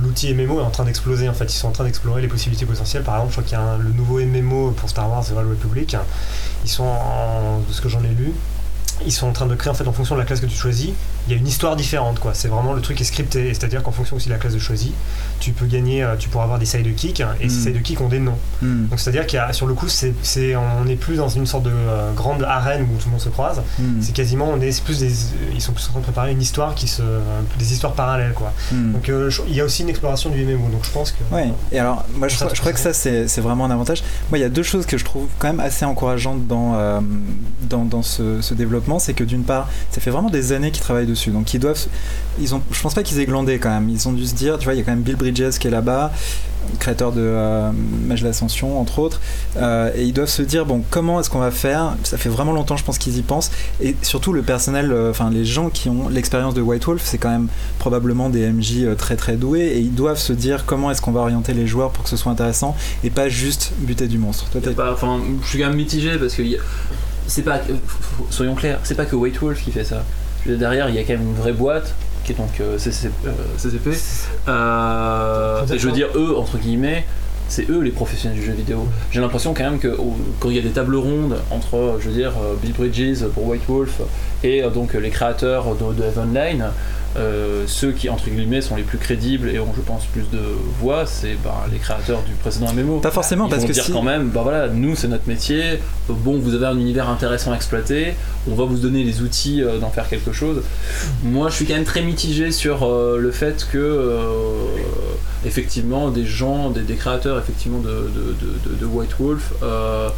[0.01, 1.29] l'outil MMO est en train d'exploser.
[1.29, 3.03] En fait, ils sont en train d'explorer les possibilités potentielles.
[3.03, 5.49] Par exemple, je crois qu'il y a le nouveau MMO pour Star Wars, The Old
[5.49, 5.95] Republic.
[6.63, 8.33] Ils sont, en, de ce que j'en ai lu,
[9.05, 10.55] ils sont en train de créer en fait en fonction de la classe que tu
[10.55, 10.89] choisis,
[11.27, 12.33] il y a une histoire différente quoi.
[12.33, 14.63] C'est vraiment le truc est scripté, c'est-à-dire qu'en fonction aussi de la classe que tu
[14.63, 14.91] choisis,
[15.39, 17.63] tu peux gagner, euh, tu pourras avoir des sidekicks et ces Mm.
[17.73, 18.37] sidekicks ont des noms.
[18.61, 21.29] Hmm, Donc c'est-à-dire qu'il y a sur le coup c'est, c'est- on n'est plus dans
[21.29, 23.61] une sorte de euh, grande arène où tout le monde se croise.
[23.79, 25.11] hmm, C'est quasiment on est plus des,
[25.53, 27.01] ils sont plus en train de préparer une histoire qui se,
[27.57, 28.53] des histoires parallèles quoi.
[28.71, 28.93] hmm.
[28.93, 30.69] Donc euh, il y a aussi une exploration du MMO.
[30.69, 32.93] Donc je pense que Ouais, et alors moi je, Ça, crois- je crois que ça
[32.93, 34.03] c'est c'est vraiment un avantage.
[34.29, 36.99] Moi il y a deux choses que je trouve quand même assez encourageantes dans, euh,
[37.63, 40.83] dans, dans ce, ce développement, c'est que d'une part ça fait vraiment des années qu'ils
[40.83, 41.85] travaillent dessus, donc ils doivent,
[42.39, 44.57] ils ont, je pense pas qu'ils aient glandé quand même, ils ont dû se dire,
[44.57, 46.11] tu vois il y a quand même Bill Bridges qui est là-bas,
[46.79, 47.69] créateur de euh,
[48.07, 49.21] Mage de l'Ascension entre autres,
[49.57, 52.53] euh, et ils doivent se dire bon comment est-ce qu'on va faire, ça fait vraiment
[52.53, 55.89] longtemps je pense qu'ils y pensent, et surtout le personnel, euh, enfin les gens qui
[55.89, 59.61] ont l'expérience de White Wolf, c'est quand même probablement des MJ très très doués.
[59.75, 62.17] Et ils doivent se dire comment est-ce qu'on va orienter les joueurs pour que ce
[62.17, 64.49] soit intéressant et pas juste buter du monstre.
[64.49, 64.95] Toi, pas-
[65.43, 66.59] je suis quand même mitigé parce que y a-
[67.27, 67.59] c'est pas,
[68.29, 70.03] soyons clairs, c'est pas que White Wolf qui fait ça.
[70.45, 73.09] Derrière, il y a quand même une vraie boîte qui est donc euh, CCP.
[73.27, 73.31] euh.
[74.47, 77.05] Euh, et je veux dire, eux, entre guillemets,
[77.47, 78.87] c'est eux les professionnels du jeu vidéo.
[79.11, 79.95] J'ai l'impression quand même que
[80.39, 83.23] quand il y a des tables rondes entre, euh, je veux dire, euh, Bill Bridges
[83.33, 84.01] pour White Wolf
[84.43, 86.65] et euh, donc les créateurs de, de Heavenline,
[87.17, 90.39] euh, ceux qui entre guillemets sont les plus crédibles et ont je pense plus de
[90.79, 92.99] voix, c'est ben, les créateurs du précédent MMO.
[92.99, 93.91] Pas forcément Ils parce vont que dire si.
[93.93, 95.79] quand même, bah voilà, nous c'est notre métier.
[96.09, 98.15] Bon, vous avez un univers intéressant à exploiter.
[98.49, 100.61] On va vous donner les outils euh, d'en faire quelque chose.
[101.23, 104.41] Moi, je suis quand même très mitigé sur euh, le fait que, euh,
[105.45, 109.53] effectivement, des gens, des, des créateurs, effectivement, de, de, de- de- de White Wolf.
[109.63, 110.09] euh,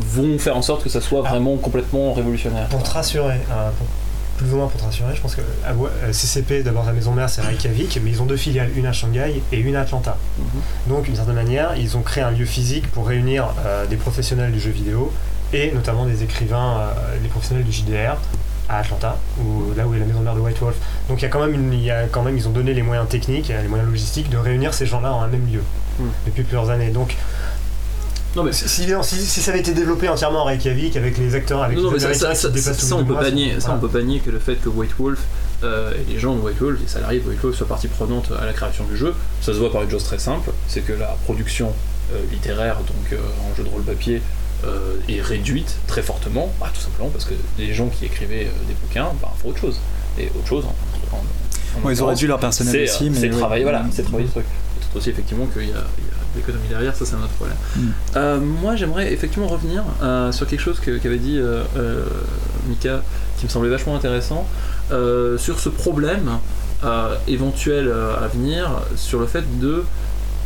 [0.00, 2.68] vont faire en sorte que ça soit vraiment complètement révolutionnaire.
[2.68, 3.86] Pour te rassurer, euh, pour-
[4.38, 7.12] plus ou moins pour te rassurer, je pense que ouais, euh, CCP, d'abord la maison
[7.12, 10.16] mère, c'est Reykjavik, mais ils ont deux filiales, une à Shanghai et une à Atlanta.
[10.38, 10.44] Mhm.
[10.88, 14.52] Donc, d'une certaine manière, ils ont créé un lieu physique pour réunir euh, des professionnels
[14.52, 15.12] du jeu vidéo
[15.52, 18.16] et notamment des écrivains, euh, les professionnels du JDR
[18.68, 20.76] à Atlanta, où, là où est la maison mère de White Wolf.
[21.08, 22.82] Donc, il y a quand même, une- y a quand même, ils ont donné les
[22.82, 25.62] moyens techniques, euh, les moyens logistiques de réunir ces gens-là en un même lieu
[25.98, 26.10] Mhm.
[26.26, 26.90] depuis plusieurs années.
[26.90, 27.16] Donc,
[28.36, 31.34] Non, mais si, si- si- si ça avait été développé entièrement à Reykjavik avec les
[31.34, 33.52] acteurs, avec Non, non, les mais ça, ça, ça, ça, on peut mois, pas nier,
[33.54, 33.80] c'est- ça, on voilà.
[33.92, 35.20] peut pas nier que le fait que White Wolf
[35.64, 38.30] euh, et les gens de White Wolf, les salariés de White Wolf soient partie prenante
[38.40, 40.92] à la création du jeu, ça se voit par une chose très simple, c'est que
[40.92, 41.72] la production
[42.12, 43.16] euh, littéraire, donc euh,
[43.50, 44.22] en jeu de rôle papier,
[44.64, 48.66] euh, est réduite très fortement, bah, tout simplement parce que les gens qui écrivaient euh,
[48.68, 49.78] des bouquins, bah, font autre chose.
[50.18, 53.36] Et autre chose, en, en- en ils auraient dû leur personnel aussi, mais c'est ouais.
[53.38, 54.46] travailler, voilà, c'est travailler ce truc.
[54.46, 55.84] Peut-être aussi effectivement qu'il y a,
[56.36, 57.56] l'économie derrière, ça c'est un autre problème.
[57.76, 57.82] Mm.
[58.16, 61.64] Euh, moi j'aimerais effectivement revenir euh, sur quelque chose qu'avait dit euh,
[62.68, 63.02] Mika
[63.38, 64.46] qui me semblait vachement intéressant,
[64.90, 66.38] sur ce problème
[67.28, 69.84] éventuel à venir, sur le fait de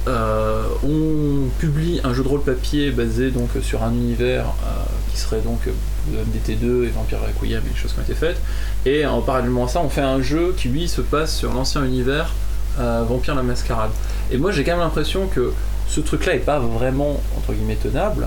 [0.09, 5.19] euh, on publie un jeu de rôle papier basé donc sur un univers euh, qui
[5.19, 8.41] serait donc euh, MDT2 et Vampire Requiem et des choses qui ont été faites,
[8.85, 11.85] et en parallèlement à ça, on fait un jeu qui lui se passe sur l'ancien
[11.85, 12.33] univers
[12.81, 13.93] euh, Vampire la Mascarade.
[14.33, 15.53] Et moi j'ai quand même l'impression que
[15.93, 18.27] ce truc-là est pas vraiment entre guillemets tenable,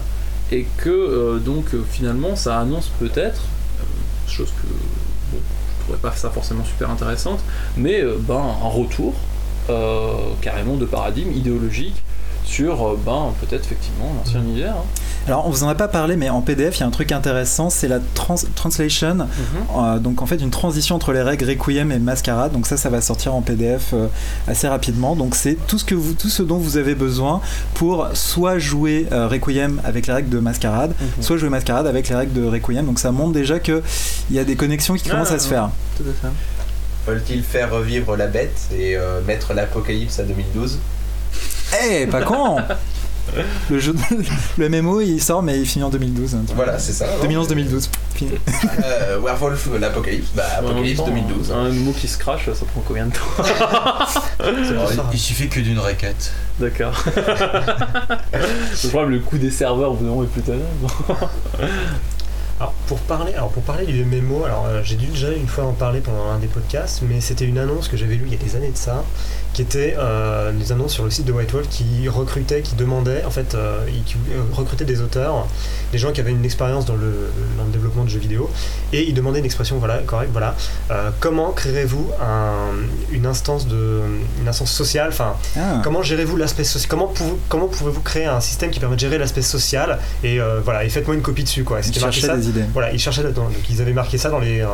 [0.52, 3.42] et que euh, donc euh, finalement ça annonce peut-être,
[3.80, 4.68] euh, chose que
[5.32, 7.40] bon, je trouverais pas ça forcément super intéressante,
[7.76, 9.14] mais ben, un retour
[10.42, 12.04] carrément de paradigme idéologique
[12.46, 14.74] sur euh, ben, peut-être effectivement l'ancien univers.
[14.76, 14.84] hein.
[15.28, 17.12] Alors on vous en a pas parlé, mais en PDF il y a un truc
[17.12, 19.16] intéressant, c'est la trans- translation.
[19.16, 19.28] Mhm.
[19.78, 22.52] Euh, donc en fait une transition entre les règles Requiem et Mascarade.
[22.52, 24.08] Donc ça, ça va sortir en PDF euh,
[24.48, 25.16] assez rapidement.
[25.16, 27.42] Donc c'est tout ce que vous, tout ce dont vous avez besoin
[27.74, 31.24] pour soit jouer euh, Requiem avec les règles de Mascarade, Mhm.
[31.24, 32.86] soit jouer Mascarade avec les règles de Requiem.
[32.86, 33.82] Donc ça montre déjà que
[34.30, 35.56] il y a des connexions qui Ah, commencent à se ouais.
[35.56, 35.70] faire.
[35.98, 37.12] Tout à fait.
[37.12, 40.80] Veulent-ils faire revivre la bête et euh, mettre l'apocalypse à 2012
[41.84, 42.58] Eh, pas con
[43.70, 44.24] Le jeu, de-
[44.58, 46.36] le MMO il sort mais il finit en 2012.
[46.36, 46.40] hein.
[46.56, 47.06] Voilà, c'est ça.
[47.22, 47.90] non 2011-2012.
[48.16, 48.32] Fini.
[48.86, 51.52] Euh, Werewolf, l'apocalypse, bah apocalypse En même temps, 2012.
[51.52, 53.44] Un mot qui se crache, ça prend combien de temps
[54.40, 56.32] Alors, il- il suffit que d'une requête.
[56.60, 56.94] D'accord.
[57.16, 60.64] le problème, le coût des serveurs, au bout d'un moment, est plus tenable.
[62.60, 65.66] Alors pour parler, alors pour parler du MMO, alors euh, j'ai dû déjà une fois
[65.66, 68.36] en parler pendant un des podcasts, mais c'était une annonce que j'avais lue il y
[68.36, 69.04] a des années de ça,
[69.52, 73.24] qui était euh, des annonces sur le site de White Wolf qui recrutait, qui demandait,
[73.26, 75.48] en fait, euh, qui euh, recrutaient des auteurs,
[75.92, 78.50] des gens qui avaient une expérience dans le, dans le développement de jeux vidéo,
[78.94, 80.56] et ils demandaient une expression, voilà, correcte, voilà,
[80.92, 82.74] euh, comment créerez-vous un-
[83.12, 84.00] une instance de,
[84.42, 85.82] une instance sociale, enfin, Ah.
[85.84, 87.14] Comment gérez-vous l'aspect social Comment,
[87.50, 90.90] comment pouvez-vous créer un système qui permet de gérer l'aspect social Et euh, voilà, et
[90.90, 91.82] faites-moi une copie dessus, quoi.
[91.84, 92.34] C'était marqué ça?
[92.46, 92.66] Des idées.
[92.74, 93.44] Voilà, ils cherchaient là-dedans.
[93.46, 94.62] Donc ils avaient marqué ça dans les.
[94.62, 94.68] euh,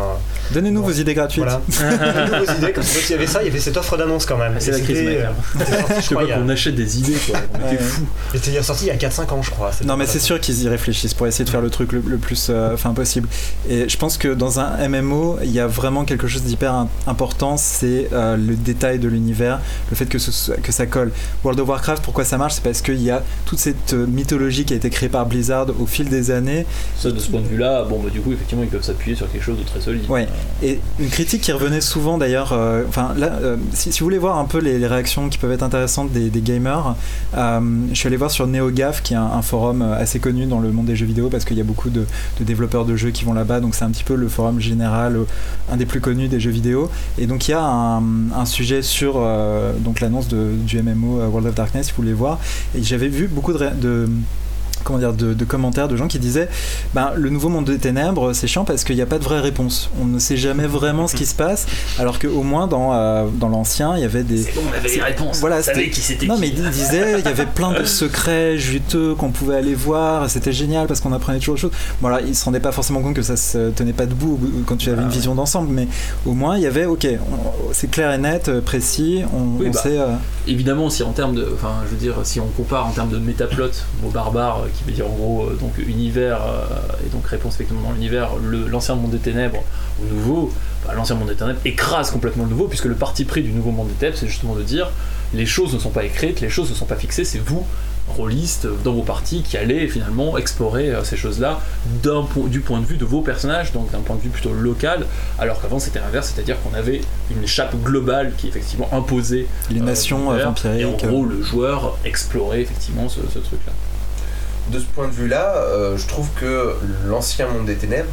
[0.53, 1.43] Donnez-nous vos idées gratuites.
[1.43, 1.61] voilà.
[1.69, 2.72] Donnez-nous vos idées.
[2.73, 4.53] Comme ça, il y avait ça, il y avait cette offre d'annonce quand même.
[4.60, 5.30] C'est c'est la crise, C'était, euh,
[5.60, 7.39] c'était sorti, je crois, a- qu'on achète des idées, quoi.
[7.53, 7.77] On était Ouais.
[7.77, 8.06] fous.
[8.34, 9.72] il était sorti il y a 4-5 ans, je crois.
[9.85, 12.18] Non mais c'est sûr qu'ils y réfléchissent pour essayer de faire le truc le, le
[12.18, 13.27] plus euh, enfin possible.
[13.69, 16.89] Et je pense que dans un MMO, il y a vraiment quelque chose d'hyper im-
[17.07, 21.11] important, c'est euh, le détail de l'univers, le fait que, ce soit- que ça colle.
[21.43, 22.53] World of Warcraft, pourquoi ça marche?
[22.56, 25.68] C'est parce qu'il y a toute cette euh, mythologie qui a été créée par Blizzard
[25.80, 26.65] au fil des années.
[26.98, 29.31] Ça, de ce point de vue-là, bon, bah, du coup, effectivement, ils peuvent s'appuyer sur
[29.31, 30.03] quelque chose de très solide.
[30.09, 30.27] Ouais.
[30.63, 34.38] Et une critique qui revenait souvent d'ailleurs, euh, enfin là, euh, si, vous voulez voir
[34.38, 36.95] un peu les, réactions qui peuvent être intéressantes des, gamers,
[37.38, 37.59] euh,
[37.91, 40.85] je suis allé voir sur NeoGAF, qui est un, forum assez connu dans le monde
[40.85, 42.05] des jeux vidéo, parce qu'il y a beaucoup de,
[42.41, 45.17] développeurs de jeux qui vont là-bas, donc c'est un petit peu le forum général,
[45.71, 46.89] un des plus connus des jeux vidéo.
[47.17, 49.19] Et donc il y a un, sujet sur
[50.01, 52.39] l'annonce du MMO World of Darkness, si vous voulez voir,
[52.75, 54.07] et j'avais vu beaucoup de
[54.83, 56.49] comment dire, de, de commentaires de gens qui disaient
[56.93, 59.39] ben, le nouveau monde des ténèbres c'est chiant parce qu'il n'y a pas de vraie
[59.39, 61.65] réponse on ne sait jamais vraiment ce qui se passe
[61.99, 64.89] alors qu'au moins dans, euh, dans l'ancien il y avait des C'est bon, on avait
[64.89, 65.39] les réponses.
[65.39, 66.41] Voilà, on savait qui c'était non qui.
[66.41, 70.53] mais il disait il y avait plein de secrets juteux qu'on pouvait aller voir c'était
[70.53, 71.71] génial parce qu'on apprenait toujours des choses
[72.01, 74.89] voilà il se rendait pas forcément compte que ça se tenait pas debout quand tu
[74.89, 75.87] avais Ah une vision d'ensemble mais
[76.25, 77.07] au moins il y avait ok
[77.73, 79.79] c'est clair et net euh, précis on, Oui, on bah.
[79.79, 80.13] sait euh,
[80.47, 83.17] Évidemment, si en termes de, enfin, je veux dire, si on compare en termes de
[83.19, 83.69] métaplot,
[84.01, 87.81] mot barbare, qui veut dire en gros euh, donc univers euh, et donc réponse effectivement
[87.89, 89.64] dans l'univers, le- l'ancien monde des ténèbres
[90.02, 90.52] au nouveau,
[90.85, 93.72] bah, l'ancien monde des ténèbres écrase complètement le nouveau puisque le parti pris du nouveau
[93.72, 94.89] monde des ténèbres, c'est justement de dire
[95.34, 97.65] les choses ne sont pas écrites, les choses ne sont pas fixées, c'est vous
[98.18, 101.61] rôlistes dans vos parties qui allez finalement explorer euh, ces choses-là
[102.48, 105.06] du point de vue de vos personnages, donc d'un point de vue plutôt local,
[105.39, 107.02] alors qu'avant c'était l'inverse, c'est-à-dire qu'on avait
[107.34, 111.26] une chape globale qui effectivement imposait les euh, nations euh, l'univers, Et en vampiriques gros,
[111.26, 113.72] le joueur explorait effectivement ce, ce truc-là.
[114.72, 116.76] De ce point de vue-là, euh, je trouve que
[117.06, 118.10] l'ancien monde des ténèbres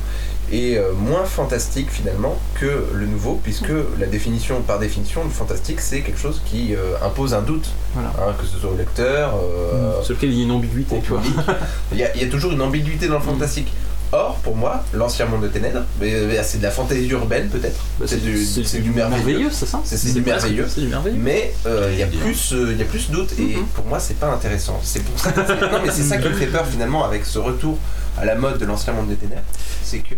[0.51, 3.71] est euh, moins fantastique finalement que le nouveau, puisque
[4.01, 8.09] la définition, par définition, le fantastique, c'est quelque chose qui euh, impose un doute, Voilà.
[8.19, 11.11] hein, que ce soit au lecteur, euh, Sur lequel il y a une ambiguïté, tu
[11.13, 11.21] vois.
[11.93, 13.73] Il y, a, il y a toujours une ambiguïté dans le fantastique.
[14.11, 17.79] Or, pour moi, l'ancien monde des ténèbres, mais, mais c'est de la fantaisie urbaine peut-être,
[18.01, 19.51] Bah, c'est du, c'est du merveilleux.
[19.53, 20.67] c'est ça C'est- c'est du merveilleux.
[20.67, 21.19] C'est du merveilleux.
[21.21, 22.21] Mais euh, il y a Bien.
[22.21, 23.67] plus, euh, il y a plus doute et Mhm.
[23.75, 24.81] pour moi c'est pas intéressant.
[24.83, 25.31] C'est pour ça.
[25.33, 25.41] que-
[25.71, 27.77] non mais c'est ça qui me fait peur finalement avec ce retour
[28.17, 29.43] à la mode de l'ancien monde des ténèbres,
[29.85, 30.15] c'est que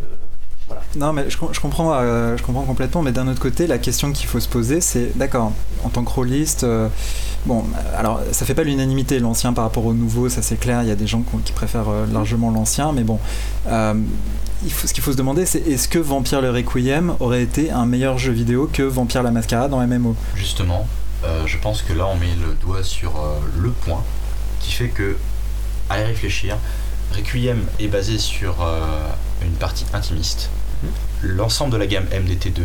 [0.97, 3.02] Non, mais je, com- je comprends, euh, je comprends complètement.
[3.02, 5.52] Mais d'un autre côté, la question qu'il faut se poser, c'est d'accord.
[5.84, 6.88] En tant que rôliste, euh,
[7.47, 7.64] bon,
[7.97, 10.82] alors ça fait pas l'unanimité l'ancien par rapport au nouveau, ça c'est clair.
[10.82, 13.18] Il y a des gens qui, qui préfèrent euh, largement l'ancien, mais bon.
[13.68, 13.94] euh,
[14.64, 17.70] il faut, ce qu'il faut se demander, c'est est-ce que Vampire le Requiem aurait été
[17.70, 20.86] un meilleur jeu vidéo que Vampire la Mascarade en MMO Justement,
[21.24, 24.02] euh, je pense que là on met le doigt sur euh, le point
[24.60, 25.16] qui fait que,
[25.88, 26.56] à y réfléchir,
[27.16, 28.80] Requiem est basé sur euh,
[29.43, 30.51] une partie intimiste.
[31.23, 32.62] L'ensemble de la gamme MDT2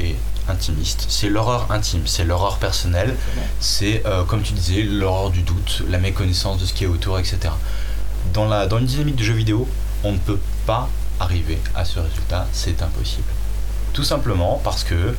[0.00, 0.14] est
[0.48, 1.06] intimiste.
[1.08, 3.16] C'est l'horreur intime, c'est l'horreur personnelle,
[3.60, 7.18] c'est euh, comme tu disais, l'horreur du doute, la méconnaissance de ce qui est autour,
[7.18, 7.38] etc.
[8.32, 9.68] Dans, la, dans une dynamique de jeu vidéo,
[10.04, 10.88] on ne peut pas
[11.20, 13.28] arriver à ce résultat, c'est impossible.
[13.92, 15.14] Tout simplement parce que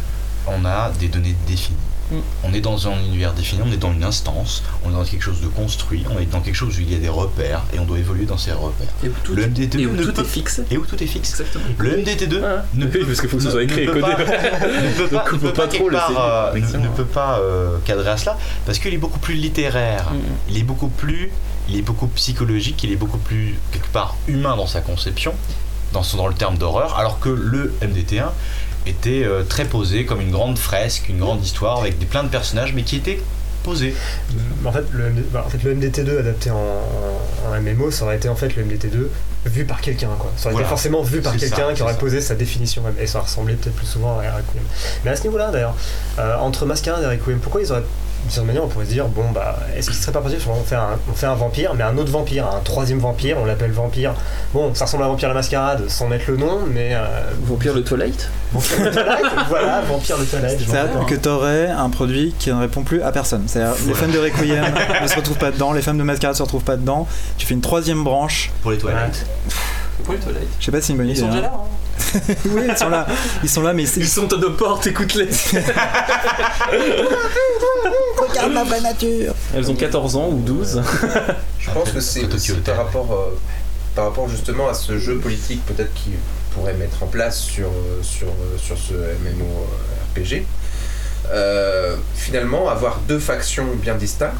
[0.48, 1.78] on a des données définies.
[2.12, 2.16] Mm.
[2.44, 5.22] On est dans un univers défini, on est dans une instance, on est dans quelque
[5.24, 7.80] chose de construit, on est dans quelque chose où il y a des repères et
[7.80, 8.88] on doit évoluer dans ces repères.
[9.04, 10.64] Et où tout, Le MDT2 et où ne tout peut- est fixé.
[10.72, 11.30] Et où tout est fixe.
[11.32, 11.66] Exactement.
[11.78, 14.02] Le MDT2 Ah, ne oui, parce qu'il faut que ce soit écrit et ne peut
[14.02, 14.14] codé.
[14.14, 14.24] pas-
[14.68, 17.06] ne peut pas, Donc, on ne peut peut pas pas trop part, euh, ne- peut
[17.06, 20.18] pas euh, cadrer à cela parce qu'il est beaucoup plus littéraire, Mm.
[20.50, 21.32] il est beaucoup plus,
[21.70, 25.34] il est beaucoup psychologique, il est beaucoup plus quelque part humain dans sa conception,
[25.94, 28.32] dans, son, dans le terme d'horreur, alors que le MDT1
[28.86, 32.30] était euh, très posé comme une grande fresque, une grande histoire avec des, plein de
[32.30, 33.20] personnages, mais qui était
[33.64, 33.94] posé.
[34.66, 38.36] En fait, le, bah, en fait, le MDT2 adapté en, MMO, ça aurait été en
[38.36, 39.08] fait le MDT2
[39.46, 40.10] vu par quelqu'un.
[40.18, 40.32] quoi.
[40.38, 40.68] Ça aurait Voilà.
[40.68, 42.00] été forcément vu par quelqu'un qui aurait ça.
[42.00, 42.96] posé sa définition même.
[43.00, 44.64] Et ça ressemblait peut-être plus souvent à Requiem.
[45.04, 45.76] Mais à ce niveau-là, d'ailleurs,
[46.20, 47.84] euh, entre Masquerade et Requiem, pourquoi ils auraient.
[48.24, 50.64] D'une certaine manière, on pourrait se dire bon, bah, est-ce qu'il serait pas possible on
[50.64, 53.72] fait, un, on fait un vampire, mais un autre vampire, un troisième vampire, on l'appelle
[53.72, 54.14] vampire.
[54.54, 56.90] Bon, ça ressemble à Vampire la Mascarade sans mettre le nom, mais.
[56.94, 60.60] Euh, Vampire le Twilight Vampire le Twilight, voilà, Vampire le Twilight.
[60.60, 63.44] C'est-à-dire que tu aurais un produit qui ne répond plus à personne.
[63.48, 64.66] C'est-à-dire les fans de Requiem
[65.02, 67.08] ne se retrouvent pas dedans, les fans de Mascarade se retrouvent pas dedans.
[67.38, 68.52] Tu fais une troisième branche.
[68.62, 69.26] Pour les toilettes.
[70.04, 70.48] Pour le Twilight.
[70.60, 71.22] Je sais pas si c'est une bonne Ils idée.
[71.22, 71.42] sont déjà hein.
[71.44, 71.52] là.
[71.56, 71.68] hein.
[72.46, 73.06] oui, ils sont là.
[73.44, 75.28] Ils sont là, mais Ils sont à nos portes, écoute-les.
[78.20, 79.34] regarde la vraie nature.
[79.56, 80.82] Elles ont 14 ans ou 12.
[81.60, 82.28] je pense que c'est
[82.64, 83.38] par rapport, euh,
[83.96, 86.12] par rapport justement à ce jeu politique peut-être qui
[86.54, 90.46] pourrait mettre en place sur, euh, sur, euh, sur ce MMORPG.
[91.32, 94.34] Euh, finalement, avoir deux factions bien distinctes,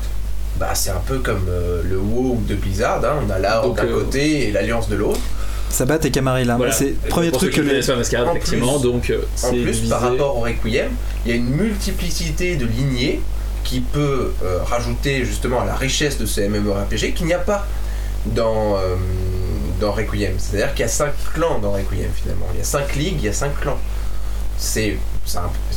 [0.58, 3.04] bah, c'est un peu comme euh, le WoW de Blizzard.
[3.06, 3.20] hein.
[3.26, 5.20] On a Donc, d'un euh, côté et l'Alliance de l'autre.
[5.70, 6.56] Sabat et Camarilla.
[6.58, 6.72] Voilà.
[6.72, 7.86] C'est le premier truc que les.
[7.96, 8.80] Mascarade, En effectivement.
[8.80, 10.90] plus- donc, euh, En plus, par rapport au Requiem,
[11.26, 13.22] il y a une multiplicité de lignées
[13.64, 17.68] qui peut euh, rajouter justement à la richesse de ce MMORPG qu'il n'y a pas
[18.26, 18.96] dans, euh,
[19.80, 20.34] dans Requiem.
[20.38, 22.48] C'est-à-dire qu'il y a 5 clans dans Requiem finalement.
[22.54, 23.78] Il y a 5 ligues, il y a 5 clans.
[24.58, 24.98] C'est,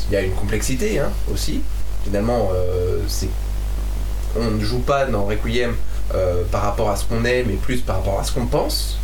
[0.09, 1.60] il y a une complexité hein, aussi.
[2.05, 3.28] Finalement, euh, c'est,
[4.36, 5.74] on ne joue pas dans Requiem
[6.14, 8.98] euh, par rapport à ce qu'on est, mais plus par rapport à ce qu'on pense.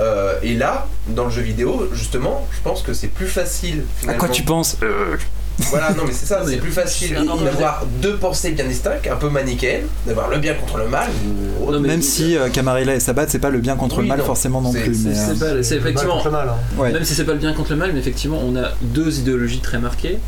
[0.00, 3.84] Euh, et là, dans le jeu vidéo, justement, je pense que c'est plus facile.
[4.08, 4.76] À quoi tu penses
[5.70, 7.14] Voilà, non, mais c'est ça, c'est plus facile
[7.44, 11.10] d'avoir deux pensées bien distinctes, un peu manichéennes, d'avoir le bien contre le mal.
[11.60, 11.72] ou autre.
[11.72, 14.08] Non, mais- Même si euh, Camarilla et Sabat, c'est pas le bien contre Oui, le
[14.08, 14.24] mal non.
[14.24, 14.94] forcément non plus.
[14.94, 16.14] c'est- euh, effectivement.
[16.14, 16.56] contre le mal, hein.
[16.78, 16.90] ouais.
[16.92, 19.60] Même si c'est pas le bien contre le mal, mais effectivement, on a deux idéologies
[19.60, 20.18] très marquées.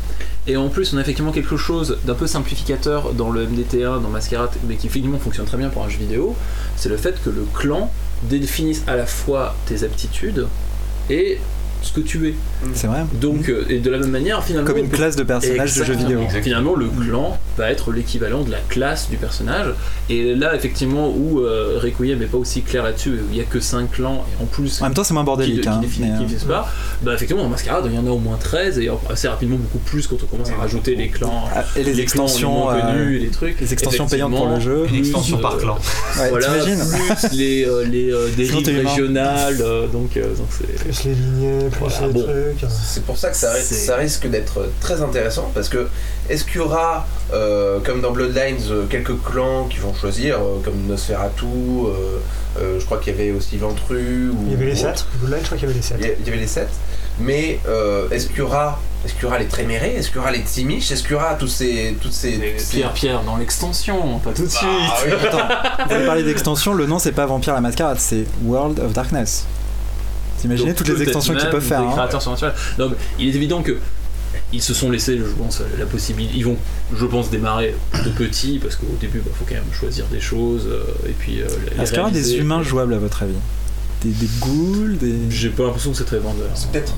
[0.47, 4.09] Et en plus, on a effectivement quelque chose d'un peu simplificateur dans le MDT1, dans
[4.09, 6.35] Masquerade, mais qui finalement fonctionne très bien pour un jeu vidéo.
[6.77, 7.91] C'est le fait que le clan
[8.23, 10.47] définisse à la fois tes aptitudes
[11.09, 11.39] et
[11.81, 12.33] ce que tu es.
[12.73, 13.05] C'est vrai.
[13.21, 14.67] Donc, euh, et de la même manière, finalement.
[14.67, 16.19] Comme une classe de personnages de jeux vidéo.
[16.21, 16.43] Exactement.
[16.43, 19.67] Finalement, le clan va être l'équivalent de la classe du personnage.
[20.09, 23.45] Et là, effectivement, où euh, Requiem n'est pas aussi clair là-dessus, où il n'y a
[23.45, 25.61] que 5 clans, et en plus, En même temps, c'est moins qui, bordélique.
[25.61, 26.69] qui hein, définit- mais, qui euh, pas,
[27.01, 29.79] bah effectivement, en Mascarade, il y en a au moins 13, et assez rapidement beaucoup
[29.79, 31.43] plus quand on commence à rajouter les clans.
[31.55, 33.59] ah, et les, les extensions, clans les euh, connus et les trucs.
[33.61, 34.85] les extensions payantes pour le jeu.
[34.89, 35.77] Une extension euh, par clan.
[36.19, 40.75] Ouais, voilà, plus les, euh, les euh, dérives régionales, euh, donc euh, donc c'est.
[40.83, 42.23] Plus les lignées, plus Voilà, les bon.
[42.23, 42.69] trucs.
[42.83, 45.87] C'est pour ça que ça, risque- C'est- ça risque d'être très intéressant parce que
[46.29, 50.59] est-ce qu'il y aura, euh, comme dans Bloodlines, euh, quelques clans qui vont choisir, euh,
[50.63, 52.19] comme Nosferatu, euh,
[52.59, 54.29] euh, je crois qu'il y avait aussi Ventru.
[54.29, 54.89] Ou, Il y avait les ou 7.
[54.89, 55.07] autre.
[55.19, 55.97] Bloodline, je crois qu'il y avait les 7.
[55.99, 56.69] Il y a- il y avait les 7.
[57.19, 58.79] Mais euh, est-ce qu'il y aura.
[59.05, 59.93] Est-ce qu'il y aura les Trémérés?
[59.95, 62.51] Est-ce qu'il y aura les Timiches Est-ce qu'il y aura tous ces, toutes ces, Mais
[62.53, 64.67] toutes ces- Pierre, Pierre, dans l'extension, pas tout de suite.
[64.67, 65.11] Ah oui.
[65.27, 68.93] Attends, vous avez parlé d'extension, le nom c'est pas Vampire la Mascarade, c'est World of
[68.93, 69.45] Darkness.
[70.39, 71.81] T'imaginez Donc, toutes les extensions qu'ils peuvent faire.
[71.81, 71.91] Des hein.
[71.91, 72.53] créateurs surnaturels.
[72.77, 73.77] Donc, il est évident que
[74.53, 76.33] ils se sont laissés, je pense, la possibilité.
[76.37, 76.57] Ils vont,
[76.95, 80.67] je pense, démarrer de petits parce qu'au début, il faut quand même choisir des choses
[80.67, 81.41] euh, et puis.
[81.41, 81.45] euh,
[81.81, 83.33] Est-ce qu'il y aura des humains jouables à votre avis?
[84.03, 85.15] Des, des ghouls des...
[85.29, 86.49] J'ai pas l'impression que c'est très vendeur.
[86.53, 86.93] C'est peut-être.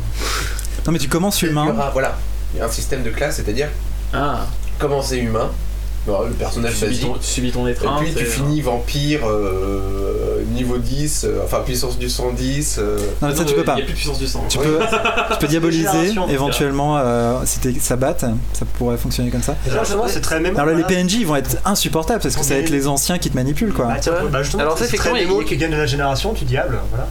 [0.86, 1.68] Non mais tu commences Il y humain.
[1.70, 2.18] aura- voilà.
[2.54, 3.70] Il y a un système de classe, c'est-à-dire
[4.14, 4.48] Ah,
[4.80, 5.52] commencer humain,
[6.08, 7.02] voilà, le personnage basique.
[7.02, 8.00] ton, tu subis ton Et étreinte.
[8.04, 12.78] puis tu et- finis vampire euh, niveau 10, euh, enfin puissance du 110.
[12.80, 13.76] euh, Non mais ça Non, tu peux Il pas.
[13.76, 14.44] n'y a plus de puissance du sang.
[14.50, 14.80] Tu peux,
[15.32, 18.30] tu peux diaboliser éventuellement euh, si t'es Sabat, ça
[18.78, 19.56] pourrait fonctionner comme ça.
[19.68, 20.58] Et là, c'est très mémo.
[20.58, 20.84] Alors là, les.
[20.84, 23.74] PNJ ils vont être insupportables parce que ça va être les anciens qui te manipulent
[23.74, 23.86] quoi.
[23.86, 25.76] Bah, tiens, bah, justement, Alors, ça, c'est très effectivement, il y a qui gagne de
[25.78, 27.08] la génération, tu diable, voilà.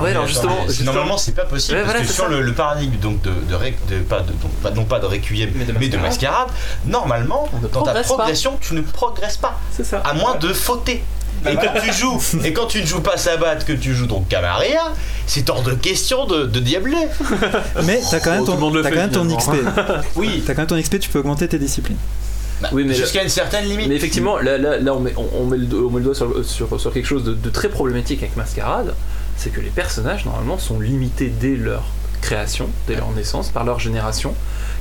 [0.00, 2.52] Ouais, alors justement, justement- normalement c'est pas possible Ouais, parce voilà, que sur le, le
[2.52, 5.64] paradigme donc de, de, ré- de- pas de donc, pas- non pas de requiem Mais
[5.64, 6.48] de mais de mascarade.
[6.84, 8.02] normalement dans ta pas.
[8.02, 9.98] progression tu ne progresses pas c'est ça.
[10.04, 11.02] à moins de fauter
[11.48, 14.28] et quand tu joues et quand tu ne joues pas Sabbat que tu joues donc
[14.28, 14.92] Camarilla
[15.26, 17.06] c'est hors de question de, de diabler
[17.84, 19.50] Mais t'as quand même le ton, monde le t'as fait, quand même ton XP.
[20.16, 21.96] oui T'as quand même ton XP, tu peux augmenter tes disciplines.
[22.60, 25.28] Bah, Oui, mais jusqu'à une certaine limite Mais effectivement, là, là, là, on, met, on,
[25.42, 27.50] on met le, do- on met le doigt sur, sur, sur quelque chose de, de
[27.50, 28.94] très problématique avec Mascarade,
[29.36, 31.84] c'est que les personnages, normalement, sont limités dès leur
[32.22, 34.34] création, dès leur naissance, par leur génération,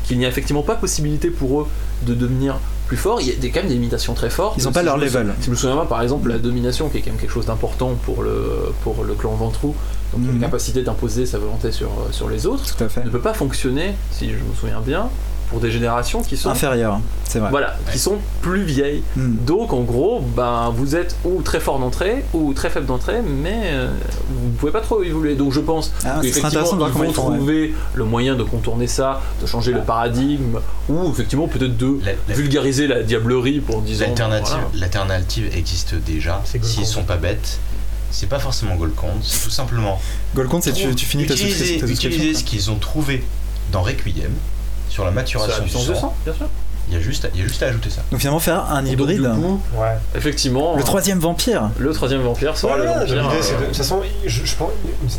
[0.05, 1.67] qu'il n'y a effectivement pas possibilité pour eux
[2.03, 2.55] de devenir
[2.87, 3.19] plus forts.
[3.21, 4.55] Il y a des, quand même des limitations très fortes.
[4.57, 5.33] Ils ont Si pas leur level.
[5.39, 7.45] Si je me souviens bien, par exemple, la domination, qui est quand même quelque chose
[7.47, 9.75] d'important pour le, pour le clan Ventrou,
[10.13, 10.39] donc Mhm.
[10.39, 13.03] la capacité d'imposer sa volonté sur, sur les autres, Tout à fait.
[13.03, 15.09] ne peut pas fonctionner, si je me souviens bien,
[15.49, 17.49] pour des générations qui sont, Inférieur, c'est vrai.
[17.51, 19.03] voilà, qui sont plus vieilles.
[19.15, 19.35] Hmm.
[19.45, 23.61] Donc en gros, ben, vous êtes ou très fort d'entrée ou très faible d'entrée, mais
[23.65, 23.87] euh,
[24.29, 25.35] vous pouvez pas trop évoluer.
[25.35, 27.29] Donc je pense Ah, qu'effectivement ils comment vont font.
[27.31, 27.37] ouais.
[27.37, 30.59] trouver le moyen de contourner ça, de changer le paradigme,
[30.89, 34.05] ou effectivement peut-être de La- la- vulgariser la diablerie pour disant.
[34.05, 34.67] L'alternative, voilà.
[34.79, 36.41] l'alternative existe déjà.
[36.61, 37.59] S'ils sont pas bêtes,
[38.11, 39.99] c'est pas forcément Golconde, c'est tout simplement
[40.33, 42.09] Golconde, c'est tu, tu finis ta utiliser, subscription.
[42.09, 43.23] ta utiliser ce qu'ils ont trouvé
[43.71, 44.31] dans Requiem
[44.95, 46.47] sur la maturation la du sang, bien sûr.
[46.89, 48.01] Il y a juste, à- il y a juste à ajouter ça.
[48.11, 49.21] Donc finalement faire un Donc, hybride.
[49.21, 49.87] du coup, Ouais.
[50.15, 51.69] effectivement, Le troisième vampire.
[51.79, 53.15] le troisième vampire sera Voilà, le vampire.
[53.15, 54.69] de, euh, de toute façon, je, je pense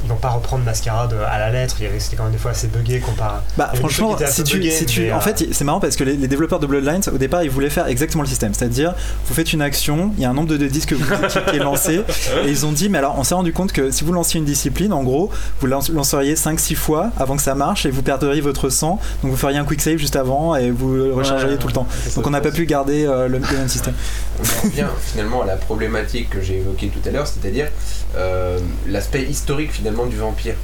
[0.05, 1.77] ils vont pas reprendre Mascarade à la lettre.
[1.99, 3.39] C'était quand même des fois assez buggé comparé.
[3.57, 6.29] Bah franchement, si tu, si tu, en euh, fait, c'est marrant parce que les, les
[6.29, 8.95] développeurs de Bloodlines, au départ, ils voulaient faire exactement le système, c'est-à-dire,
[9.27, 11.57] vous faites une action, il y a un nombre de disques que vous- qui, qui
[11.57, 12.03] est lancé,
[12.45, 14.47] et ils ont dit, mais alors, on s'est rendu compte que si vous lanciez une
[14.47, 15.31] discipline, en gros,
[15.61, 19.31] vous lance- lanceriez 5-6 fois avant que ça marche, et vous perdriez votre sang, donc
[19.33, 21.87] vous feriez un quick save juste avant, et vous le rechargeriez Tout le temps.
[22.15, 23.95] Donc on n'a pas pu garder euh, le, le même système.
[24.39, 27.69] On en revient finalement à la problématique que j'ai évoquée tout à l'heure, c'est-à-dire
[28.17, 30.55] euh, l'aspect historique finalement du vampire.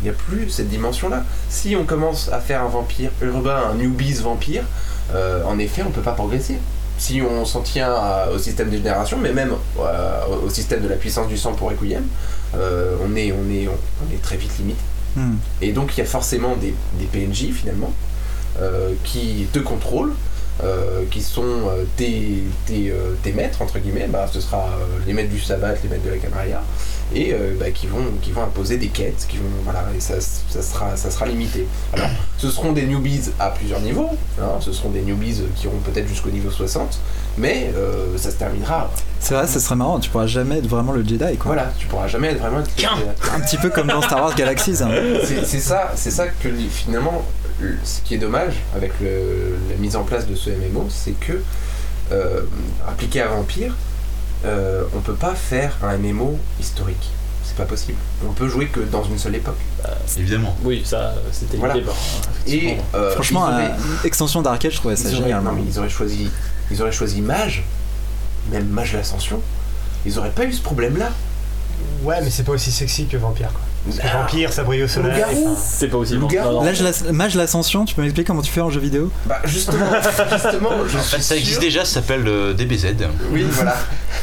[0.00, 1.24] Il n'y a plus cette dimension-là.
[1.48, 4.64] Si on commence à faire un vampire urbain, un newbies vampire,
[5.14, 6.56] euh, en effet, on ne peut pas progresser.
[6.98, 10.88] Si on s'en tient à- au système des générations, mais même euh, au, système de
[10.88, 12.04] la puissance du sang pour Requiem,
[12.56, 14.80] euh, on, est, on, est, on est très vite limité.
[15.16, 15.36] Hmm.
[15.60, 17.92] Et donc il y a forcément des, des PNJ finalement
[18.60, 20.14] euh, qui te contrôlent
[20.62, 24.98] euh, qui sont euh, tes, tes, euh, tes maîtres, entre guillemets, bah, ce sera euh,
[25.06, 26.62] les maîtres du sabbat, les maîtres de la Camarilla,
[27.14, 30.62] et bah, qui, vont, qui vont imposer des quêtes, qui vont, voilà, et ça, ça,
[30.62, 31.66] sera, ça sera limité.
[31.92, 32.08] Alors,
[32.38, 34.08] ce seront des newbies à plusieurs niveaux,
[34.40, 36.98] hein, ce seront des newbies qui iront peut-être jusqu'au niveau 60,
[37.36, 37.70] mais
[38.16, 38.90] ça se terminera.
[39.20, 41.52] C'est vrai, ça serait marrant, tu pourras jamais être vraiment le Jedi quoi.
[41.54, 42.58] Voilà, tu pourras jamais être vraiment...
[43.34, 44.82] Un petit peu comme dans Star Wars Galaxies.
[44.82, 44.90] hein.
[45.44, 47.41] C'est ça, ça que finalement, le-
[47.84, 51.42] ce qui est dommage avec le- la mise en place de ce MMO, c'est que
[52.10, 52.42] euh,
[52.86, 53.74] appliqué à Vampire,
[54.44, 57.10] euh, on peut pas faire un MMO historique.
[57.44, 57.98] C'est pas possible.
[58.28, 59.58] On peut jouer que dans une seule époque.
[60.18, 60.56] Évidemment.
[60.64, 61.74] Oui, ça, c'était Voilà.
[61.74, 61.90] l'idée.
[62.46, 65.42] Et euh, Franchement, auraient- euh, extension d'arcade, je trouvais ça ils auraient, génial.
[65.42, 66.30] non, mais ils auraient choisi,
[66.70, 67.64] ils auraient choisi Mage,
[68.50, 69.40] même Mage l'Ascension.
[70.06, 71.10] Ils auraient pas eu ce problème-là.
[72.02, 73.60] Ouais, mais c'est pas aussi sexy que Vampire quoi.
[73.84, 75.12] Parce que Ah, Vampire, ça brille au soleil.
[75.56, 75.98] C'est pas
[77.06, 79.10] la- Mage l'ascension, tu peux m'expliquer comment tu fais en jeu vidéo?
[79.26, 79.86] Bah justement,
[80.32, 82.86] justement, je En suis fait, ça existe sûr- déjà, ça s'appelle euh, DBZ.
[83.30, 83.74] Oui, voilà.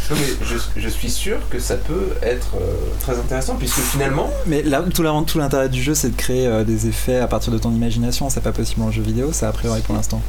[0.09, 4.29] Non, mais je, je suis sûr que ça peut être euh, très intéressant puisque finalement,
[4.47, 7.57] Mais là, tout l'intérêt du jeu, c'est de créer euh, des effets à partir de
[7.57, 8.29] ton imagination.
[8.29, 10.21] C'est pas possible en jeu vidéo, ça a priori pour l'instant.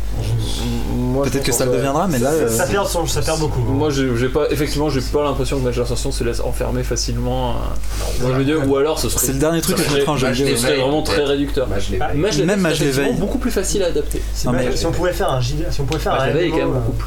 [1.22, 3.60] Peut-être que ça le deviendra, mais là, ça, euh, ça perd son- ça perd beaucoup.
[3.60, 8.22] Moi, j'ai pas, effectivement, j'ai pas l'impression que Match d'Ascension se laisse enfermer facilement euh,
[8.22, 9.19] dans le jeu vidéo, ou alors ce serait.
[9.20, 10.46] C'est le dernier truc que je mettrai en jeu vidéo.
[10.46, 11.68] des ce serait vraiment très réducteur.
[12.00, 13.14] Ah, Même c'est effectivement l'éveil.
[13.18, 14.20] beaucoup plus facile à adapter.
[14.34, 16.28] C'est si on pouvait faire un si on pouvait faire un.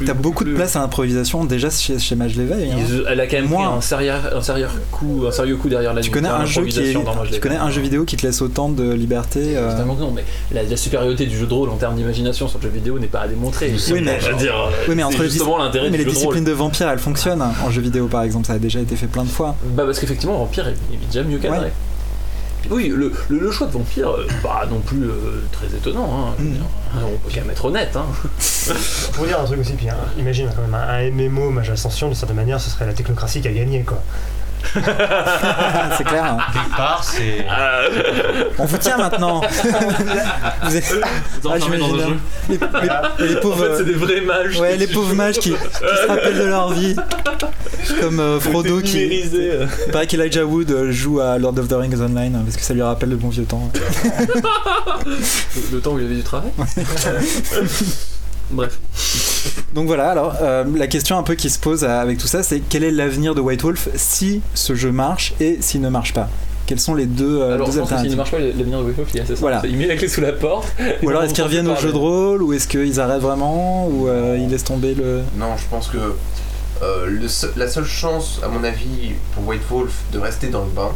[0.06, 2.70] T'as beaucoup de place à l'improvisation déjà chez, chez Mage l'éveil.
[2.72, 2.76] hein.
[3.08, 6.10] Elle a quand même un sérieux, un sérieux coup, un sérieux coup derrière la Tu
[6.10, 6.74] connais un jeu qui
[7.32, 10.76] tu connais un jeu vidéo qui te laisse autant de liberté euh, non, mais la,
[10.76, 13.28] supériorité du jeu de rôle en termes d'imagination sur le jeu vidéo n'est pas à
[13.28, 13.72] démontrer.
[13.90, 16.52] Oui, mais- je veux dire, euh, Oui, mais entre c'est l'intérêt mais les disciplines de
[16.52, 18.46] vampire, elles fonctionnent en jeu vidéo par exemple.
[18.46, 19.56] Ça a déjà été fait plein de fois.
[19.64, 21.58] Bah parce qu'effectivement Vampire est, est déjà mieux cadré.
[21.58, 21.72] Ouais.
[22.70, 26.28] Oui, le, le- le choix de Vampire, euh, pas non plus euh, très étonnant.
[26.28, 26.54] Hein, Mm.
[26.96, 27.96] On peut quand même être honnête.
[27.96, 28.06] Hein.
[29.14, 32.06] Pour dire un truc aussi, puis hein, imagine quand même un, un MMO Mage Ascension,
[32.06, 34.00] d'une certaine manière, ce serait la technocratie qui a gagné quoi.
[35.98, 36.24] c'est clair.
[36.24, 36.38] hein.
[36.52, 37.46] Quelque part, c'est.
[38.58, 39.40] On vous tient maintenant.
[40.62, 40.84] Vous êtes-
[41.42, 41.72] Vous Ah, dans jeu.
[42.48, 43.64] les, les- les En pauvres.
[43.66, 44.58] fait, c'est des vrais mages.
[44.58, 46.96] Ouais, les pauvres mages qui, qui se rappellent de leur vie.
[48.00, 48.98] Comme euh, Frodo qui.
[48.98, 49.66] Numérisé, euh.
[49.86, 52.62] Il paraît qu'Elijah Wood euh, joue à Lord of the Rings Online hein, parce que
[52.62, 53.70] ça lui rappelle le bon vieux temps.
[55.06, 55.12] Le,
[55.72, 56.50] le temps où il avait du travail.
[58.50, 58.78] Bref.
[59.74, 62.60] Donc voilà, alors euh, la question un peu qui se pose avec tout ça, c'est
[62.60, 66.28] quel est l'avenir de White Wolf si ce jeu marche et s'il ne marche pas?
[66.66, 68.82] Quelles sont les deux, euh, Alors, deux je pense que s'il ne marche pas, l'avenir
[68.82, 69.40] de il est assez simple.
[69.40, 69.62] Voilà.
[69.64, 70.74] Il met la clé sous la porte.
[71.02, 74.08] Ou alors est-ce qu'ils reviennent au jeu de rôle ou est-ce qu'ils arrêtent vraiment ou
[74.08, 75.20] euh, ils laissent tomber le...
[75.36, 75.98] Non, je pense que
[76.82, 80.70] euh, le la seule chance, à mon avis, pour White Wolf de rester dans le
[80.70, 80.90] bain,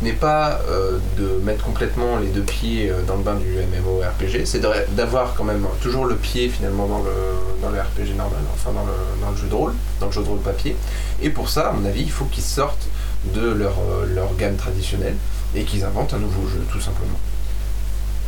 [0.00, 3.46] ce n'est pas euh, de mettre complètement les deux pieds euh, dans le bain du
[3.46, 4.60] MMORPG, c'est
[4.94, 7.12] d'avoir quand même toujours le pied finalement dans le,
[7.60, 10.22] dans le RPG normal, enfin dans le, dans le jeu de rôle, dans le jeu
[10.22, 10.74] de rôle papier.
[11.22, 12.88] Et pour ça, à mon avis, il faut qu'ils sortent
[13.34, 15.16] de leur, euh, leur gamme traditionnelle
[15.54, 17.18] et qu'ils inventent un nouveau jeu, tout simplement.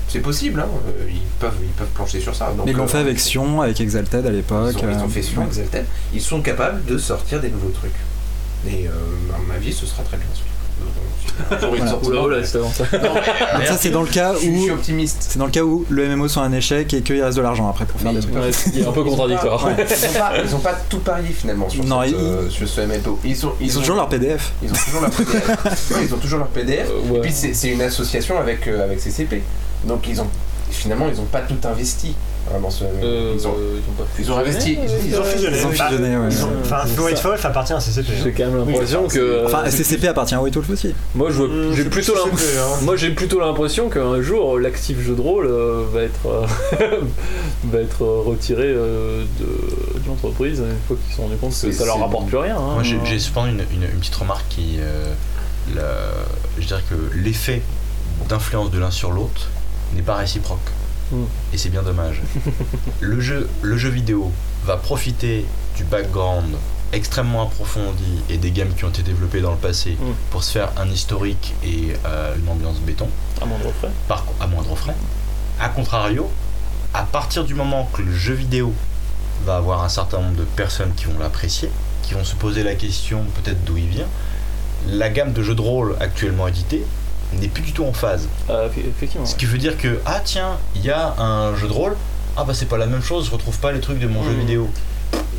[0.08, 0.68] C'est possible, hein,
[1.08, 2.52] ils, peuvent, ils peuvent plancher sur ça.
[2.52, 4.74] Donc, Mais ils l'ont euh, fait avec Sion, avec Exalted à l'époque.
[4.78, 5.44] ils ont, ils ont fait ouais.
[5.46, 5.86] Exalted.
[6.12, 7.92] Ils sont capables de sortir des nouveaux trucs.
[8.68, 8.90] Et euh,
[9.34, 10.26] à mon avis, ce sera très bien
[11.48, 11.98] Voilà.
[12.02, 12.84] Oula, oula, avant ça.
[12.98, 15.26] Donc ça c'est dans le cas suis- je où suis optimiste.
[15.30, 17.68] c'est dans le cas où le MMO soit un échec et qu'il reste de l'argent
[17.68, 18.34] après pour faire Mais des trucs.
[18.36, 19.62] Ouais, il est un peu Ils ont contradictoire.
[19.64, 22.50] pas- Ils ont pas, ils ont pas tout parié finalement sur, Non, cette, ils- euh,
[22.50, 23.18] sur ce MMO.
[23.24, 24.52] Ils ont, Ils ont toujours leur PDF.
[24.62, 25.90] Ils ont toujours leur PDF.
[25.90, 26.88] Ouais, ils ont toujours leur PDF.
[26.90, 29.42] Euh, Et puis c'est c'est une association avec, euh, avec CCP.
[29.84, 30.28] Donc ils ont
[30.70, 32.14] finalement ils ont pas tout investi
[32.56, 32.90] hein, ce MMO.
[33.02, 34.78] Euh, Ils ont, ils ont pas ils ont investi.
[35.08, 35.56] ils- ont fusionné.
[35.58, 36.28] Ils ont Enfin, fusionné, ouais.
[36.30, 36.82] ils ont- Enfin.
[37.22, 38.08] Wolf appartient à CCP.
[38.12, 38.20] hein.
[38.24, 39.46] J'ai quand même l'impression enfin, que.
[39.46, 40.94] Enfin, euh, SCCP appartient à White Wolf aussi.
[41.14, 42.36] Moi, je Hum, j'ai plutôt l'impression.
[42.48, 42.78] CCP, hein.
[42.82, 46.46] Moi j'ai plutôt l'impression qu'un jour l'actif jeu de rôle euh, va être euh,
[47.64, 49.44] va être euh, retiré euh, de,
[50.00, 52.56] de l'entreprise une fois qu'ils se sont rendus compte que ça leur rapporte plus rien.
[52.56, 52.74] hein.
[52.74, 54.76] Moi, j'ai cependant une, une- une petite remarque qui.
[54.80, 55.12] euh,
[55.76, 55.82] la-
[56.60, 57.62] je dirais que l'effet
[58.28, 59.48] d'influence de l'un sur l'autre
[59.94, 60.58] n'est pas réciproque.
[61.52, 62.20] Et c'est bien dommage.
[63.00, 64.30] le, jeu, le jeu vidéo
[64.64, 65.44] va profiter
[65.76, 66.54] du background
[66.92, 70.12] extrêmement approfondi et des gammes qui ont été développées dans le passé Mm.
[70.30, 73.08] pour se faire un historique et euh, une ambiance béton
[73.40, 73.90] à moindre frais.
[74.08, 74.94] par, à moindre frais.
[75.60, 76.30] A contrario,
[76.94, 78.72] à partir du moment que le jeu vidéo
[79.46, 81.70] va avoir un certain nombre de personnes qui vont l'apprécier,
[82.02, 84.06] qui vont se poser la question peut-être d'où il vient,
[84.88, 86.84] la gamme de jeux de rôle actuellement éditée
[87.40, 88.28] n'est plus du tout en phase.
[88.50, 89.26] Euh, effectivement.
[89.26, 91.96] Ce qui veut dire que, ah tiens, il y a un jeu de rôle,
[92.36, 94.32] ah bah c'est pas la même chose, je retrouve pas les trucs de mon jeu
[94.32, 94.38] Mm.
[94.40, 94.70] vidéo.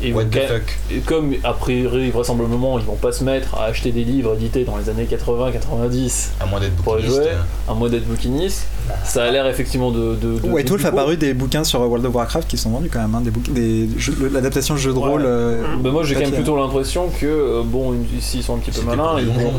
[0.02, 3.64] Et What the fuck et comme a priori vraisemblablement ils vont pas se mettre à
[3.66, 7.14] acheter des livres édités dans les années 80-90 À moins d'être bouquiniste.
[7.14, 7.28] jouer,
[7.68, 8.66] à moins d'être bouquiniste,
[9.04, 10.16] ça a l'air effectivement de.
[10.16, 13.14] de, de a paru des bouquins sur World of Warcraft qui sont vendus quand même,
[13.14, 15.08] hein, des bouquins, des jeux- l'adaptation de jeux de Ouais.
[15.08, 15.22] rôle.
[15.24, 16.44] euh, Bah, moi j'ai quand même papier.
[16.44, 19.52] plutôt l'impression que euh, bon s'ils sont un petit peu malins ils vont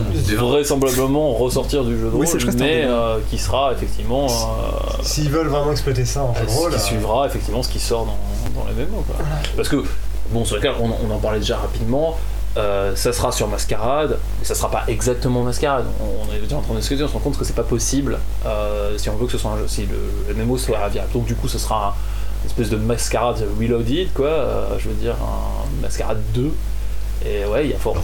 [0.48, 5.48] vraisemblablement ressortir du jeu de rôle Oui, mais euh, qui sera effectivement euh, S'ils veulent
[5.48, 6.74] vraiment exploiter ça en jeu de rôle.
[6.74, 9.16] qui suivra effectivement ce qui sort dans, dans les MMO quoi.
[9.56, 9.84] Parce que
[10.31, 12.18] bon sur lequel on, on en parlait déjà rapidement
[12.57, 15.84] euh, ça sera sur Mascarade, mais ça sera pas exactement Mascarade.
[15.99, 17.64] On, on est déjà en train de discuter, on se rend compte que c'est pas
[17.64, 20.88] possible euh, si on veut que ce soit un jeu, si le, le MMO soit
[20.88, 21.10] viable.
[21.11, 21.93] Donc du coup, ce sera un-
[22.43, 24.27] une espèce de Mascarade Reloaded, quoi.
[24.27, 26.53] euh, je veux dire, un Mascarade 2.
[27.26, 27.95] Et ouais, il y a fort,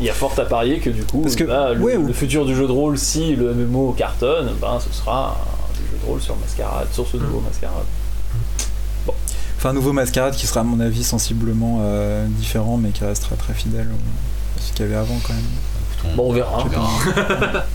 [0.00, 2.06] il y a fort à parier que du coup, Parce que- bah, le, ouais, ou-
[2.08, 5.86] le futur du jeu de rôle, si le MMO cartonne, ben ce sera un du
[5.88, 7.84] jeu de rôle sur Mascarade, sur ce nouveau Mascarade.
[9.60, 13.36] Enfin, un nouveau Mascarade qui sera, à mon avis, sensiblement euh, différent, mais qui restera
[13.36, 15.42] très fidèle au- à ce qu'il y avait avant quand même.
[16.12, 16.64] On- Bon, on verra.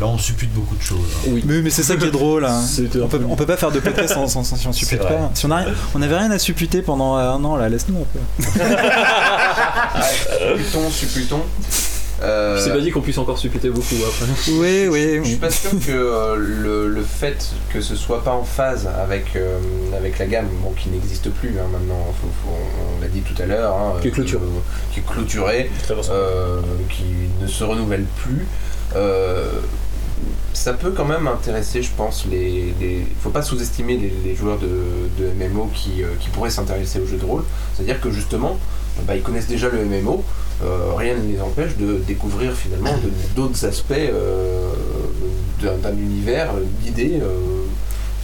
[0.00, 0.98] Là, on suppute beaucoup de choses.
[0.98, 1.28] hein.
[1.28, 1.44] Oui.
[1.46, 2.44] Mais, mais c'est ça qui est drôle.
[2.44, 2.60] hein.
[3.00, 5.30] On peut, on peut pas faire de podcast sans, sans, sans- si on suppute pas.
[5.34, 8.00] Si on, a rien- on avait rien à supputer pendant euh, un an, là, laisse-nous
[8.00, 8.18] un peu.
[10.56, 11.42] Supputons, supputons.
[12.22, 14.26] Euh, C'est pas dit qu'on puisse encore supputer beaucoup après.
[14.52, 18.32] Oui, oui, Je suis pas sûr que euh, le, le fait que ce soit pas
[18.32, 19.58] en phase avec, euh,
[19.96, 22.56] avec la gamme, bon, qui n'existe plus hein, maintenant, faut- faut-
[22.98, 24.44] on l'a dit tout à l'heure, hein, Qui est clôturée.
[24.44, 24.60] euh,
[24.92, 25.70] qui est clôturée,
[26.10, 27.04] euh, qui
[27.40, 28.46] ne se renouvelle plus.
[28.94, 29.50] euh,
[30.52, 32.72] ça peut quand même intéresser, je pense, les.
[32.78, 33.04] les...
[33.20, 34.68] faut pas sous-estimer les, les joueurs de,
[35.18, 37.42] de MMO qui, euh, qui pourraient s'intéresser au jeu de rôle.
[37.74, 38.58] C'est-à-dire que justement,
[39.06, 40.24] bah, ils connaissent déjà le MMO,
[40.62, 42.94] euh, rien ne les empêche de découvrir finalement
[43.34, 44.70] d'autres aspects euh,
[45.60, 47.18] d'un univers, euh, d'idées.
[47.22, 47.64] euh,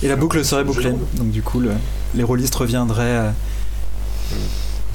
[0.03, 0.93] Et la boucle serait bouclée.
[1.15, 1.73] Donc, du coup, le-
[2.15, 3.03] les rôlistes reviendraient.
[3.05, 3.31] euh,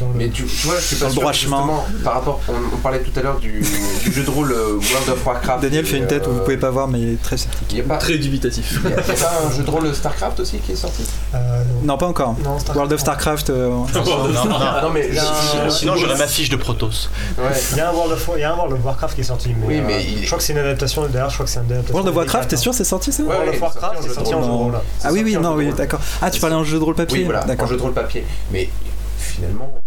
[0.04, 2.40] dans le- Mais tu, tu vois, je suis Dans pas sûr, droit justement, par rapport,
[2.50, 3.62] on, on parlait tout à l'heure du,
[4.04, 5.62] du jeu de rôle euh, World of Warcraft.
[5.64, 7.68] Daniel fait une tête, euh, vous pouvez pas voir, mais il est très sceptique.
[7.72, 8.80] Il n'y a, pas- Très dubitatif.
[8.84, 11.04] y a- y a pas un jeu de rôle Starcraft aussi qui est sorti?
[11.34, 11.38] Euh,
[11.82, 11.94] non.
[11.94, 12.36] Non, pas encore.
[12.44, 12.76] Non, Starcraft.
[12.76, 13.50] World of Starcraft.
[13.50, 14.60] euh, Non, non, non.
[14.84, 17.10] Non mais Il y un- Sinon, j'aurais ma fiche de Protoss.
[17.38, 17.46] Ouais.
[17.72, 19.24] Il y a un World of, il y a un World of Warcraft qui est
[19.24, 21.08] sorti, mais, Oui, euh, mais il- je crois que c'est une adaptation.
[21.08, 21.94] D'ailleurs, je crois que c'est une adaptation.
[21.96, 23.24] World of Warcraft, t'es sûr, c'est sorti ça?
[23.24, 24.74] World of Warcraft, c'est sorti en jeu de rôle.
[25.04, 26.00] Ah oui, oui, non, oui, d'accord.
[26.22, 27.68] Ah, tu parlais en jeu de rôle papier Oui, voilà, en D'accord.
[27.68, 28.26] jeu de rôle papier.
[28.52, 28.70] Mais
[29.18, 29.80] finalement, euh,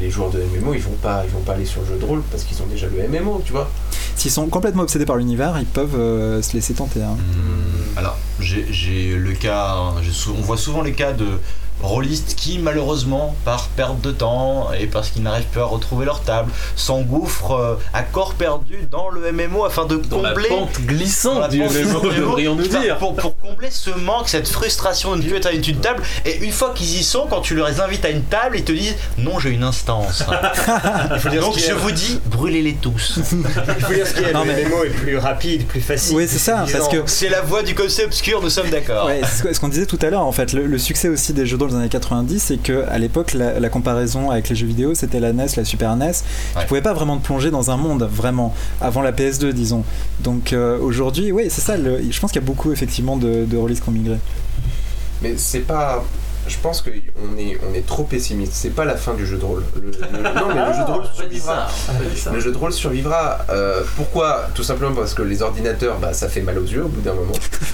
[0.00, 2.04] les joueurs de MMO, ils vont pas, ils vont pas aller sur le jeu de
[2.04, 3.70] rôle parce qu'ils ont déjà le MMO, tu vois.
[4.14, 7.02] S'ils sont complètement obsédés par l'univers, ils peuvent euh, se laisser tenter.
[7.02, 7.16] hein.
[7.16, 9.94] Hmm, Alors, j'ai j'ai le cas, hein,
[10.28, 11.26] on voit souvent les cas de
[11.82, 16.20] rôlistes qui, malheureusement, par perte de temps et parce qu'ils n'arrivent plus à retrouver leur
[16.22, 20.48] table, s'engouffrent euh, à corps perdu dans le MMO afin de Dans la combler.
[20.48, 22.96] pente dans glissante la du pente MMO, du MMO, devrions nous dire.
[22.98, 26.02] Pour, pour combler ce manque, cette frustration de ne plus être à une une table,
[26.24, 28.70] et une fois qu'ils y sont, quand tu leur invites à une table, ils te
[28.70, 30.22] disent Non, j'ai une instance.
[31.14, 33.18] Il faut dire Donc je vous dis, brûlez-les tous.
[33.32, 34.32] il faut dire ce.
[34.32, 36.16] Non, Le mais- MMO est plus rapide, plus facile.
[36.16, 39.06] Oui, c'est ça, parce que- C'est la voix du concept obscur, nous sommes d'accord.
[39.06, 40.52] Ouais, c'est ce qu'on disait tout à l'heure en fait.
[40.52, 43.32] Le, le succès aussi des jeux de rôle des années 90, c'est que à l'époque,
[43.34, 46.06] la, la comparaison avec les jeux vidéo, c'était la NES, la Super NES.
[46.06, 46.12] Ouais.
[46.60, 49.84] Tu pouvais pas vraiment te plonger dans un monde, vraiment, avant la PS2, disons.
[50.20, 51.76] Donc euh, aujourd'hui, oui, c'est ça.
[51.76, 54.18] le- je pense qu'il y a beaucoup effectivement de, de rôlistes qui ont migré.
[55.22, 56.04] Mais c'est pas.
[56.48, 56.90] Je pense qu'on
[57.38, 58.52] est, on est trop pessimiste.
[58.54, 59.62] C'est pas la fin du jeu de rôle.
[59.74, 61.66] Le- le- non, mais le jeu de rôle survivra.
[62.32, 63.38] Le jeu de rôle survivra.
[63.50, 64.48] euh, pourquoi?
[64.54, 67.14] Tout simplement parce que les ordinateurs, bah, ça fait mal aux yeux au bout d'un
[67.14, 67.32] moment.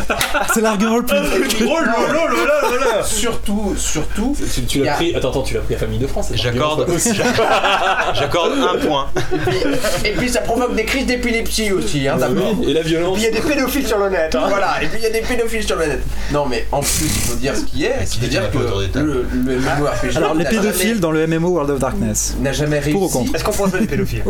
[0.08, 1.18] Ah, c'est l'argument le plus.
[1.64, 4.36] Oh là surtout, surtout.
[4.54, 5.14] Tu, tu l'as a- pris.
[5.14, 6.30] Attends, attends, tu l'as pris à famille de France.
[6.34, 6.86] J'accorde
[8.14, 9.06] j'accorde un point.
[9.32, 9.58] Et puis,
[10.04, 12.54] et puis ça provoque des crises d'épilepsie aussi, hein, d'abord.
[12.66, 13.18] Et la violence.
[13.18, 14.34] Il y a des pédophiles sur le net.
[14.34, 14.46] hein.
[14.48, 16.00] Voilà, et puis il y a des pédophiles sur le net.
[16.32, 18.88] Non, mais en plus, il faut dire ce qui est, c'est-à-dire que pas autour des
[18.88, 19.06] tables.
[19.34, 22.36] le, le MMORPG Alors les n'a pédophiles jamais- dans le MMO World of Darkness.
[22.40, 24.22] n'a jamais réussi, Pour ou contre Est-ce qu'on pourrait des pédophiles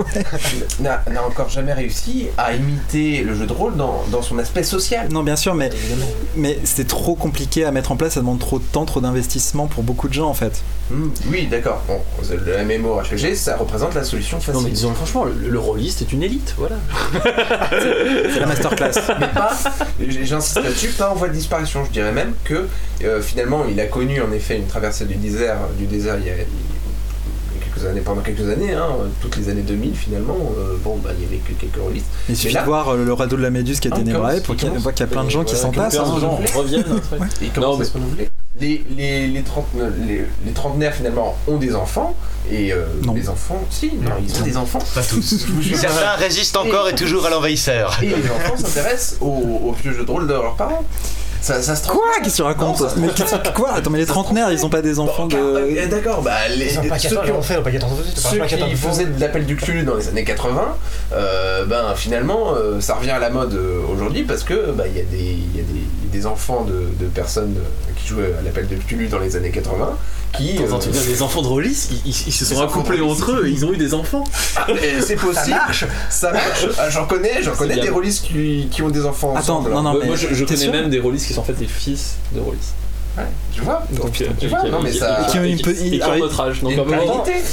[0.80, 4.62] n'a n'a encore jamais réussi à imiter le jeu de rôle dans, dans son aspect
[4.62, 5.08] social.
[5.10, 5.70] Non, bien sûr, mais
[6.36, 8.14] mais c'était trop compliqué à mettre en place.
[8.14, 10.62] Ça demande trop de temps, trop d'investissement pour beaucoup de gens en fait.
[10.92, 11.82] Hmm, oui, d'accord.
[11.88, 12.00] Bon,
[12.30, 14.54] le MMORPG, ça représente la solution facile.
[14.54, 16.76] Non mais disons franchement, le, le rôliste est une élite, voilà.
[17.70, 18.92] C'est la masterclass.
[19.18, 19.52] mais pas,
[20.00, 21.84] j'insiste là-dessus, pas en voie de disparition.
[21.86, 22.66] Je dirais même que
[23.04, 26.30] euh, finalement, il a connu en effet une traversée du désert, du désert il y
[26.30, 28.88] a, quelques années, pendant quelques années, hein,
[29.20, 30.36] toutes les années 2000 finalement.
[30.58, 32.06] euh, bon, bah, il y avait que quelques rôlistes.
[32.28, 34.10] Il suffit là- de voir euh, le radeau de la Méduse qui a Ah, été
[34.10, 35.94] il commence, nébré pour voit qu'il y a plein de gens qui s'en comme passent.
[35.94, 36.36] ça, hein.
[36.54, 36.84] reviennent.
[37.40, 37.80] Et ouais.
[37.80, 38.28] à se renouveler.
[38.60, 39.66] Les, les, les, trente-
[40.06, 42.14] les, les trentenaires finalement ont des enfants
[42.50, 43.14] et euh, Non.
[43.14, 44.78] les enfants, si, non, ils ont des enfants.
[44.94, 45.46] Pas tous.
[45.74, 47.98] Certains résistent encore et toujours à l'envahisseur.
[48.02, 50.84] Et les enfants s'intéressent aux, aux vieux jeux de rôle de leurs parents.
[51.40, 52.02] Ça, ça se Quoi?
[52.22, 52.80] Qu'est-ce que tu racontes?
[52.82, 53.72] Non, Mais quoi?
[53.72, 55.36] Attends, mais les trentenaires, ils ont pas des enfants de.
[55.36, 57.62] euh, D'accord, bah les, Ils ont pas ceux 14 qui ont ans, fait, ils ont
[57.62, 58.90] pas 14 ans tout de suite, ceux pas 14 qui ans.
[58.90, 60.76] faisaient de l'appel du Cthulhu dans les années 80,
[61.14, 63.58] euh, ben finalement euh, ça revient à la mode
[63.90, 65.80] aujourd'hui parce que bah, il y a des il y a des,
[66.12, 69.50] des enfants de, de personnes euh, qui jouaient à l'appel de Cthulhu dans les années
[69.50, 69.96] 80
[70.36, 72.62] qui Attends, euh, tu dire, les enfants de Rollis, ils, ils- ils se Des sont
[72.62, 73.12] accouplés Rollis.
[73.12, 74.24] entre eux, et ils ont eu des enfants.
[75.00, 75.34] c'est possible.
[75.34, 76.66] Ça marche Ça marche.
[76.78, 79.70] Ah, j'en connais, j'en connais des rôlistes qui, qui ont des enfants Attends, ensemble.
[79.74, 81.52] non, non, moi, mais moi, je, je connais même des Rollis qui sont en fait
[81.52, 82.58] des fils de Rollis.
[83.18, 85.70] Ouais, tu vois Donc, tu euh, vois, non, mais ça- qui- ont une pe-
[86.10, 86.62] ont notre âge.
[86.62, 86.72] Donc.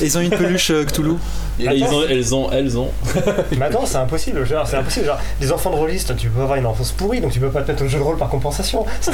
[0.02, 1.16] Ils ont une peluche euh, Cthulhu.
[1.68, 2.90] Ah, ils ont, elles ont, elles ont.
[3.58, 5.08] Mais attends, c'est impossible, genre, c'est impossible.
[5.08, 7.62] Genre, des enfants de rôlistes, tu peux avoir une enfance pourrie, donc tu peux pas
[7.64, 8.86] te mettre au jeu de rôle par compensation.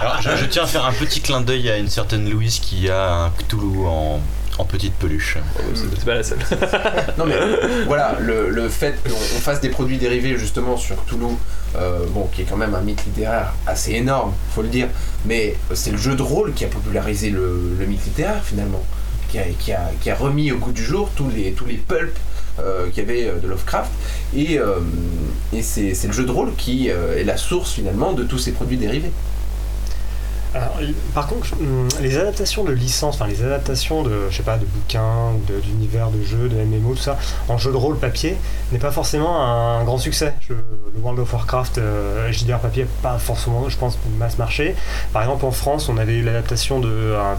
[0.00, 2.88] Alors, je, je tiens à faire un petit clin d'œil à une certaine Louise qui
[2.88, 4.20] a un Cthulhu en,
[4.58, 5.36] en petite peluche.
[5.74, 6.38] C'est c'est pas la seule.
[7.18, 7.34] Non mais
[7.86, 11.36] voilà, le, le fait qu'on on fasse des produits dérivés justement sur Cthulhu,
[11.76, 14.88] euh, bon, qui est quand même un mythe littéraire assez énorme, faut le dire,
[15.26, 18.84] mais c'est le jeu de rôle qui a popularisé le, mythe littéraire finalement,
[19.30, 21.76] qui a, qui, a, qui a remis au goût du jour tous les, tous les
[21.76, 22.18] pulps
[22.58, 23.90] euh, qu'il y avait euh, de Lovecraft,
[24.36, 24.58] et,
[25.52, 28.76] et c'est le jeu de rôle qui est la source finalement de tous ces produits
[28.76, 29.12] dérivés.
[31.14, 34.64] Par contre, hum, les adaptations de licences, enfin les adaptations de, je sais pas, de
[34.64, 37.18] bouquins ou de- d'univers de jeux, de MMO, tout ça,
[37.48, 38.36] en jeu de rôle papier,
[38.72, 40.34] n'est pas forcément un grand succès.
[40.48, 40.56] Le
[41.02, 44.74] World of Warcraft euh, JDR papier pas forcément, je pense, masse marché.
[45.12, 46.88] Par exemple, en France, on avait eu l'adaptation de.
[46.88, 47.34] euh,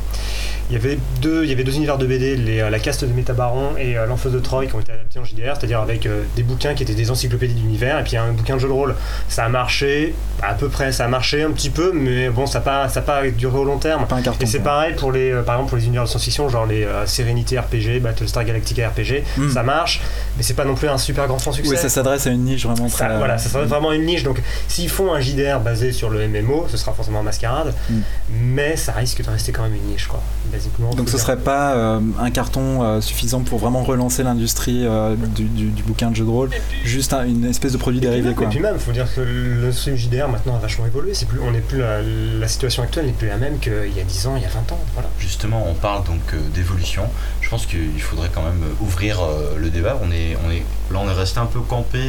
[0.69, 3.75] il y avait deux, y avait deux univers de BD, euh, la caste de Métabaron
[3.79, 6.75] et euh, l'Enfance de Troy, qui ont été adaptés en JDR, c'est-à-dire avec des bouquins
[6.75, 8.95] qui étaient des encyclopédies d'univers, et puis un bouquin de jeu de rôle.
[9.29, 10.13] Ça a marché,
[10.43, 13.57] à peu près, ça a marché un petit peu, mais bon, ça pas, pas duré
[13.57, 14.05] au long terme.
[14.07, 14.43] Pas un carton.
[14.43, 16.83] Et c'est pareil pour les, euh, par exemple pour les univers de science-fiction, genre les
[16.83, 19.49] euh, Serenity RPG, Battlestar Galactica RPG, Hmm.
[19.49, 20.01] ça marche,
[20.37, 21.71] mais c'est pas non plus un super grand franc succès.
[21.71, 23.17] Oui, ça s'adresse à une niche vraiment Ça- très.
[23.17, 24.23] voilà, ça serait vraiment une niche.
[24.23, 27.99] Donc, s'ils font un JDR basé sur le MMO, ce sera forcément Mascarade, Mm.
[28.31, 30.21] mais ça risque de rester quand même une niche, quoi.
[30.51, 30.89] Basiquement.
[30.91, 31.21] Donc ce dire.
[31.23, 35.83] serait pas euh, un carton euh, suffisant pour vraiment relancer l'industrie euh, du, du- du
[35.83, 36.49] bouquin de jeu de rôle,
[36.83, 38.47] juste un- une espèce de produit dérivé quoi.
[38.47, 41.13] Et puis même, faut dire que le stream JDR maintenant a vachement évolué.
[41.13, 43.99] C'est plus, on n'est plus la, la situation actuelle n'est plus la même qu'il y
[43.99, 44.79] a 10 ans, il y a 20 ans.
[44.95, 45.07] Voilà.
[45.19, 47.03] Justement, on parle donc euh, d'évolution.
[47.39, 49.99] Je pense qu'il faudrait quand même euh, ouvrir euh, le débat.
[50.01, 51.99] On est, on est, là, on est resté un peu campé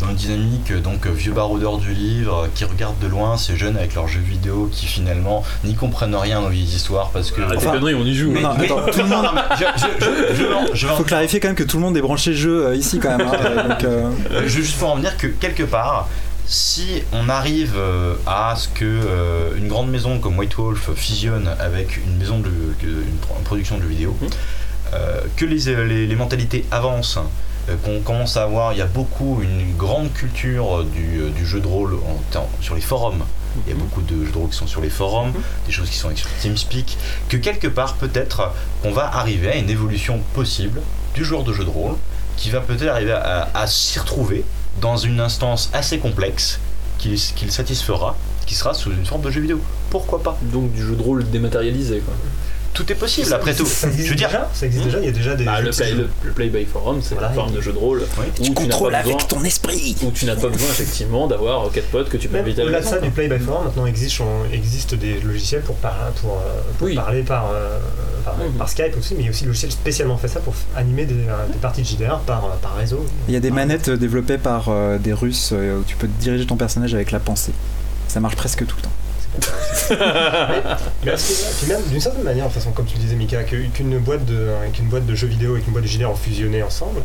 [0.00, 3.94] dans une dynamique donc vieux baroudeur du livre qui regardent de loin ces jeunes avec
[3.94, 7.40] leurs jeux vidéo qui finalement n'y comprennent rien aux vieilles histoires parce que.
[7.40, 8.30] Tes Enfin, conneries, on y joue.
[8.32, 8.54] mais- hein.
[8.58, 9.26] non, attends, tout le monde.
[10.74, 13.26] je, Faut clarifier quand même que tout le monde est branché jeu ici quand même.
[13.26, 14.10] hein, donc, Euh,
[14.46, 16.08] je veux juste pour en venir que quelque part,
[16.46, 21.48] si on arrive euh, à ce que euh, une grande maison comme White Wolf fusionne
[21.60, 22.50] avec une maison de
[22.82, 24.28] une, production de vidéo, Mhm.
[24.94, 27.18] euh, que les, les, les mentalités avancent,
[27.68, 31.60] euh, qu'on commence à avoir, il y a beaucoup une grande culture du, du jeu
[31.60, 32.20] de rôle en
[32.60, 33.22] sur les forums.
[33.66, 33.82] Il y a Mhm.
[33.82, 35.32] beaucoup de jeux de rôle qui sont sur les forums,
[35.66, 36.96] des choses qui sont sur TeamSpeak,
[37.28, 38.50] que quelque part peut-être
[38.84, 40.80] on va arriver à une évolution possible
[41.14, 41.94] du joueur de jeu de rôle
[42.36, 44.44] qui va peut-être arriver à, à s'y retrouver
[44.80, 46.60] dans une instance assez complexe
[46.98, 48.16] qu'il satisfera,
[48.46, 49.60] qui sera sous une forme de jeu vidéo.
[49.90, 50.38] Pourquoi pas?
[50.42, 52.14] Donc du jeu de rôle dématérialisé quoi.
[52.74, 53.66] Tout est possible Ça- après tout.
[53.66, 54.50] Ça existe Je veux dire, déjà.
[54.54, 54.98] Ça existe déjà.
[54.98, 55.44] Il y a déjà des.
[55.44, 55.92] Bah, jeux le, de play,
[56.24, 58.24] le, Play by Forum, c'est Voilà, une forme de jeu de rôle Oui.
[58.40, 59.96] où tu pas besoin, ton esprit.
[60.02, 62.64] où tu n'as pas besoin effectivement d'avoir quatre potes que tu peux Même inviter à
[62.64, 65.76] la au-delà de ça, du play by forum, maintenant existe, on- existe des logiciels pour,
[65.76, 66.94] par- pour, euh, pour Oui.
[66.94, 67.78] parler par, euh,
[68.24, 68.52] par, Mhm.
[68.52, 71.04] par Skype aussi, mais il y a aussi des logiciels spécialement fait ça pour animer
[71.04, 73.04] des, euh, des parties de JDR par, euh, par réseau.
[73.28, 76.46] Il y a des manettes développées par euh, des Russes euh, où tu peux diriger
[76.46, 77.52] ton personnage avec la pensée.
[78.08, 78.92] Ça marche presque tout le temps.
[81.04, 84.88] Même d'une certaine manière, de façon, comme tu le disais Mika, qu'une boîte, de, qu'une
[84.88, 87.00] boîte de jeux vidéo et qu'une boîte de JDR ont fusionné ensemble,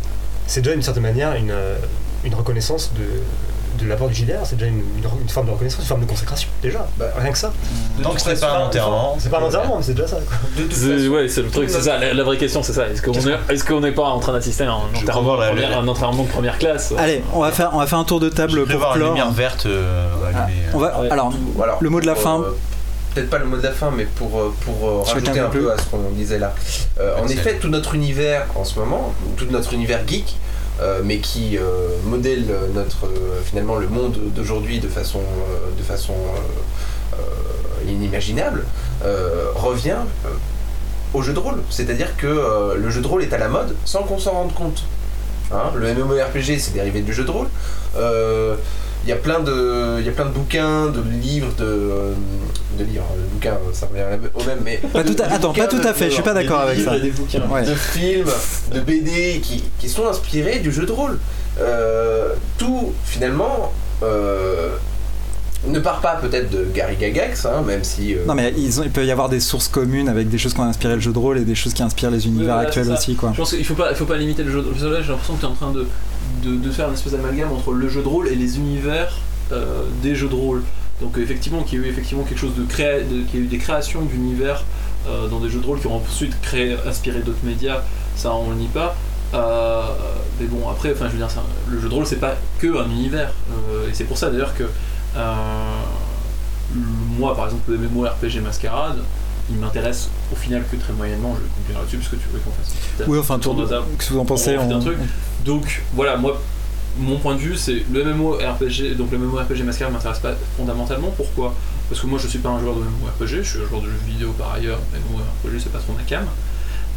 [0.45, 1.77] c'est déjà d'une certaine manière une, euh,
[2.23, 3.05] une reconnaissance de,
[3.79, 6.05] de l'apport du JDR, c'est déjà une, une- une forme de reconnaissance, une forme de
[6.09, 7.51] consécration, déjà, Bah, rien que ça.
[8.01, 9.15] Tant que c'est pas un enterrement.
[9.19, 10.17] C'est pas un enterrement, mais c'est déjà ça.
[10.17, 10.37] quoi.
[10.63, 11.97] De façon, Ouais, c'est le truc, c'est ça.
[11.97, 12.87] La, la vraie question, c'est ça.
[12.87, 15.47] Est-ce qu'on Qu'est-ce est, est-ce qu'on n'est pas en train d'assister à un enterrement, la-
[15.47, 17.99] de première- la- un enterrement de première classe Allez, on va faire, on va faire
[17.99, 19.09] un tour de table pour voir la clore.
[19.09, 20.61] lumière verte euh, Ah, allumée.
[20.73, 21.09] on va, Ouais.
[21.11, 22.39] alors, Alors, Le mot de la fin.
[22.41, 22.51] euh,
[23.15, 25.71] Peut-être pas le mot de la fin, mais pour, euh, pour euh, rajouter un peu
[25.71, 26.53] à ce qu'on disait là.
[26.99, 30.35] Euh, en effet, tout notre univers en ce moment, tout notre univers geek,
[30.79, 32.45] euh, mais qui euh, modèle
[32.75, 35.21] notre euh, finalement le monde d'aujourd'hui de façon
[37.87, 38.65] inimaginable,
[39.55, 39.99] revient
[41.13, 41.61] au jeu de rôle.
[41.69, 44.83] C'est-à-dire que le jeu de rôle est à la mode sans qu'on s'en rende compte.
[45.51, 47.47] Hein, le MMORPG, c'est dérivé du jeu de rôle.
[49.07, 51.63] Euh, il y a plein de, il y a plein de bouquins, de livres, de,
[51.63, 52.13] euh,
[52.77, 54.03] de livres, de bouquins, ça revient
[54.33, 56.23] au même, mais Pas tout à- de attends, pas tout à de- fait, je suis
[56.23, 56.99] pas d'accord avec ça.
[56.99, 57.41] des bouquins.
[57.49, 57.63] Ouais.
[57.63, 58.27] de films,
[58.73, 61.19] de BD qui, qui sont inspirés du jeu de rôle.
[61.59, 63.71] Euh, tout finalement.
[64.03, 64.69] euh,
[65.65, 68.13] ne part pas peut-être de Gary Gygax, hein, même si.
[68.13, 70.53] euh, Non mais ils ont- il peut y avoir des sources communes avec des choses
[70.53, 72.67] qui ont inspiré le jeu de rôle et des choses qui inspirent les univers voilà,
[72.67, 73.31] actuels aussi quoi.
[73.33, 74.93] Je pense qu'il faut pas, il faut pas limiter le jeu de rôle.
[74.93, 75.87] Là, j'ai l'impression que tu es en train de,
[76.43, 79.19] de, faire une espèce d'amalgame entre le jeu de rôle et les univers
[79.51, 80.63] euh, des jeux de rôle.
[81.01, 82.99] Donc, euh, effectivement, qu'il y a eu effectivement quelque chose de a
[83.37, 84.63] eu des créations d'univers
[85.07, 87.81] euh, dans des jeux de rôle qui ont ensuite créé, inspiré d'autres médias,
[88.15, 88.95] ça on le nie pas.
[89.33, 91.29] Mais bon, après, enfin, je veux dire,
[91.67, 93.33] le jeu de rôle, c'est pas que un univers.
[93.89, 94.63] Et c'est pour ça d'ailleurs que
[97.17, 98.99] moi, par exemple, le MMORPG Mascarade,
[99.49, 101.35] il m'intéresse au final que très moyennement.
[101.35, 103.07] Je vais conclure là-dessus parce que tu veux qu'on fasse.
[103.07, 103.65] Oui enfin tour de...
[103.65, 103.85] table.
[103.97, 104.97] Qu'est-ce que vous en pensez On truc.
[105.45, 106.41] Donc voilà, moi,
[106.97, 108.97] mon point de vue, c'est le MMORPG.
[108.97, 111.11] Donc le MMORPG Mascarade m'intéresse pas fondamentalement.
[111.15, 111.53] Pourquoi?
[111.89, 113.43] Parce que moi, je suis pas un joueur de MMORPG.
[113.43, 114.79] Je suis un joueur de jeux vidéo par ailleurs.
[114.93, 116.25] MMORPG, c'est pas trop ma cam.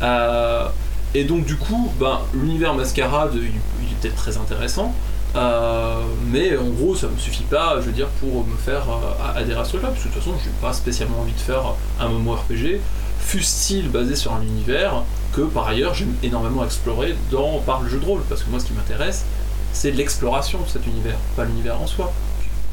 [0.03, 0.69] Euh,
[1.15, 4.95] et donc du coup, ben, l'univers Mascarade, il, il est peut-être très intéressant.
[5.37, 9.39] Euh, mais en gros, ça me suffit pas, je veux dire, pour me faire euh,
[9.39, 11.75] adhérer à ce truc-là, parce que de toute façon, j'ai pas spécialement envie de faire
[12.01, 12.81] un MMORPG,
[13.21, 15.03] fût-il basé sur un univers
[15.33, 18.59] que par ailleurs j'aime énormément explorer dans, par le jeu de rôle, parce que moi,
[18.59, 19.25] ce qui m'intéresse,
[19.73, 22.13] c'est l'exploration de cet univers, pas l'univers en soi,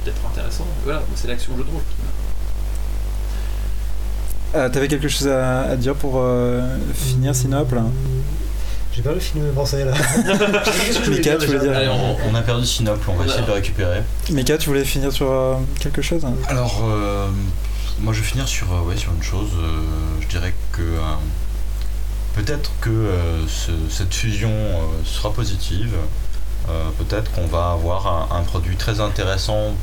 [0.04, 1.96] peut-être intéressant, mais voilà, c'est l'action jeu de rôle qui
[4.56, 6.62] Euh, T'avais quelque chose à, à dire pour euh,
[6.96, 7.82] finir Sinople?
[8.98, 9.92] J'ai perdu fini mes pensées là.
[9.94, 13.12] Qu'est-ce que je voulais Mika, tu voulais dire Allez, on, on a perdu Sinople, on
[13.12, 13.32] va Voilà.
[13.32, 14.02] essayer de le récupérer.
[14.32, 17.28] Mika tu voulais finir sur euh, quelque chose Alors, euh,
[18.00, 19.52] moi je vais finir sur, euh, ouais, sur une chose.
[19.56, 19.82] euh,
[20.22, 20.98] je dirais que euh,
[22.36, 25.94] peut-être que euh, ce- cette fusion euh, sera positive.
[26.70, 29.74] Euh, peut-être qu'on va avoir un, un produit très intéressant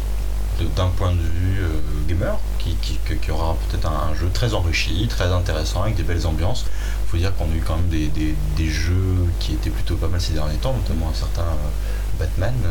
[0.60, 1.68] de- d'un point de vue euh,
[2.08, 6.02] gamer, qui, qui- qui aura peut-être un, un jeu très enrichi, très intéressant, avec des
[6.02, 6.64] belles ambiances.
[7.14, 10.08] Faut dire qu'on a eu quand même des, des- des jeux qui étaient plutôt pas
[10.08, 12.68] mal ces derniers temps, notamment un certain euh, Batman euh,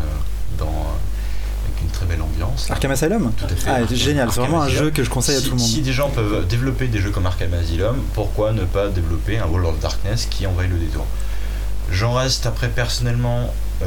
[0.59, 2.69] dans, euh, avec une très belle ambiance.
[2.69, 3.69] Arkham Asylum Tout à fait.
[3.69, 5.69] Ah génial, c'est vraiment un jeu que je conseille à si, tout le monde.
[5.69, 9.45] si des gens peuvent développer des jeux comme Arkham Asylum, pourquoi ne pas développer un
[9.45, 11.05] World of Darkness qui envahit le détour?
[11.89, 13.85] J'en reste après personnellement euh,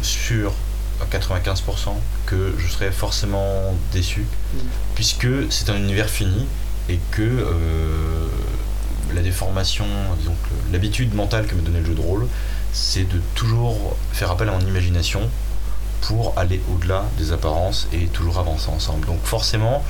[0.00, 0.52] sur
[1.02, 1.90] à 95%
[2.24, 4.22] que je serais forcément déçu,
[4.54, 4.58] Mm.
[4.94, 6.46] puisque c'est un univers fini
[6.88, 8.26] et que euh,
[9.14, 9.86] la déformation,
[10.72, 12.26] l'habitude mentale que me donnait le jeu de rôle,
[12.72, 15.20] c'est de toujours faire appel à mon imagination
[16.00, 19.06] pour aller au-delà des apparences et toujours avancer ensemble.
[19.06, 19.82] Donc forcément,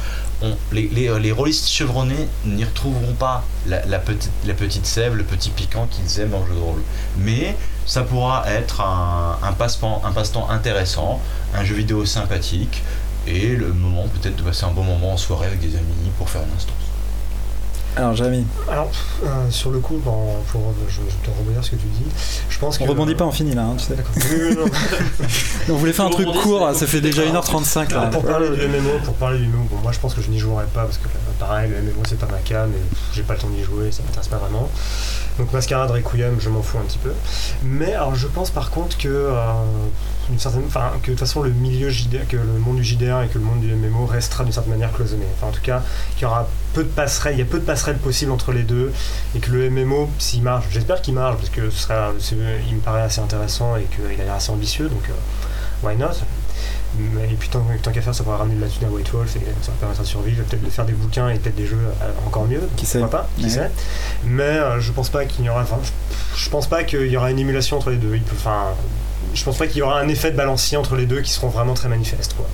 [0.72, 6.20] les, les, les rôlistes chevronnés n'y retrouveront pas la, petite, sève, le petit piquant qu'ils
[6.20, 6.82] aiment le jeu de rôle.
[7.18, 11.20] Mais ça pourra être un passe-temps intéressant,
[11.54, 12.82] un jeu vidéo sympathique
[13.26, 16.30] et le moment peut-être de passer un bon moment en soirée avec des amis pour
[16.30, 16.74] faire une instance.
[17.98, 18.92] Alors Jérémy, Alors,
[19.24, 22.04] euh, sur le coup, bon, pour, je, je te rebondir ce que tu dis.
[22.48, 22.88] Je pense on que.
[22.88, 23.94] rebondit pas, on finit là, hein, tu sais.
[23.96, 24.12] D'accord.
[24.16, 24.66] Oui, oui, non.
[25.74, 28.06] On voulait faire un truc court, ça fait déjà compliqué, 1h35 là.
[28.06, 30.38] Pour parler du MMO, pour parler du MMO, bon, moi je pense que je n'y
[30.38, 33.22] jouerai pas parce que euh, pareil, le MMO c'est pas ma cam et pff, j'ai
[33.22, 34.70] pas le temps d'y jouer, ça m'intéresse pas vraiment.
[35.38, 37.12] Donc Mascarade, Requiem, je m'en fous un petit peu.
[37.64, 39.34] Mais alors je pense par contre que euh,
[40.28, 43.22] d'une certaine, enfin que de toute façon le milieu JDR, que le monde du JDR
[43.22, 45.24] et que le monde du MMO restera d'une certaine manière cloisonné.
[45.36, 45.82] Enfin en tout cas,
[46.14, 48.62] qu'il y aura peu de passerelles, il y a peu de passerelles possibles entre les
[48.62, 48.92] deux
[49.34, 52.10] et que le MMO, s'il marche, j'espère qu'il marche parce que ce sera,
[52.68, 56.08] il me paraît assez intéressant et qu'il a l'air assez ambitieux, donc euh, why not?
[56.98, 59.10] Mais, et puis tant, tant qu'à faire, ça pourra ramener de la thune à White
[59.12, 61.66] Wolf et ça va permettre de survivre, peut-être de faire des bouquins et peut-être des
[61.66, 62.62] jeux euh, encore mieux.
[62.76, 63.00] Qui sait?
[63.06, 63.28] pas?
[63.36, 63.50] Qui Ouais.
[63.50, 63.70] sait?
[64.24, 65.62] Mais euh, je pense pas qu'il y aura.
[65.62, 68.14] Enfin, je, je pense pas qu'il y aura une émulation entre les deux.
[68.16, 68.68] Il peut, enfin,
[69.34, 71.48] je pense pas qu'il y aura un effet de balancier entre les deux qui seront
[71.48, 72.34] vraiment très manifestes.
[72.36, 72.46] Quoi.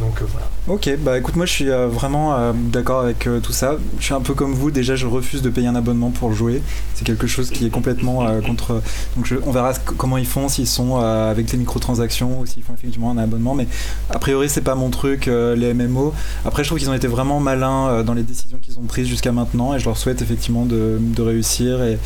[0.00, 0.46] Donc euh, voilà.
[0.66, 3.76] Ok, bah écoute, moi je suis euh, vraiment euh, d'accord avec tout ça.
[3.98, 6.62] Je suis un peu comme vous, déjà je refuse de payer un abonnement pour jouer.
[6.94, 8.82] C'est quelque chose qui est complètement contre.
[9.16, 13.10] Donc on verra comment ils font, s'ils sont avec les microtransactions ou s'ils font effectivement
[13.10, 13.54] un abonnement.
[13.54, 13.66] Mais
[14.10, 16.14] a priori, c'est pas mon truc, les MMO.
[16.44, 19.32] Après, je trouve qu'ils ont été vraiment malins dans les décisions qu'ils ont prises jusqu'à
[19.32, 21.82] maintenant et je leur souhaite effectivement de, de réussir.
[21.82, 21.98] Et,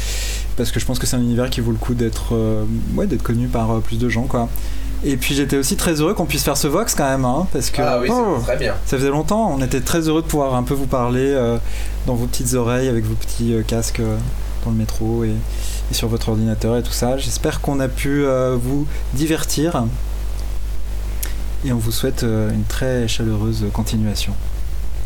[0.57, 2.35] parce que je pense que c'est un univers qui vaut le coup d'être
[2.97, 4.23] ouais, connu par euh, plus de gens.
[4.23, 4.49] quoi.
[5.05, 7.71] Et puis j'étais aussi très heureux qu'on puisse faire ce Vox quand même, hein, parce
[7.71, 7.83] que.
[7.83, 8.39] Ah oui, Oh.
[8.43, 8.75] très bien.
[8.85, 11.57] Ça faisait longtemps, on était très heureux de pouvoir un peu vous parler euh,
[12.07, 14.17] dans vos petites oreilles avec vos petits euh, casques euh,
[14.65, 15.31] dans le métro et,
[15.91, 17.17] et sur votre ordinateur et tout ça.
[17.17, 19.85] J'espère qu'on a pu euh, vous divertir
[21.65, 24.33] et on vous souhaite euh, une très chaleureuse continuation.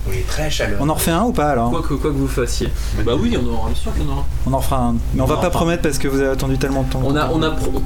[0.08, 0.78] Oui, très chaleureux.
[0.80, 2.68] On en refait un ou pas alors Quoi que, quoi que vous fassiez.
[3.04, 4.24] Bah oui, on aura, bien sûr qu'on aura.
[4.46, 4.92] On en refera un.
[5.14, 7.02] Mais on On va en pas promettre parce que vous avez attendu tellement de temps.
[7.04, 7.82] On a, on a pro-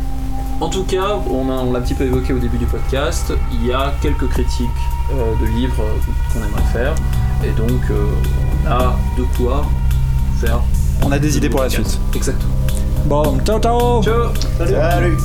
[0.61, 3.33] En tout cas, on, a- on l'a un petit peu évoqué au début du podcast,
[3.53, 4.69] il y a quelques critiques
[5.13, 6.95] euh, de livres euh, qu'on aimerait faire,
[7.45, 8.07] et donc euh,
[8.65, 9.65] on a de quoi
[10.41, 10.61] faire.
[11.05, 12.01] On a des idées pour la suite.
[12.15, 12.53] Exactement.
[13.05, 14.33] Bon, ciao ciao Ciao
[14.67, 15.17] Salut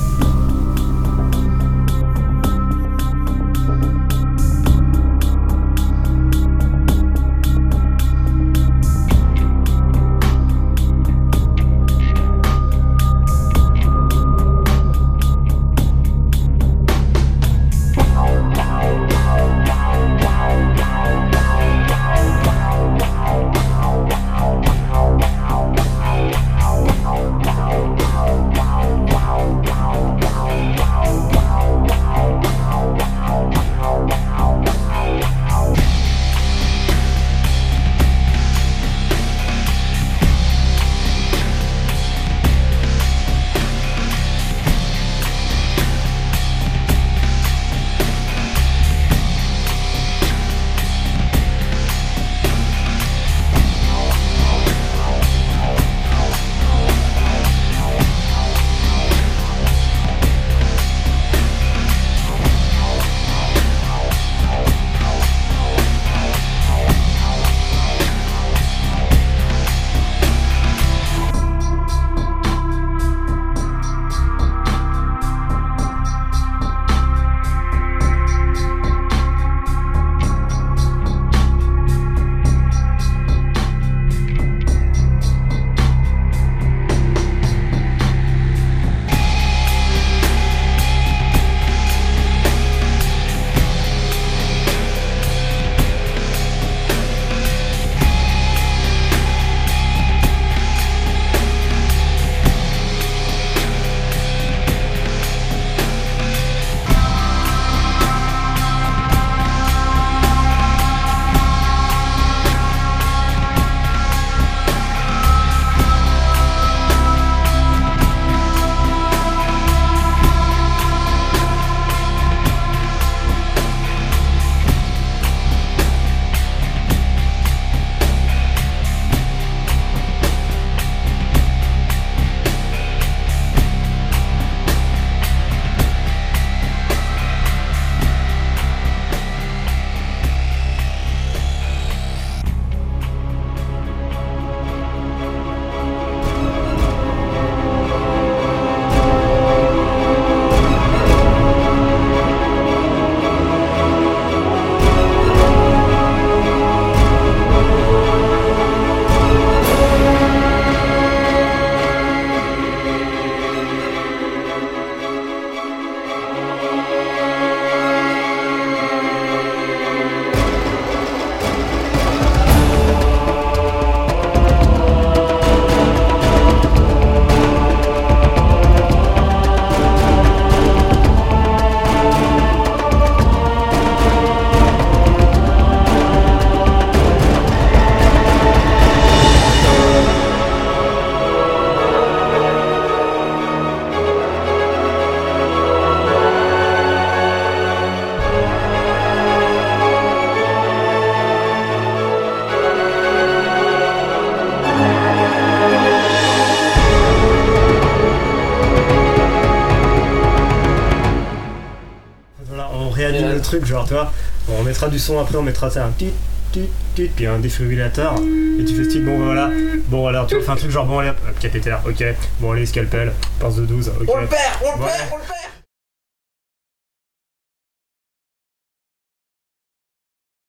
[213.52, 214.11] truc, genre, tu vois,
[214.49, 216.14] on mettra du son après, on mettra ça, un tit,
[216.52, 218.15] tit, tit, puis un défibrillateur,
[218.60, 219.49] et tu fais style, bon, voilà,
[219.88, 222.03] bon, alors, tu vois, fais un trutre genre, bon, allez, hop, cathéter, ok,
[222.40, 223.95] bon, allez, scalpel, pince de 12, ok.
[224.07, 225.41] On le perd, on le perd, on le perd